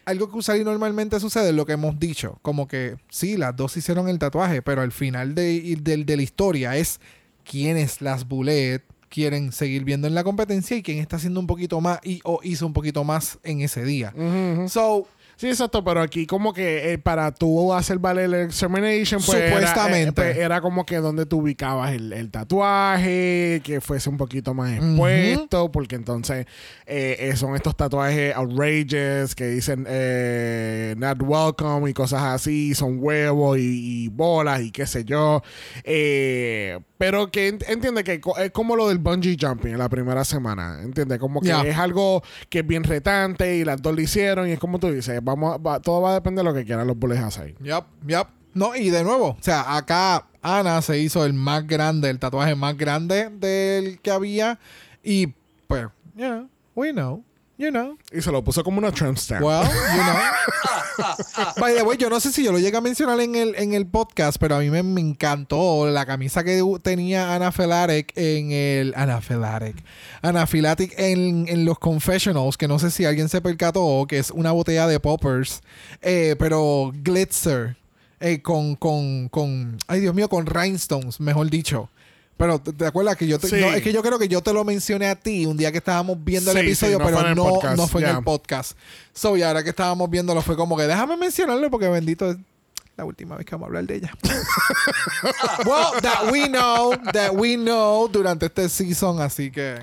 Algo 0.05 0.29
que 0.31 0.37
usually 0.37 0.63
normalmente 0.63 1.19
sucede 1.19 1.49
es 1.49 1.55
lo 1.55 1.65
que 1.65 1.73
hemos 1.73 1.99
dicho. 1.99 2.39
Como 2.41 2.67
que 2.67 2.95
sí, 3.09 3.37
las 3.37 3.55
dos 3.55 3.77
hicieron 3.77 4.09
el 4.09 4.17
tatuaje, 4.17 4.61
pero 4.61 4.81
al 4.81 4.91
final 4.91 5.35
de, 5.35 5.77
del- 5.81 6.05
de 6.05 6.15
la 6.17 6.23
historia 6.23 6.75
es 6.77 6.99
quiénes 7.43 8.01
las 8.01 8.27
bullet 8.27 8.81
quieren 9.09 9.51
seguir 9.51 9.83
viendo 9.83 10.07
en 10.07 10.13
la 10.15 10.23
competencia 10.23 10.77
y 10.77 10.83
quién 10.83 10.99
está 10.99 11.15
haciendo 11.15 11.39
un 11.39 11.47
poquito 11.47 11.81
más 11.81 11.99
y 12.03 12.21
o 12.23 12.39
hizo 12.43 12.65
un 12.67 12.73
poquito 12.73 13.03
más 13.03 13.39
en 13.43 13.61
ese 13.61 13.83
día. 13.83 14.13
So, 14.69 15.07
Sí, 15.39 15.47
exacto, 15.47 15.82
pero 15.86 16.02
aquí 16.02 16.28
como 16.28 16.52
que 16.52 16.91
eh, 16.91 16.97
para 16.97 17.34
tú 17.34 17.73
hacer 17.73 17.97
valer 17.97 18.25
el 18.25 18.34
examination, 18.47 19.21
pues 19.25 19.38
era, 19.39 19.49
Supuestamente. 19.56 20.10
eh, 20.10 20.12
pues, 20.34 20.38
era 20.38 20.60
como 20.60 20.86
que 20.86 20.97
donde 20.97 21.25
tú 21.25 21.38
ubicabas 21.38 21.93
el, 21.93 22.12
el 22.12 22.30
tatuaje, 22.30 23.62
que 23.63 23.80
fuese 23.80 24.10
un 24.10 24.17
poquito 24.17 24.54
más 24.54 24.73
expuesto, 24.73 25.71
porque 25.71 25.95
entonces 25.95 26.45
eh, 26.86 27.15
eh, 27.19 27.36
son 27.38 27.56
estos 27.56 27.78
tatuajes 27.78 28.36
outrageous 28.36 29.34
que 29.34 29.47
dicen 29.47 29.86
eh, 29.88 30.93
not 30.97 31.21
welcome 31.21 31.89
y 31.89 31.93
cosas 31.93 32.21
así, 32.23 32.75
son 32.75 32.97
huevos 32.99 33.58
y, 33.60 34.04
y 34.04 34.08
bolas 34.10 34.60
y 34.62 34.71
qué 34.71 34.86
sé 34.86 35.06
yo. 35.06 35.41
Eh, 35.86 36.80
pero 36.97 37.32
que 37.32 37.54
ent- 37.54 37.63
entiende 37.69 38.04
que 38.04 38.19
es 38.39 38.52
como 38.52 38.75
lo 38.75 38.89
del 38.89 38.97
bungee 38.97 39.38
jumping 39.39 39.71
en 39.71 39.80
la 39.80 39.88
primera 39.88 40.25
semana, 40.25 40.80
entiende 40.84 41.17
como 41.17 41.39
que 41.39 41.47
es 41.69 41.78
algo 41.78 42.21
que 42.49 42.60
es 42.60 42.67
bien 42.67 42.84
retante 42.84 43.56
y 43.56 43.63
las 43.63 43.82
dos 43.82 43.95
lo 43.95 44.02
hicieron 44.02 44.49
y 44.49 44.52
es 44.52 44.60
como 44.60 44.80
tú 44.80 44.91
dices, 44.91 45.23
todo 45.81 46.01
va 46.01 46.11
a 46.11 46.13
depender 46.13 46.43
de 46.43 46.51
lo 46.51 46.55
que 46.55 46.65
quieran 46.65 46.87
los 46.87 46.97
bullies 46.97 47.19
hacer. 47.19 47.55
Yup, 47.59 47.85
yup. 48.05 48.27
No, 48.53 48.75
y 48.75 48.89
de 48.89 49.03
nuevo, 49.03 49.29
o 49.29 49.37
sea, 49.41 49.77
acá 49.77 50.27
Ana 50.41 50.81
se 50.81 50.99
hizo 50.99 51.25
el 51.25 51.33
más 51.33 51.67
grande, 51.67 52.09
el 52.09 52.19
tatuaje 52.19 52.55
más 52.55 52.75
grande 52.77 53.29
del 53.29 53.99
que 53.99 54.11
había. 54.11 54.59
Y 55.03 55.27
pues, 55.67 55.87
know, 56.15 56.49
we 56.75 56.91
know, 56.91 57.23
you 57.59 57.69
know. 57.69 57.95
Y 58.11 58.21
se 58.21 58.31
lo 58.31 58.43
puso 58.43 58.63
como 58.63 58.79
una 58.79 58.91
tramp 58.91 59.17
stamp. 59.19 59.43
Well, 59.45 59.63
you 59.63 60.03
know. 60.03 60.15
By 61.59 61.75
the 61.75 61.83
way, 61.83 61.97
yo 61.97 62.09
no 62.09 62.19
sé 62.19 62.31
si 62.31 62.43
yo 62.43 62.51
lo 62.51 62.59
llegué 62.59 62.75
a 62.77 62.81
mencionar 62.81 63.19
en 63.19 63.35
el, 63.35 63.55
en 63.55 63.73
el 63.73 63.85
podcast, 63.85 64.37
pero 64.39 64.55
a 64.55 64.59
mí 64.59 64.69
me, 64.69 64.81
me 64.83 65.01
encantó 65.01 65.87
la 65.89 66.05
camisa 66.05 66.43
que 66.43 66.61
tenía 66.81 67.35
Ana 67.35 67.51
Felarek 67.51 68.11
en 68.15 68.51
el. 68.51 68.93
Ana 68.95 69.21
Felarek. 69.21 69.75
Ana 70.21 70.47
Filatic 70.47 70.93
en, 70.97 71.47
en 71.47 71.65
los 71.65 71.77
confessionals, 71.79 72.57
que 72.57 72.67
no 72.67 72.79
sé 72.79 72.89
si 72.91 73.05
alguien 73.05 73.29
se 73.29 73.41
percató, 73.41 74.05
que 74.07 74.17
es 74.17 74.31
una 74.31 74.51
botella 74.51 74.87
de 74.87 74.99
poppers, 74.99 75.61
eh, 76.01 76.35
pero 76.39 76.91
glitzer. 77.03 77.77
eh, 78.19 78.41
con, 78.41 78.75
con, 78.75 79.29
con. 79.29 79.77
Ay, 79.87 80.01
Dios 80.01 80.13
mío, 80.15 80.27
con 80.29 80.45
rhinestones, 80.45 81.19
mejor 81.19 81.49
dicho. 81.49 81.89
Pero 82.39 82.58
¿te, 82.58 82.71
te 82.71 82.86
acuerdas 82.88 83.17
que 83.17 83.28
yo 83.28 83.38
te, 83.38 83.49
Sí. 83.49 83.58
no, 83.60 83.67
es 83.73 83.84
que 83.84 83.91
yo 83.91 84.02
creo 84.02 84.17
que 84.17 84.30
yo 84.30 84.41
te 84.41 84.54
lo 84.54 84.63
mencioné 84.63 85.08
a 85.10 85.15
ti 85.15 85.45
un 85.45 85.58
día 85.58 85.73
que 85.73 85.80
estábamos 85.80 86.17
viendo 86.23 86.52
el 86.52 86.58
Sí, 86.58 86.63
sí, 86.63 86.67
episodio, 86.69 86.97
no 86.97 87.06
pero 87.06 87.36
no, 87.36 87.43
podcast, 87.49 87.75
no 87.78 87.86
fue 87.86 88.02
en 88.02 88.15
el 88.15 88.23
podcast. 88.23 88.78
So, 89.13 89.36
y 89.36 89.43
ahora 89.43 89.62
que 89.62 89.71
estábamos 89.71 90.10
viéndolo 90.10 90.41
fue 90.41 90.56
como 90.56 90.78
que 90.78 90.84
déjame 90.84 91.17
mencionarlo 91.17 91.69
porque 91.69 91.89
bendito 91.89 92.32
es 92.32 92.38
la 92.95 93.04
última 93.04 93.36
vez 93.36 93.45
que 93.45 93.52
vamos 93.56 93.65
a 93.65 93.67
hablar 93.67 93.84
de 93.84 93.95
ella. 93.97 94.13
well, 95.65 96.02
that 96.02 96.32
we 96.32 96.47
know, 96.47 96.93
that 97.12 97.32
we 97.34 97.56
know 97.58 98.08
durante 98.08 98.45
este 98.45 98.69
season, 98.69 99.19
así 99.21 99.52
que 99.52 99.75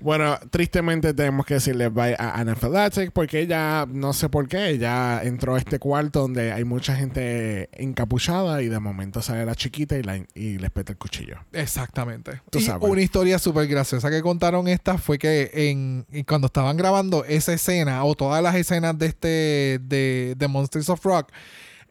Bueno, 0.00 0.38
tristemente 0.50 1.14
tenemos 1.14 1.46
que 1.46 1.54
decirle 1.54 1.88
bye 1.88 2.14
a 2.18 2.38
Anna 2.38 2.54
Felatic 2.54 3.12
porque 3.12 3.40
ella, 3.40 3.86
no 3.88 4.12
sé 4.12 4.28
por 4.28 4.48
qué, 4.48 4.68
ella 4.68 5.22
entró 5.22 5.54
a 5.54 5.58
este 5.58 5.78
cuarto 5.78 6.20
donde 6.20 6.52
hay 6.52 6.64
mucha 6.64 6.96
gente 6.96 7.68
encapuchada 7.72 8.62
y 8.62 8.68
de 8.68 8.78
momento 8.78 9.22
sale 9.22 9.44
la 9.44 9.54
chiquita 9.54 9.96
y, 9.96 10.02
la, 10.02 10.18
y 10.34 10.58
le 10.58 10.70
peta 10.70 10.92
el 10.92 10.98
cuchillo. 10.98 11.38
exactamente. 11.52 12.40
Tú 12.50 12.58
y 12.58 12.62
sabes. 12.62 12.88
una 12.88 13.02
historia 13.02 13.38
súper 13.38 13.66
graciosa 13.66 14.10
que 14.10 14.22
contaron 14.22 14.68
esta 14.68 14.98
fue 14.98 15.18
que 15.18 15.50
en 15.52 16.06
cuando 16.24 16.46
estaban 16.46 16.76
grabando 16.76 17.24
esa 17.24 17.52
escena 17.52 18.04
o 18.04 18.14
todas 18.14 18.42
las 18.42 18.54
escenas 18.54 18.98
de 18.98 19.06
este 19.06 19.78
de, 19.82 20.34
de 20.36 20.48
Monsters 20.48 20.88
of 20.88 21.04
Rock 21.04 21.30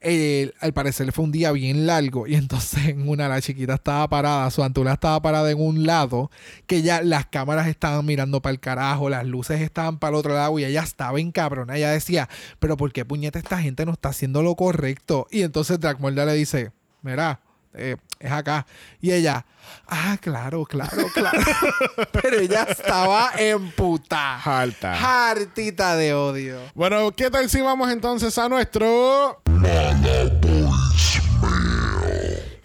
eh, 0.08 0.54
al 0.60 0.72
parecer 0.72 1.12
fue 1.12 1.26
un 1.26 1.32
día 1.32 1.52
bien 1.52 1.88
largo 1.88 2.28
y 2.28 2.36
entonces 2.36 2.90
en 2.90 3.10
una 3.10 3.28
la 3.28 3.42
chiquita 3.42 3.74
estaba 3.74 4.08
parada, 4.08 4.52
su 4.52 4.64
antula 4.64 4.94
estaba 4.94 5.20
parada 5.20 5.50
en 5.50 5.60
un 5.60 5.88
lado, 5.88 6.30
que 6.68 6.84
ya 6.84 7.02
las 7.02 7.26
cámaras 7.26 7.68
estaban 7.68 8.06
mirando 8.06 8.40
para 8.40 8.52
el 8.52 8.60
carajo, 8.60 9.10
las 9.10 9.26
luces 9.26 9.62
estaban 9.62 9.98
para 9.98 10.10
el 10.12 10.16
otro 10.16 10.36
lado 10.36 10.60
y 10.60 10.66
ella 10.66 10.84
estaba 10.84 11.20
encabronada. 11.20 11.78
Ella 11.78 11.90
decía, 11.90 12.30
pero 12.60 12.78
¿por 12.78 12.94
qué 12.94 13.04
puñeta 13.04 13.40
esta 13.40 13.58
gente 13.58 13.84
no 13.86 13.94
está 13.94 14.10
haciendo 14.10 14.44
lo 14.44 14.56
correcto? 14.56 15.28
Y 15.32 15.42
entonces 15.42 15.80
Dragmolda 15.80 16.26
le 16.26 16.34
dice, 16.34 16.72
mira, 17.02 17.40
eh, 17.78 17.98
es 18.20 18.32
acá. 18.32 18.66
Y 19.02 19.12
ella, 19.12 19.46
ah, 19.88 20.18
claro, 20.22 20.66
claro, 20.66 21.08
claro. 21.14 21.40
pero 22.12 22.40
ella 22.40 22.64
estaba 22.70 23.32
emputada. 23.38 24.40
Harta. 24.40 25.30
Hartita 25.30 25.96
de 25.96 26.14
odio. 26.14 26.60
Bueno, 26.74 27.12
¿qué 27.12 27.30
tal 27.30 27.50
si 27.50 27.62
vamos 27.62 27.92
entonces 27.92 28.38
a 28.38 28.50
nuestro... 28.50 29.42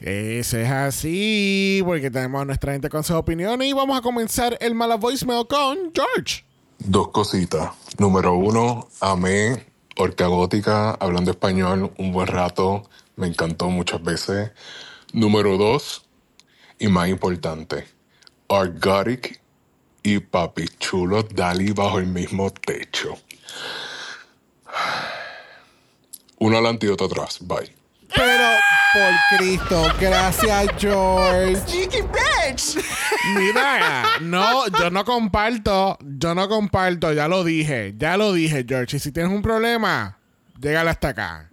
Ese 0.00 0.62
es 0.62 0.70
así, 0.70 1.82
porque 1.84 2.10
tenemos 2.10 2.40
a 2.40 2.44
nuestra 2.46 2.72
gente 2.72 2.88
con 2.88 3.04
sus 3.04 3.16
opiniones 3.16 3.68
y 3.68 3.74
vamos 3.74 3.98
a 3.98 4.00
comenzar 4.00 4.56
el 4.60 4.74
mala 4.74 4.94
voicemail 4.94 5.46
con 5.46 5.92
George. 5.94 6.44
Dos 6.78 7.08
cositas. 7.08 7.70
Número 7.98 8.32
uno, 8.32 8.88
amé 9.00 9.66
Orca 9.98 10.26
Gótica, 10.28 10.92
hablando 10.92 11.30
español 11.30 11.92
un 11.98 12.12
buen 12.12 12.26
rato. 12.26 12.84
Me 13.16 13.26
encantó 13.26 13.68
muchas 13.68 14.02
veces. 14.02 14.50
Número 15.12 15.56
dos, 15.56 16.06
y 16.78 16.88
más 16.88 17.08
importante, 17.08 17.86
Argotic 18.48 19.40
y 20.02 20.18
Papi 20.18 20.66
Chulo 20.78 21.22
Dali 21.22 21.72
bajo 21.72 21.98
el 21.98 22.06
mismo 22.06 22.50
techo. 22.50 23.18
Uno 26.38 26.56
adelante 26.56 26.86
y 26.86 26.88
otro 26.88 27.06
atrás. 27.06 27.38
Bye. 27.40 27.74
Pero, 28.14 28.48
por 28.92 29.38
Cristo, 29.38 29.92
gracias, 30.00 30.68
George. 30.78 31.56
Sneaky 31.56 32.02
bitch! 32.02 32.84
Mira, 33.36 34.04
no, 34.20 34.66
yo 34.68 34.90
no 34.90 35.04
comparto, 35.04 35.98
yo 36.00 36.34
no 36.34 36.48
comparto, 36.48 37.12
ya 37.12 37.28
lo 37.28 37.44
dije, 37.44 37.94
ya 37.96 38.16
lo 38.16 38.32
dije, 38.32 38.64
George. 38.66 38.96
Y 38.96 39.00
si 39.00 39.12
tienes 39.12 39.32
un 39.32 39.42
problema, 39.42 40.18
llégale 40.58 40.90
hasta 40.90 41.08
acá. 41.08 41.50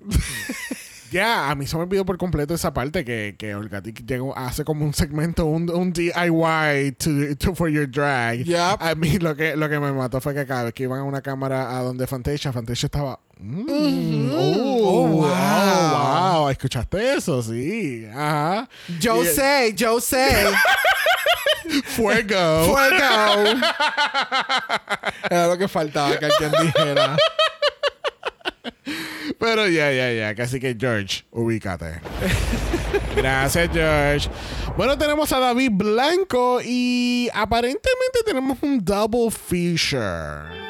Ya, 1.12 1.50
a 1.50 1.56
mí 1.56 1.66
se 1.68 1.76
me 1.78 1.84
olvidó 1.84 2.06
por 2.06 2.18
completo 2.18 2.54
esa 2.54 2.74
parte 2.74 3.04
que, 3.06 3.36
que 3.38 3.56
Olgatic 3.56 4.06
llegó, 4.06 4.38
hace 4.38 4.64
como 4.64 4.86
un 4.86 4.94
segmento, 4.94 5.46
un, 5.46 5.70
un 5.70 5.92
DIY 5.94 6.92
to, 6.98 7.36
to- 7.38 7.56
for 7.56 7.70
your 7.70 7.90
drag. 7.90 8.44
Yep. 8.44 8.78
A 8.82 8.96
mí 8.96 9.18
lo 9.20 9.36
que, 9.36 9.56
lo 9.56 9.68
que 9.70 9.80
me 9.80 9.92
mató 9.92 10.20
fue 10.22 10.34
que 10.34 10.46
cada 10.46 10.64
vez 10.66 10.74
que 10.74 10.84
iban 10.84 11.00
a 11.00 11.04
una 11.04 11.22
cámara 11.22 11.78
a 11.78 11.82
donde 11.82 12.08
Fantasia, 12.08 12.52
Fantasia 12.54 12.88
estaba. 12.88 13.20
mm, 13.40 14.30
oh, 14.34 14.78
Oh, 14.90 15.08
wow. 15.08 15.26
oh, 15.26 16.40
wow. 16.42 16.50
¿Escuchaste 16.50 17.16
eso? 17.16 17.42
Sí. 17.44 18.06
Ajá. 18.14 18.68
Yo 19.00 19.24
Y- 19.24 19.28
sé, 19.28 19.74
yo 19.76 20.00
sé. 20.00 20.28
Fuego. 21.86 22.66
Fuego. 22.74 23.60
Era 25.30 25.48
lo 25.48 25.58
que 25.58 25.68
faltaba 25.68 26.18
que 26.18 26.26
alguien 26.26 26.52
dijera. 26.68 27.18
Pero 29.40 29.68
ya, 29.68 29.92
ya, 29.92 30.12
ya. 30.12 30.36
Casi 30.36 30.60
que 30.60 30.76
George, 30.80 31.26
ubícate. 31.32 32.02
Gracias, 33.16 33.70
George. 33.72 34.30
Bueno, 34.76 34.98
tenemos 34.98 35.32
a 35.32 35.40
David 35.40 35.72
Blanco 35.74 36.60
y 36.64 37.30
aparentemente 37.34 38.20
tenemos 38.26 38.58
un 38.62 38.84
double 38.84 39.32
feature. 39.32 40.68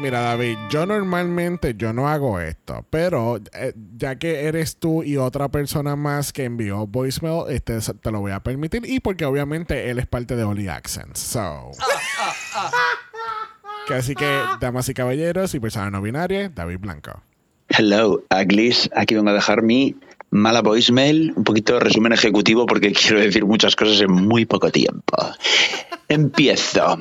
Mira, 0.00 0.20
David, 0.20 0.56
yo 0.70 0.86
normalmente 0.86 1.74
yo 1.76 1.92
no 1.92 2.08
hago 2.08 2.38
esto, 2.38 2.86
pero 2.88 3.40
eh, 3.52 3.72
ya 3.96 4.16
que 4.16 4.44
eres 4.44 4.76
tú 4.76 5.02
y 5.02 5.16
otra 5.16 5.48
persona 5.48 5.96
más 5.96 6.32
que 6.32 6.44
envió 6.44 6.86
voicemail, 6.86 7.50
este 7.50 7.80
te 7.80 8.12
lo 8.12 8.20
voy 8.20 8.30
a 8.30 8.40
permitir 8.40 8.82
y 8.86 9.00
porque 9.00 9.24
obviamente 9.24 9.90
él 9.90 9.98
es 9.98 10.06
parte 10.06 10.36
de 10.36 10.44
Oli 10.44 10.68
Accents. 10.68 11.18
So. 11.18 11.72
Así 13.90 14.14
que, 14.14 14.26
damas 14.60 14.88
y 14.88 14.94
caballeros 14.94 15.54
y 15.54 15.60
personas 15.60 15.90
no 15.92 16.02
binarias, 16.02 16.54
David 16.54 16.78
Blanco. 16.80 17.22
Hello, 17.68 18.22
Aglis. 18.30 18.88
Aquí 18.94 19.14
vengo 19.14 19.30
a 19.30 19.34
dejar 19.34 19.62
mi 19.62 19.96
mala 20.30 20.60
voicemail, 20.62 21.32
un 21.36 21.44
poquito 21.44 21.74
de 21.74 21.80
resumen 21.80 22.12
ejecutivo 22.12 22.66
porque 22.66 22.92
quiero 22.92 23.20
decir 23.20 23.44
muchas 23.44 23.76
cosas 23.76 24.00
en 24.00 24.12
muy 24.12 24.44
poco 24.44 24.70
tiempo. 24.70 25.16
Empiezo. 26.08 26.96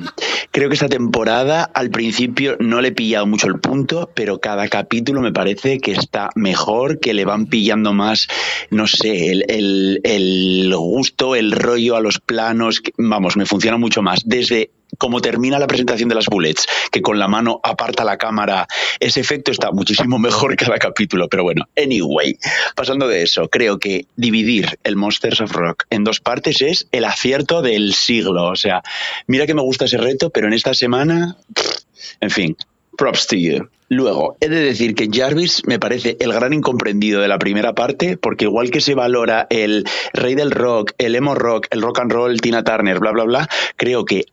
Creo 0.52 0.68
que 0.68 0.74
esta 0.76 0.90
temporada 0.90 1.64
al 1.64 1.90
principio 1.90 2.58
no 2.60 2.82
le 2.82 2.90
he 2.90 2.92
pillado 2.92 3.26
mucho 3.26 3.48
el 3.48 3.60
punto, 3.60 4.12
pero 4.14 4.40
cada 4.40 4.68
capítulo 4.68 5.22
me 5.22 5.32
parece 5.32 5.80
que 5.80 5.94
está 5.94 6.30
mejor, 6.36 7.00
que 7.00 7.14
le 7.14 7.24
van 7.24 7.46
pillando 7.46 7.94
más, 7.94 8.28
no 8.70 8.86
sé, 8.88 9.32
el, 9.32 9.46
el- 9.50 10.02
el 10.04 10.74
gusto, 10.76 11.36
el 11.36 11.52
rollo 11.54 11.96
a 11.96 12.02
los 12.02 12.20
planos. 12.20 12.82
Vamos, 12.98 13.38
me 13.38 13.46
funciona 13.46 13.78
mucho 13.78 14.02
más. 14.02 14.22
Desde 14.26 14.72
como 14.98 15.22
termina 15.22 15.60
la 15.60 15.68
presentación 15.68 16.10
de 16.10 16.16
las 16.16 16.28
bullets, 16.28 16.68
que 16.92 17.02
con 17.02 17.20
la 17.20 17.28
mano 17.28 17.60
aparta 17.64 18.04
la 18.04 18.18
cámara, 18.18 18.68
ese 19.00 19.20
efecto 19.20 19.52
está 19.52 19.72
muchísimo 19.72 20.20
mejor 20.20 20.56
cada 20.56 20.78
capítulo. 20.78 21.28
Pero 21.28 21.44
bueno, 21.44 21.66
anyway, 21.78 22.38
pasando 22.76 23.08
de 23.08 23.24
eso, 23.24 23.50
creo 23.50 23.80
que 23.80 24.06
dividir 24.16 24.80
el 24.84 24.96
Monsters 24.96 25.42
of 25.42 25.52
Rock 25.52 25.86
en 25.90 26.04
dos 26.04 26.20
partes 26.20 26.62
es 26.62 26.88
el 26.92 27.06
acierto 27.06 27.62
del 27.62 27.94
siglo. 27.94 28.46
O 28.46 28.56
sea, 28.56 28.82
mira 29.28 29.46
que 29.46 29.54
me 29.54 29.62
gusta 29.62 29.86
ese 29.86 29.98
reto, 29.98 30.30
pero 30.30 30.48
en 30.48 30.54
esta 30.54 30.74
semana, 30.74 31.38
en 32.20 32.30
fin, 32.30 32.58
props 32.98 33.28
to 33.28 33.36
you. 33.36 33.70
Luego, 33.90 34.36
he 34.42 34.50
de 34.50 34.60
decir 34.60 34.96
que 34.96 35.08
Jarvis 35.10 35.66
me 35.66 35.80
parece 35.80 36.18
el 36.20 36.34
gran 36.34 36.52
incomprendido 36.52 37.22
de 37.22 37.30
la 37.30 37.40
primera 37.40 37.74
parte, 37.74 38.18
porque 38.18 38.44
igual 38.44 38.70
que 38.70 38.82
se 38.82 38.96
valora 38.96 39.48
el 39.50 39.86
rey 40.14 40.36
del 40.36 40.52
rock, 40.52 40.92
el 40.98 41.16
emo 41.16 41.36
rock, 41.36 41.68
el 41.70 41.82
rock 41.82 42.00
and 42.00 42.12
roll, 42.12 42.42
Tina 42.42 42.66
Turner, 42.66 43.00
bla, 43.00 43.12
bla, 43.12 43.24
bla, 43.24 43.50
creo 43.78 44.04
que 44.04 44.26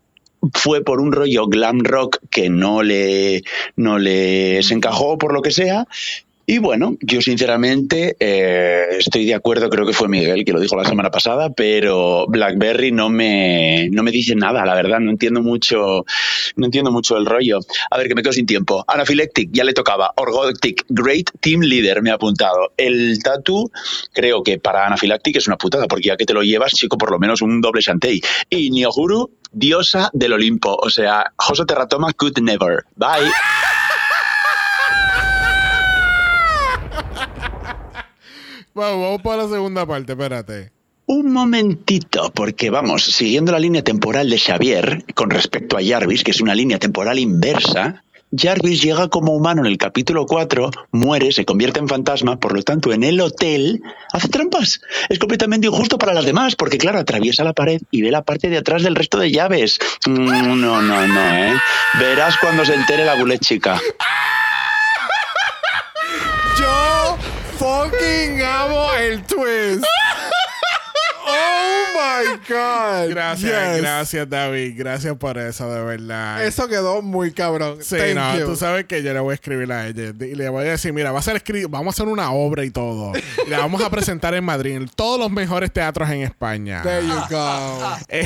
fue 0.52 0.82
por 0.82 1.00
un 1.00 1.12
rollo 1.12 1.46
glam 1.46 1.80
rock 1.80 2.18
que 2.30 2.48
no 2.48 2.82
le, 2.82 3.42
no 3.76 3.98
le 3.98 4.62
se 4.62 4.74
encajó 4.74 5.18
por 5.18 5.32
lo 5.32 5.42
que 5.42 5.50
sea. 5.50 5.86
Y 6.46 6.58
bueno, 6.58 6.96
yo 7.00 7.22
sinceramente 7.22 8.16
eh, 8.20 8.98
estoy 8.98 9.24
de 9.24 9.34
acuerdo, 9.34 9.70
creo 9.70 9.86
que 9.86 9.94
fue 9.94 10.08
Miguel 10.08 10.44
que 10.44 10.52
lo 10.52 10.60
dijo 10.60 10.76
la 10.76 10.84
semana 10.84 11.10
pasada, 11.10 11.50
pero 11.50 12.26
Blackberry 12.28 12.92
no 12.92 13.08
me, 13.08 13.88
no 13.90 14.02
me 14.02 14.10
dice 14.10 14.34
nada, 14.34 14.64
la 14.66 14.74
verdad, 14.74 15.00
no 15.00 15.10
entiendo 15.10 15.40
mucho, 15.40 16.04
no 16.56 16.66
entiendo 16.66 16.90
mucho 16.90 17.16
el 17.16 17.24
rollo. 17.24 17.60
A 17.90 17.96
ver, 17.96 18.08
que 18.08 18.14
me 18.14 18.22
quedo 18.22 18.34
sin 18.34 18.44
tiempo. 18.44 18.84
Anaphylactic, 18.86 19.50
ya 19.52 19.64
le 19.64 19.72
tocaba. 19.72 20.12
Orgotic, 20.16 20.84
Great 20.88 21.30
Team 21.40 21.62
Leader, 21.62 22.02
me 22.02 22.10
ha 22.10 22.14
apuntado. 22.14 22.72
El 22.76 23.22
tatu, 23.22 23.70
creo 24.12 24.42
que 24.42 24.58
para 24.58 24.86
Anaphylactic 24.86 25.36
es 25.36 25.46
una 25.46 25.56
putada, 25.56 25.86
porque 25.86 26.08
ya 26.08 26.16
que 26.16 26.26
te 26.26 26.34
lo 26.34 26.42
llevas, 26.42 26.72
chico, 26.72 26.98
por 26.98 27.10
lo 27.10 27.18
menos 27.18 27.40
un 27.40 27.62
doble 27.62 27.80
shantei. 27.80 28.20
Y 28.50 28.70
Niohuru, 28.70 29.30
diosa 29.50 30.10
del 30.12 30.34
Olimpo, 30.34 30.76
o 30.76 30.90
sea, 30.90 31.32
Hoso 31.48 31.64
Terratoma 31.64 32.12
could 32.12 32.38
never. 32.38 32.84
Bye. 32.96 33.30
Vamos, 38.74 39.02
vamos 39.02 39.22
para 39.22 39.44
la 39.44 39.48
segunda 39.48 39.86
parte, 39.86 40.12
espérate. 40.12 40.72
Un 41.06 41.32
momentito, 41.32 42.32
porque 42.34 42.70
vamos, 42.70 43.04
siguiendo 43.04 43.52
la 43.52 43.58
línea 43.58 43.84
temporal 43.84 44.28
de 44.28 44.38
Xavier 44.38 45.04
con 45.14 45.30
respecto 45.30 45.76
a 45.76 45.80
Jarvis, 45.84 46.24
que 46.24 46.32
es 46.32 46.40
una 46.40 46.54
línea 46.54 46.78
temporal 46.78 47.18
inversa, 47.18 48.02
Jarvis 48.36 48.82
llega 48.82 49.08
como 49.08 49.32
humano 49.32 49.60
en 49.60 49.66
el 49.66 49.78
capítulo 49.78 50.26
4, 50.26 50.70
muere, 50.92 51.30
se 51.30 51.44
convierte 51.44 51.78
en 51.78 51.88
fantasma, 51.88 52.40
por 52.40 52.52
lo 52.52 52.62
tanto 52.62 52.92
en 52.92 53.04
el 53.04 53.20
hotel 53.20 53.80
hace 54.12 54.28
trampas. 54.28 54.80
Es 55.08 55.18
completamente 55.18 55.68
injusto 55.68 55.98
para 55.98 56.14
las 56.14 56.24
demás, 56.24 56.56
porque 56.56 56.78
claro, 56.78 56.98
atraviesa 56.98 57.44
la 57.44 57.52
pared 57.52 57.80
y 57.92 58.02
ve 58.02 58.10
la 58.10 58.22
parte 58.22 58.48
de 58.48 58.58
atrás 58.58 58.82
del 58.82 58.96
resto 58.96 59.18
de 59.18 59.30
llaves. 59.30 59.78
Mm, 60.06 60.58
no, 60.60 60.82
no, 60.82 60.82
no, 61.06 61.34
¿eh? 61.36 61.54
Verás 62.00 62.36
cuando 62.38 62.64
se 62.64 62.74
entere 62.74 63.04
la 63.04 63.14
bulet 63.14 63.40
chica. 63.40 63.80
Yo 66.58 67.16
fucking 67.58 68.42
amo 68.42 68.92
el 68.94 69.22
twist. 69.22 69.84
Oh 71.96 72.22
my 72.22 72.36
God. 72.48 73.10
Gracias, 73.10 73.50
Yes. 73.74 73.80
gracias, 73.82 74.28
David. 74.28 74.74
Gracias 74.76 75.16
por 75.16 75.38
eso, 75.38 75.72
de 75.72 75.82
verdad. 75.82 76.44
Eso 76.44 76.66
quedó 76.68 77.02
muy 77.02 77.32
cabrón. 77.32 77.78
Sí, 77.82 77.96
Thank 77.96 78.14
no, 78.14 78.38
you. 78.40 78.46
tú 78.46 78.56
sabes 78.56 78.84
que 78.86 79.02
yo 79.02 79.12
le 79.12 79.20
voy 79.20 79.32
a 79.32 79.34
escribir 79.34 79.70
a 79.72 79.86
ella 79.86 80.12
y 80.18 80.34
le 80.34 80.48
voy 80.48 80.66
a 80.66 80.70
decir, 80.70 80.92
mira, 80.92 81.12
va 81.12 81.20
a 81.20 81.22
ser 81.22 81.36
escri- 81.42 81.66
vamos 81.68 81.94
a 81.94 82.02
hacer 82.02 82.12
una 82.12 82.32
obra 82.32 82.64
y 82.64 82.70
todo. 82.70 83.12
Y 83.46 83.50
la 83.50 83.58
vamos 83.58 83.82
a 83.82 83.90
presentar 83.90 84.34
en 84.34 84.44
Madrid, 84.44 84.72
en 84.76 84.88
todos 84.88 85.18
los 85.20 85.30
mejores 85.30 85.72
teatros 85.72 86.08
en 86.10 86.22
España. 86.22 86.82
There 86.82 87.06
you 87.06 87.14
go. 87.30 87.80
Eh, 88.08 88.24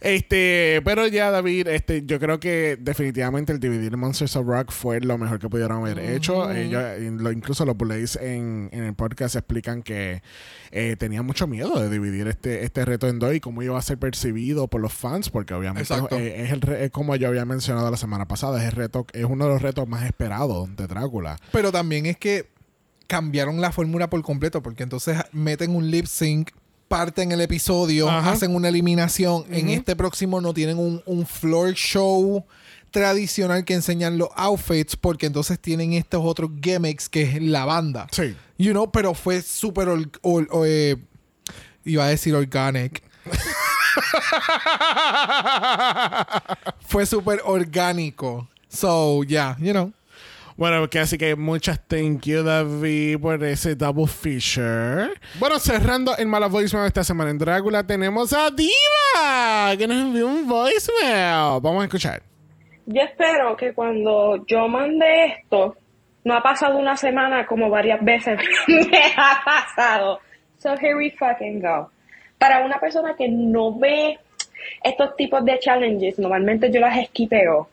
este, 0.00 0.80
pero 0.84 1.06
ya 1.06 1.30
David, 1.30 1.68
este, 1.68 2.02
yo 2.04 2.18
creo 2.18 2.40
que 2.40 2.76
definitivamente 2.80 3.52
el 3.52 3.60
dividir 3.60 3.96
Monsters 3.96 4.36
of 4.36 4.46
Rock 4.46 4.70
fue 4.72 5.00
lo 5.00 5.16
mejor 5.18 5.38
que 5.38 5.48
pudieron 5.48 5.78
haber 5.82 5.98
hecho. 5.98 6.50
Ellos, 6.50 6.82
lo- 7.00 7.32
incluso 7.32 7.64
los 7.64 7.76
Bullays 7.76 8.16
en, 8.16 8.68
en 8.72 8.84
el 8.84 8.94
podcast 8.94 9.36
explican 9.36 9.82
que 9.82 10.22
eh, 10.70 10.96
tenían 10.98 11.24
mucho 11.24 11.46
miedo 11.46 11.80
de 11.80 11.88
dividir 11.88 12.26
este, 12.28 12.53
este 12.62 12.84
reto 12.84 13.08
en 13.08 13.18
dos 13.18 13.34
y 13.34 13.40
cómo 13.40 13.62
iba 13.62 13.78
a 13.78 13.82
ser 13.82 13.98
percibido 13.98 14.68
por 14.68 14.80
los 14.80 14.92
fans, 14.92 15.30
porque 15.30 15.54
obviamente 15.54 15.92
Exacto. 15.92 16.16
eh, 16.16 16.44
es, 16.44 16.52
el 16.52 16.62
es 16.72 16.90
como 16.90 17.16
yo 17.16 17.28
había 17.28 17.44
mencionado 17.44 17.90
la 17.90 17.96
semana 17.96 18.26
pasada, 18.26 18.60
es 18.62 18.68
el 18.68 18.72
reto, 18.72 19.06
es 19.12 19.24
uno 19.24 19.44
de 19.46 19.50
los 19.50 19.62
retos 19.62 19.88
más 19.88 20.04
esperados 20.04 20.74
de 20.76 20.86
Drácula. 20.86 21.38
Pero 21.52 21.72
también 21.72 22.06
es 22.06 22.16
que 22.16 22.48
cambiaron 23.06 23.60
la 23.60 23.72
fórmula 23.72 24.08
por 24.08 24.22
completo, 24.22 24.62
porque 24.62 24.82
entonces 24.82 25.18
meten 25.32 25.74
un 25.74 25.90
lip 25.90 26.06
sync, 26.06 26.50
parten 26.88 27.32
el 27.32 27.40
episodio, 27.40 28.08
Ajá. 28.08 28.32
hacen 28.32 28.54
una 28.54 28.68
eliminación. 28.68 29.44
En 29.50 29.68
este 29.68 29.96
próximo 29.96 30.40
no 30.40 30.54
tienen 30.54 30.78
un, 30.78 31.02
un 31.06 31.26
floor 31.26 31.72
show 31.74 32.44
tradicional 32.90 33.64
que 33.64 33.74
enseñan 33.74 34.18
los 34.18 34.28
outfits, 34.36 34.96
porque 34.96 35.26
entonces 35.26 35.58
tienen 35.58 35.94
estos 35.94 36.20
otros 36.24 36.50
gimmicks 36.62 37.08
que 37.08 37.22
es 37.22 37.42
la 37.42 37.64
banda. 37.64 38.06
Sí. 38.12 38.36
You 38.56 38.70
know, 38.70 38.90
pero 38.92 39.14
fue 39.14 39.42
súper. 39.42 39.88
Iba 41.84 42.04
a 42.04 42.08
decir 42.08 42.34
organic. 42.34 43.02
fue 46.86 47.06
súper 47.06 47.40
orgánico. 47.44 48.48
So, 48.68 49.22
yeah, 49.24 49.56
you 49.58 49.72
know. 49.72 49.92
Bueno, 50.56 50.88
que 50.88 51.00
así 51.00 51.18
que 51.18 51.34
muchas 51.34 51.80
thank 51.88 52.26
you, 52.26 52.44
David, 52.44 53.18
por 53.18 53.42
ese 53.42 53.74
double 53.74 54.06
feature. 54.06 55.10
Bueno, 55.40 55.58
cerrando 55.58 56.16
el 56.16 56.28
mala 56.28 56.46
voicemail 56.46 56.86
esta 56.86 57.02
semana 57.02 57.30
en 57.30 57.38
Drácula, 57.38 57.84
tenemos 57.84 58.32
a 58.32 58.50
Diva, 58.50 59.76
que 59.76 59.88
nos 59.88 59.96
envió 59.96 60.28
un 60.28 60.46
voicemail. 60.46 61.60
Vamos 61.60 61.82
a 61.82 61.84
escuchar. 61.86 62.22
Yo 62.86 63.02
espero 63.02 63.56
que 63.56 63.72
cuando 63.72 64.44
yo 64.46 64.68
mande 64.68 65.24
esto, 65.24 65.76
no 66.22 66.34
ha 66.34 66.42
pasado 66.42 66.78
una 66.78 66.96
semana 66.96 67.46
como 67.46 67.68
varias 67.68 68.04
veces 68.04 68.38
me 68.68 69.12
ha 69.16 69.42
pasado. 69.44 70.20
So 70.64 70.74
here 70.78 70.96
we 70.96 71.10
fucking 71.10 71.60
go. 71.60 71.90
Para 72.38 72.64
una 72.64 72.80
persona 72.80 73.14
que 73.14 73.28
no 73.28 73.78
ve 73.78 74.18
estos 74.82 75.14
tipos 75.14 75.44
de 75.44 75.58
challenges, 75.58 76.18
normalmente 76.18 76.70
yo 76.72 76.80
las 76.80 76.96
esquipeo. 76.96 77.68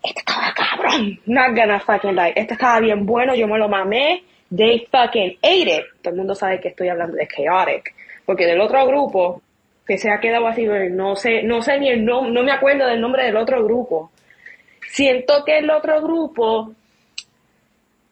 Este 0.00 0.20
estaba 0.20 0.54
cabrón. 0.54 1.18
Not 1.26 1.56
gonna 1.56 1.80
fucking 1.80 2.14
lie. 2.14 2.32
Este 2.36 2.54
estaba 2.54 2.78
bien 2.78 3.04
bueno, 3.04 3.34
yo 3.34 3.48
me 3.48 3.58
lo 3.58 3.68
mamé. 3.68 4.22
They 4.48 4.86
fucking 4.92 5.38
ate 5.42 5.76
it. 5.76 5.84
Todo 6.02 6.12
el 6.12 6.18
mundo 6.18 6.36
sabe 6.36 6.60
que 6.60 6.68
estoy 6.68 6.88
hablando 6.88 7.16
de 7.16 7.26
Chaotic. 7.26 7.92
Porque 8.24 8.46
del 8.46 8.60
otro 8.60 8.86
grupo, 8.86 9.42
que 9.84 9.98
se 9.98 10.08
ha 10.08 10.20
quedado 10.20 10.46
así, 10.46 10.68
no 10.92 11.16
sé, 11.16 11.42
no 11.42 11.62
sé 11.62 11.80
ni 11.80 11.88
el 11.88 12.04
nombre, 12.04 12.30
no 12.30 12.44
me 12.44 12.52
acuerdo 12.52 12.86
del 12.86 13.00
nombre 13.00 13.24
del 13.24 13.36
otro 13.36 13.64
grupo. 13.64 14.12
Siento 14.86 15.44
que 15.44 15.58
el 15.58 15.68
otro 15.68 16.00
grupo, 16.00 16.74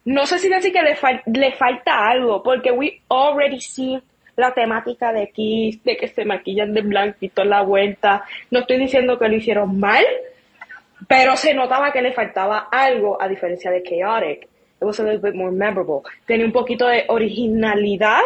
no 0.05 0.25
sé 0.25 0.39
si 0.39 0.49
decir 0.49 0.71
que 0.73 0.81
le, 0.81 0.95
fal- 0.95 1.21
le 1.25 1.51
falta 1.53 2.07
algo, 2.09 2.43
porque 2.43 2.71
we 2.71 3.01
already 3.09 3.59
see 3.61 4.01
la 4.35 4.51
temática 4.53 5.13
de 5.13 5.29
Kiss, 5.31 5.83
de 5.83 5.95
que 5.95 6.07
se 6.07 6.25
maquillan 6.25 6.73
de 6.73 6.81
blanco 6.81 7.17
y 7.21 7.29
toda 7.29 7.45
la 7.47 7.61
vuelta. 7.61 8.23
No 8.51 8.59
estoy 8.61 8.77
diciendo 8.79 9.17
que 9.19 9.27
lo 9.29 9.35
hicieron 9.35 9.79
mal, 9.79 10.03
pero 11.07 11.35
se 11.35 11.53
notaba 11.53 11.91
que 11.91 12.01
le 12.01 12.13
faltaba 12.13 12.67
algo 12.71 13.21
a 13.21 13.27
diferencia 13.27 13.69
de 13.71 13.83
Chaotic. 13.83 14.43
It 14.43 14.49
was 14.87 14.99
a 14.99 15.03
little 15.03 15.19
bit 15.19 15.35
more 15.35 15.51
memorable. 15.51 16.01
Tenía 16.25 16.45
un 16.45 16.51
poquito 16.51 16.87
de 16.87 17.05
originalidad 17.07 18.19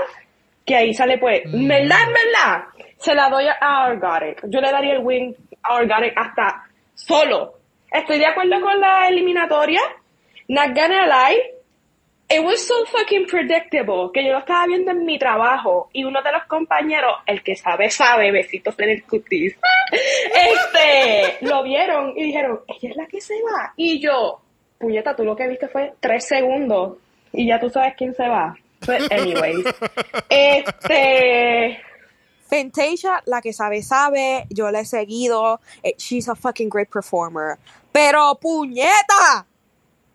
que 0.65 0.75
ahí 0.75 0.93
sale 0.93 1.17
pues, 1.17 1.41
¿verdad, 1.45 2.07
verdad? 2.07 2.63
Se 2.97 3.13
la 3.13 3.30
doy 3.30 3.45
a 3.47 3.88
Organic. 3.88 4.41
Yo 4.47 4.59
le 4.59 4.71
daría 4.71 4.93
el 4.93 4.99
win 5.03 5.36
a 5.63 5.75
Organic 5.75 6.13
hasta 6.15 6.63
solo. 6.95 7.53
Estoy 7.91 8.17
de 8.19 8.25
acuerdo 8.25 8.59
con 8.61 8.80
la 8.82 9.07
eliminatoria. 9.07 9.82
Not 10.47 10.67
gonna 10.75 11.05
lie. 11.05 11.41
It 12.30 12.43
was 12.43 12.65
so 12.67 12.86
fucking 12.88 13.25
predictable 13.28 14.11
que 14.13 14.25
yo 14.25 14.34
lo 14.34 14.39
estaba 14.39 14.67
viendo 14.67 14.91
en 14.91 15.05
mi 15.05 15.17
trabajo 15.17 15.89
y 15.93 16.03
uno 16.03 16.21
de 16.21 16.34
los 16.34 16.43
compañeros, 16.43 17.13
el 17.25 17.41
que 17.41 17.55
sabe, 17.55 17.89
sabe, 17.89 18.32
besitos 18.32 18.75
en 18.80 18.89
el 18.89 19.03
cutis, 19.03 19.55
este, 19.91 21.38
lo 21.45 21.63
vieron 21.63 22.13
y 22.17 22.23
dijeron, 22.23 22.59
ella 22.67 22.89
es 22.89 22.95
la 22.97 23.05
que 23.05 23.21
se 23.21 23.36
va. 23.43 23.73
Y 23.78 24.01
yo, 24.01 24.41
puñeta, 24.78 25.15
tú 25.15 25.23
lo 25.23 25.38
que 25.38 25.47
viste 25.47 25.69
fue 25.69 25.93
tres 26.01 26.25
segundos 26.28 26.97
y 27.32 27.47
ya 27.47 27.59
tú 27.61 27.69
sabes 27.69 27.93
quién 27.97 28.13
se 28.13 28.28
va. 28.28 28.57
But 28.86 29.09
anyways, 29.09 29.65
este, 30.30 31.80
Fantasia, 32.47 33.21
la 33.25 33.41
que 33.41 33.53
sabe, 33.53 33.82
sabe. 33.84 34.45
Yo 34.49 34.69
la 34.71 34.82
he 34.82 34.86
seguido. 34.86 35.59
Eh, 35.84 35.95
She's 35.97 36.28
a 36.30 36.36
fucking 36.36 36.69
great 36.69 36.89
performer. 36.89 37.57
Pero, 37.91 38.36
puñeta. 38.36 39.45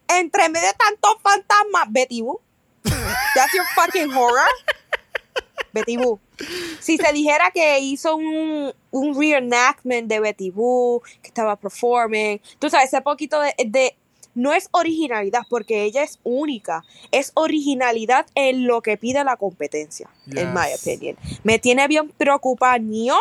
Entre 0.08 0.48
medio 0.48 0.68
de 0.68 0.74
tantos 0.74 1.16
fantasmas. 1.22 1.84
Betty 1.88 2.22
Boo. 2.22 2.40
That's 2.84 3.52
your 3.54 3.64
fucking 3.74 4.10
horror. 4.12 4.46
Betty 5.72 5.96
Boo. 5.96 6.18
Si 6.80 6.98
se 6.98 7.12
dijera 7.12 7.50
que 7.50 7.78
hizo 7.80 8.16
un, 8.16 8.72
un 8.90 9.18
reenactment 9.18 10.08
de 10.08 10.20
Betty 10.20 10.50
Boo, 10.50 11.00
que 11.22 11.28
estaba 11.28 11.56
performing, 11.56 12.40
tú 12.58 12.68
sabes, 12.68 12.88
ese 12.92 13.00
poquito 13.00 13.40
de, 13.40 13.54
de- 13.66 13.96
No 14.34 14.52
es 14.52 14.68
originalidad, 14.72 15.42
porque 15.48 15.84
ella 15.84 16.02
es 16.02 16.18
única. 16.24 16.82
Es 17.10 17.32
originalidad 17.34 18.26
en 18.34 18.66
lo 18.66 18.80
que 18.82 18.96
pide 18.96 19.22
la 19.24 19.36
competencia, 19.36 20.08
en 20.26 20.52
my 20.54 20.68
Yes. 20.70 20.80
opinion. 20.82 21.16
Me 21.44 21.58
tiene 21.58 21.86
bien 21.88 22.08
preocupada 22.10 22.78
Nio. 22.78 23.16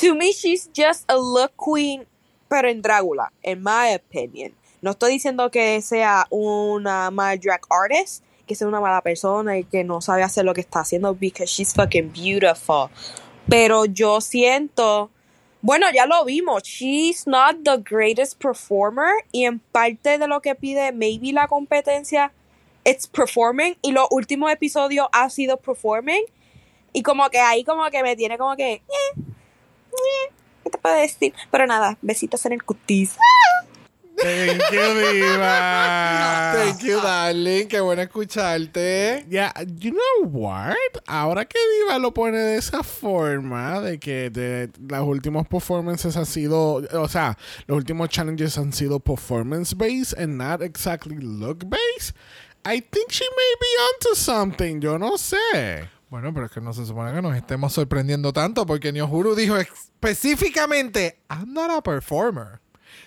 To 0.00 0.14
me, 0.14 0.32
she's 0.32 0.70
just 0.74 1.04
a 1.10 1.14
look 1.16 1.52
queen, 1.56 2.06
pero 2.48 2.68
en 2.68 2.80
Drácula, 2.82 3.30
en 3.42 3.62
my 3.62 3.94
opinion. 3.94 4.52
No 4.82 4.90
estoy 4.90 5.12
diciendo 5.12 5.50
que 5.50 5.80
sea 5.80 6.26
una 6.30 7.10
mal 7.10 7.38
drag 7.40 7.60
artist, 7.70 8.24
que 8.46 8.54
sea 8.54 8.66
una 8.68 8.80
mala 8.80 9.00
persona 9.00 9.56
y 9.56 9.64
que 9.64 9.84
no 9.84 10.00
sabe 10.00 10.22
hacer 10.24 10.44
lo 10.44 10.52
que 10.52 10.60
está 10.60 10.80
haciendo, 10.80 11.14
because 11.14 11.46
she's 11.46 11.72
fucking 11.72 12.12
beautiful. 12.12 12.88
Pero 13.48 13.84
yo 13.86 14.20
siento 14.20 15.10
Bueno, 15.64 15.86
ya 15.94 16.06
lo 16.06 16.24
vimos. 16.24 16.64
She's 16.64 17.24
not 17.28 17.58
the 17.62 17.76
greatest 17.78 18.42
performer. 18.42 19.08
Y 19.30 19.44
en 19.44 19.60
parte 19.60 20.18
de 20.18 20.26
lo 20.26 20.40
que 20.40 20.56
pide 20.56 20.90
maybe 20.90 21.32
la 21.32 21.46
competencia, 21.46 22.32
it's 22.84 23.06
performing. 23.06 23.76
Y 23.80 23.92
los 23.92 24.08
últimos 24.10 24.50
episodios 24.50 25.06
ha 25.12 25.30
sido 25.30 25.58
performing. 25.58 26.24
Y 26.92 27.04
como 27.04 27.30
que 27.30 27.38
ahí 27.38 27.62
como 27.62 27.88
que 27.90 28.02
me 28.02 28.16
tiene 28.16 28.36
como 28.38 28.56
que... 28.56 28.72
"Eh, 28.72 29.22
¿Qué 30.64 30.70
te 30.70 30.78
puedo 30.78 30.96
decir? 30.96 31.32
Pero 31.52 31.66
nada, 31.68 31.96
besitos 32.02 32.44
en 32.46 32.54
el 32.54 32.64
cutis. 32.64 33.16
Thank 34.22 34.62
you, 34.70 35.12
Diva. 35.12 36.52
Thank 36.54 36.82
you, 36.82 37.00
darling. 37.00 37.66
Qué 37.68 37.80
bueno 37.80 38.02
escucharte. 38.02 39.26
Yeah, 39.28 39.52
you 39.78 39.90
know 39.92 40.28
what? 40.30 40.76
Ahora 41.06 41.44
que 41.44 41.58
Diva 41.58 41.98
lo 41.98 42.12
pone 42.12 42.38
de 42.38 42.56
esa 42.56 42.82
forma, 42.82 43.80
de 43.80 43.98
que 43.98 44.30
de, 44.30 44.70
los 44.88 45.06
últimos 45.06 45.48
performances 45.48 46.16
han 46.16 46.26
sido, 46.26 46.82
o 46.92 47.08
sea, 47.08 47.36
los 47.66 47.76
últimos 47.76 48.08
challenges 48.10 48.56
han 48.58 48.72
sido 48.72 49.00
performance 49.00 49.74
based 49.74 50.16
and 50.16 50.36
not 50.36 50.62
exactly 50.62 51.16
look 51.16 51.64
based, 51.68 52.14
I 52.64 52.80
think 52.80 53.10
she 53.10 53.24
may 53.24 53.54
be 53.60 53.66
onto 53.90 54.14
something. 54.14 54.80
Yo 54.80 54.98
no 54.98 55.18
sé. 55.18 55.88
Bueno, 56.10 56.32
pero 56.34 56.46
es 56.46 56.52
que 56.52 56.60
no 56.60 56.72
se 56.72 56.84
supone 56.84 57.12
que 57.12 57.22
nos 57.22 57.34
estemos 57.34 57.72
sorprendiendo 57.72 58.32
tanto 58.32 58.66
porque 58.66 58.92
Nyohuru 58.92 59.34
dijo 59.34 59.56
específicamente, 59.56 61.18
I'm 61.30 61.52
not 61.52 61.70
a 61.70 61.82
performer. 61.82 62.60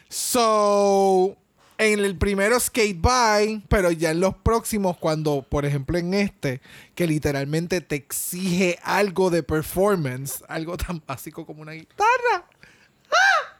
So, 0.09 1.37
en 1.77 1.99
el 1.99 2.17
primero 2.17 2.59
skate 2.59 2.99
by, 2.99 3.63
pero 3.67 3.91
ya 3.91 4.11
en 4.11 4.19
los 4.19 4.35
próximos, 4.35 4.97
cuando, 4.97 5.41
por 5.41 5.65
ejemplo, 5.65 5.97
en 5.97 6.13
este, 6.13 6.61
que 6.93 7.07
literalmente 7.07 7.81
te 7.81 7.95
exige 7.95 8.79
algo 8.83 9.29
de 9.29 9.43
performance, 9.43 10.43
algo 10.47 10.77
tan 10.77 11.01
básico 11.05 11.45
como 11.45 11.61
una 11.61 11.73
guitarra, 11.73 12.45
¡ah! 13.11 13.59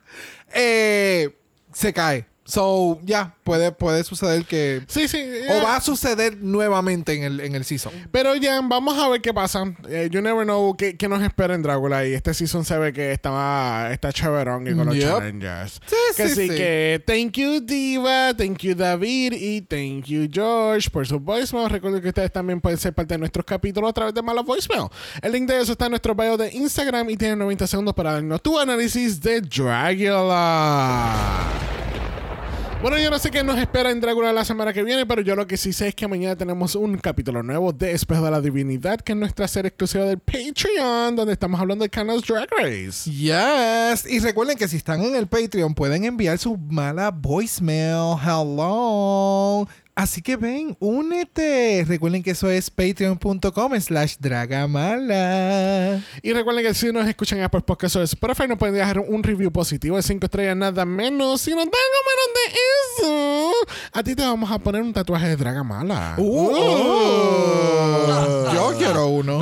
eh, 0.53 1.37
se 1.73 1.93
cae. 1.93 2.25
So, 2.47 2.99
ya, 3.03 3.33
puede, 3.43 3.71
puede 3.71 4.03
suceder 4.03 4.45
que... 4.45 4.83
Sí, 4.87 5.07
sí. 5.07 5.17
O 5.17 5.53
yeah. 5.53 5.63
va 5.63 5.75
a 5.77 5.81
suceder 5.81 6.37
nuevamente 6.37 7.13
en 7.13 7.23
el, 7.23 7.39
en 7.39 7.55
el 7.55 7.65
season. 7.65 7.91
Pero 8.11 8.35
ya, 8.35 8.61
vamos 8.61 8.95
a 8.99 9.09
ver 9.09 9.19
qué 9.19 9.33
pasa. 9.33 9.63
Eh, 9.89 10.09
you 10.11 10.21
never 10.21 10.45
know 10.45 10.75
qué, 10.77 10.95
qué 10.95 11.07
nos 11.07 11.23
espera 11.23 11.55
en 11.55 11.63
Drácula. 11.63 12.05
Y 12.05 12.13
este 12.13 12.35
season 12.35 12.63
se 12.63 12.77
ve 12.77 12.93
que 12.93 13.11
está, 13.11 13.89
está 13.91 14.13
chéverón 14.13 14.67
y 14.67 14.75
con 14.75 14.85
los 14.85 14.95
Yep. 14.95 15.09
challenges. 15.09 15.81
Sí, 15.87 15.95
que 16.15 16.29
sí, 16.29 16.35
sí, 16.35 16.49
sí. 16.49 16.55
que 16.55 17.03
thank 17.05 17.31
you 17.33 17.59
Diva, 17.61 18.33
thank 18.37 18.59
you 18.59 18.75
David 18.75 19.33
y 19.33 19.61
thank 19.61 20.05
you 20.05 20.29
George 20.31 20.89
por 20.91 21.07
su 21.07 21.19
voicemail. 21.19 21.67
Recuerden 21.69 21.99
que 22.01 22.09
ustedes 22.09 22.31
también 22.31 22.61
pueden 22.61 22.77
ser 22.77 22.93
parte 22.93 23.15
de 23.15 23.17
nuestros 23.17 23.43
capítulos 23.43 23.89
a 23.89 23.93
través 23.93 24.13
de 24.13 24.21
Mala 24.21 24.43
Voicemail. 24.43 24.87
El 25.21 25.31
link 25.31 25.49
de 25.49 25.61
eso 25.61 25.71
está 25.71 25.85
en 25.85 25.91
nuestro 25.93 26.13
bio 26.13 26.37
de 26.37 26.51
Instagram 26.53 27.09
y 27.09 27.17
tienen 27.17 27.39
90 27.39 27.65
segundos 27.65 27.95
para 27.95 28.13
darnos 28.13 28.39
tu 28.43 28.59
análisis 28.59 29.19
de 29.19 29.41
Dragula. 29.41 31.11
Bueno, 32.81 32.99
yo 32.99 33.09
no 33.09 33.17
sé 33.17 33.31
qué 33.31 33.43
nos 33.43 33.57
espera 33.57 33.89
en 33.89 33.99
Drácula 33.99 34.31
la 34.31 34.45
semana 34.45 34.71
que 34.71 34.83
viene, 34.83 35.07
pero 35.07 35.21
yo 35.21 35.35
lo 35.35 35.47
que 35.47 35.57
sí 35.57 35.73
sé 35.73 35.87
es 35.87 35.95
que 35.95 36.07
mañana 36.07 36.35
tenemos 36.35 36.75
un 36.75 36.97
capítulo 36.97 37.41
nuevo 37.41 37.73
de 37.73 37.93
Espejo 37.93 38.23
de 38.23 38.31
la 38.31 38.41
Divinidad, 38.41 38.99
que 39.01 39.13
es 39.13 39.17
nuestra 39.17 39.47
serie 39.47 39.69
exclusiva 39.69 40.05
del 40.05 40.19
Patreon, 40.19 41.15
donde 41.15 41.33
estamos 41.33 41.59
hablando 41.59 41.83
de 41.83 41.89
Canals 41.89 42.27
Drag 42.27 42.47
Race. 42.51 43.09
Yes. 43.09 44.05
Y 44.07 44.19
recuerden 44.19 44.57
que 44.57 44.67
si 44.67 44.77
están 44.77 45.01
en 45.01 45.15
el 45.15 45.25
Patreon 45.25 45.73
pueden 45.73 46.05
enviar 46.05 46.37
su 46.37 46.57
mala 46.57 47.09
voicemail. 47.09 48.17
Hello. 48.23 49.67
Así 49.95 50.21
que 50.21 50.35
ven, 50.35 50.75
únete. 50.81 51.85
Recuerden 51.87 52.21
que 52.21 52.31
eso 52.31 52.49
es 52.49 52.69
patreon.com 52.69 53.79
slash 53.79 54.17
dragamala. 54.19 56.01
Y 56.21 56.33
recuerden 56.33 56.65
que 56.65 56.73
si 56.73 56.91
nos 56.91 57.07
escuchan 57.07 57.41
Apple 57.41 57.61
Podcasts 57.61 57.95
o 57.95 58.03
Spotify, 58.03 58.45
nos 58.45 58.57
pueden 58.57 58.75
dejar 58.75 58.99
un 58.99 59.23
review 59.23 59.53
positivo 59.53 59.95
de 59.95 60.03
5 60.03 60.25
estrellas, 60.25 60.57
nada 60.57 60.83
menos. 60.83 61.39
Si 61.39 61.51
nos 61.51 61.63
dan 61.63 61.71
menos 61.71 62.35
de 62.35 63.05
eso, 63.05 63.51
a 63.93 64.03
ti 64.03 64.15
te 64.15 64.23
vamos 64.23 64.51
a 64.51 64.59
poner 64.59 64.81
un 64.81 64.91
tatuaje 64.91 65.29
de 65.29 65.37
Dragamala. 65.37 66.15
Uh, 66.17 66.25
Yo 68.53 68.73
quiero 68.77 69.07
uno. 69.07 69.39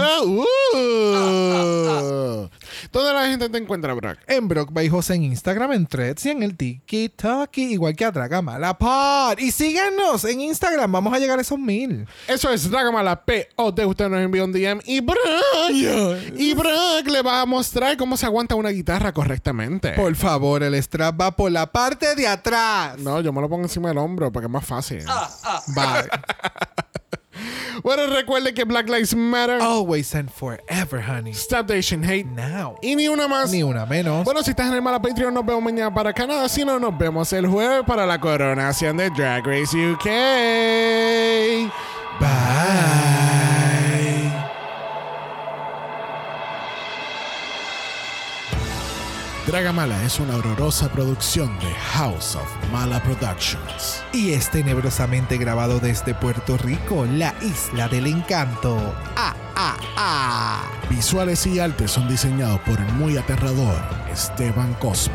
Ah. 2.94 3.00
¿Dónde 3.00 3.14
la 3.14 3.28
gente 3.28 3.50
te 3.50 3.58
encuentra, 3.58 3.94
Brock? 3.94 4.20
En 4.28 4.48
Brock 4.48 4.72
by 4.72 4.88
José 4.88 5.16
en 5.16 5.24
Instagram, 5.24 5.72
en 5.74 5.88
Threads 5.88 6.26
y 6.28 6.30
en 6.30 6.44
el 6.44 6.56
TikTok, 6.56 7.58
igual 7.58 7.96
que 7.96 8.06
a 8.06 8.12
Dragamala 8.12 8.78
Pod. 8.78 9.40
Y 9.40 9.52
síganos 9.52 10.24
en 10.26 10.42
Instagram, 10.42 10.92
vamos 10.92 11.14
a 11.14 11.20
llegar 11.20 11.40
a 11.40 11.42
esos 11.42 11.58
mil. 11.58 12.08
Eso 12.28 12.52
es 12.52 12.70
Dragamala 12.70 13.26
P. 13.26 13.50
O 13.56 13.72
de 13.72 13.86
usted 13.86 14.10
nos 14.10 14.22
envió 14.22 14.46
un 14.46 14.52
DM 14.52 14.80
y 14.86 15.02
Brock. 15.02 15.18
Y 16.38 16.54
Brock 16.54 17.08
le 17.08 17.22
va 17.24 17.42
a 17.42 17.46
mostrar 17.46 17.98
cómo 17.98 18.16
se 18.16 18.26
aguanta 18.26 18.56
una 18.56 18.70
guitarra 18.70 19.12
correctamente. 19.12 19.94
Por 19.94 20.16
favor, 20.16 20.62
el 20.62 20.76
strap 20.76 21.20
va 21.20 21.36
por 21.36 21.52
la 21.52 21.72
parte 21.72 22.16
de 22.16 22.28
atrás. 22.28 22.98
No, 23.00 23.22
yo 23.22 23.34
me 23.34 23.42
lo 23.42 23.50
pongo 23.50 23.64
encima 23.64 23.90
del 23.90 23.98
hombro 23.98 24.32
porque 24.32 24.46
es 24.46 24.52
más 24.52 24.66
fácil. 24.66 25.04
Bye. 25.76 26.10
Bueno, 27.82 28.08
recuerde 28.08 28.54
que 28.54 28.64
Black 28.66 28.88
Lives 28.88 29.16
Matter. 29.16 29.62
Always 29.62 30.14
and 30.16 30.30
forever, 30.30 31.02
honey. 31.02 31.32
Stop 31.32 31.68
the 31.68 31.78
Asian 31.78 32.04
hate. 32.04 32.26
Now. 32.26 32.76
Y 32.82 32.96
ni 32.96 33.08
una 33.08 33.28
más. 33.28 33.52
Ni 33.52 33.64
una 33.64 33.86
menos. 33.86 34.24
Bueno, 34.26 34.44
si 34.44 34.52
estás 34.52 34.68
en 34.68 34.76
el 34.76 34.82
Mala 34.82 35.02
Patreon, 35.02 35.34
nos 35.34 35.46
vemos 35.46 35.64
mañana 35.64 35.94
para 35.94 36.14
Canadá. 36.14 36.48
Si 36.50 36.64
no, 36.64 36.80
nos 36.80 36.98
vemos 36.98 37.32
el 37.34 37.48
jueves 37.48 37.84
para 37.86 38.06
la 38.06 38.20
coronación 38.20 38.98
de 38.98 39.10
Drag 39.10 39.46
Race 39.46 39.76
UK. 39.92 40.06
Bye. 42.20 43.23
Dragamala 49.54 50.04
es 50.04 50.20
una 50.20 50.36
horrorosa 50.36 50.92
producción 50.92 51.60
de 51.60 51.72
House 51.76 52.36
of 52.36 52.72
Mala 52.72 53.00
Productions. 53.04 54.04
Y 54.12 54.32
es 54.32 54.50
tenebrosamente 54.50 55.38
grabado 55.38 55.80
desde 55.80 56.16
Puerto 56.16 56.58
Rico, 56.58 57.06
la 57.06 57.36
isla 57.40 57.88
del 57.88 58.08
encanto. 58.08 58.96
Ah, 59.16 59.36
ah, 59.56 59.78
ah. 59.96 60.64
Visuales 60.90 61.46
y 61.46 61.60
artes 61.60 61.92
son 61.92 62.10
diseñados 62.10 62.62
por 62.62 62.80
el 62.80 62.94
muy 62.94 63.16
aterrador 63.16 63.78
Esteban 64.12 64.74
Cosme. 64.80 65.14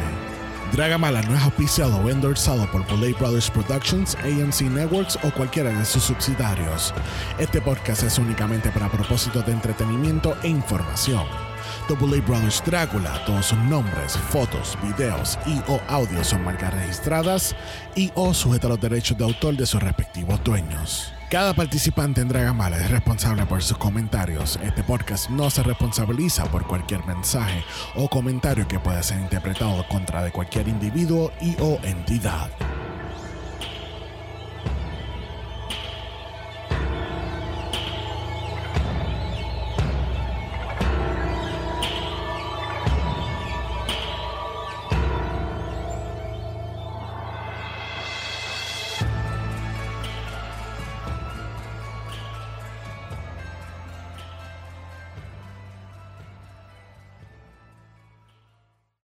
Dragamala 0.70 1.20
no 1.22 1.34
es 1.34 1.42
auspiciado 1.42 1.96
o 1.96 2.08
endorsado 2.08 2.70
por 2.70 2.86
Boley 2.86 3.14
Brothers 3.14 3.50
Productions, 3.50 4.14
AMC 4.22 4.70
Networks 4.70 5.18
o 5.24 5.32
cualquiera 5.32 5.70
de 5.70 5.84
sus 5.84 6.04
subsidiarios. 6.04 6.94
Este 7.40 7.60
podcast 7.60 8.04
es 8.04 8.20
únicamente 8.20 8.70
para 8.70 8.88
propósitos 8.88 9.44
de 9.46 9.50
entretenimiento 9.50 10.36
e 10.44 10.48
información. 10.48 11.47
Double 11.88 12.20
Brothers 12.20 12.62
Drácula, 12.64 13.24
todos 13.24 13.46
sus 13.46 13.58
nombres, 13.58 14.16
fotos, 14.16 14.76
videos 14.82 15.38
y 15.46 15.60
o 15.68 15.80
audios 15.88 16.28
son 16.28 16.44
marcas 16.44 16.74
registradas 16.74 17.56
y 17.94 18.10
o 18.14 18.34
sujeta 18.34 18.66
a 18.66 18.70
los 18.70 18.80
derechos 18.80 19.16
de 19.18 19.24
autor 19.24 19.56
de 19.56 19.66
sus 19.66 19.82
respectivos 19.82 20.42
dueños. 20.44 21.12
Cada 21.30 21.52
participante 21.52 22.22
en 22.22 22.28
Dragamala 22.28 22.78
es 22.78 22.90
responsable 22.90 23.44
por 23.44 23.62
sus 23.62 23.76
comentarios. 23.76 24.58
Este 24.62 24.82
podcast 24.82 25.28
no 25.28 25.50
se 25.50 25.62
responsabiliza 25.62 26.46
por 26.46 26.66
cualquier 26.66 27.04
mensaje 27.04 27.62
o 27.96 28.08
comentario 28.08 28.66
que 28.66 28.80
pueda 28.80 29.02
ser 29.02 29.20
interpretado 29.20 29.86
contra 29.88 30.22
de 30.22 30.32
cualquier 30.32 30.68
individuo 30.68 31.30
y 31.42 31.54
o 31.60 31.78
entidad. 31.82 32.48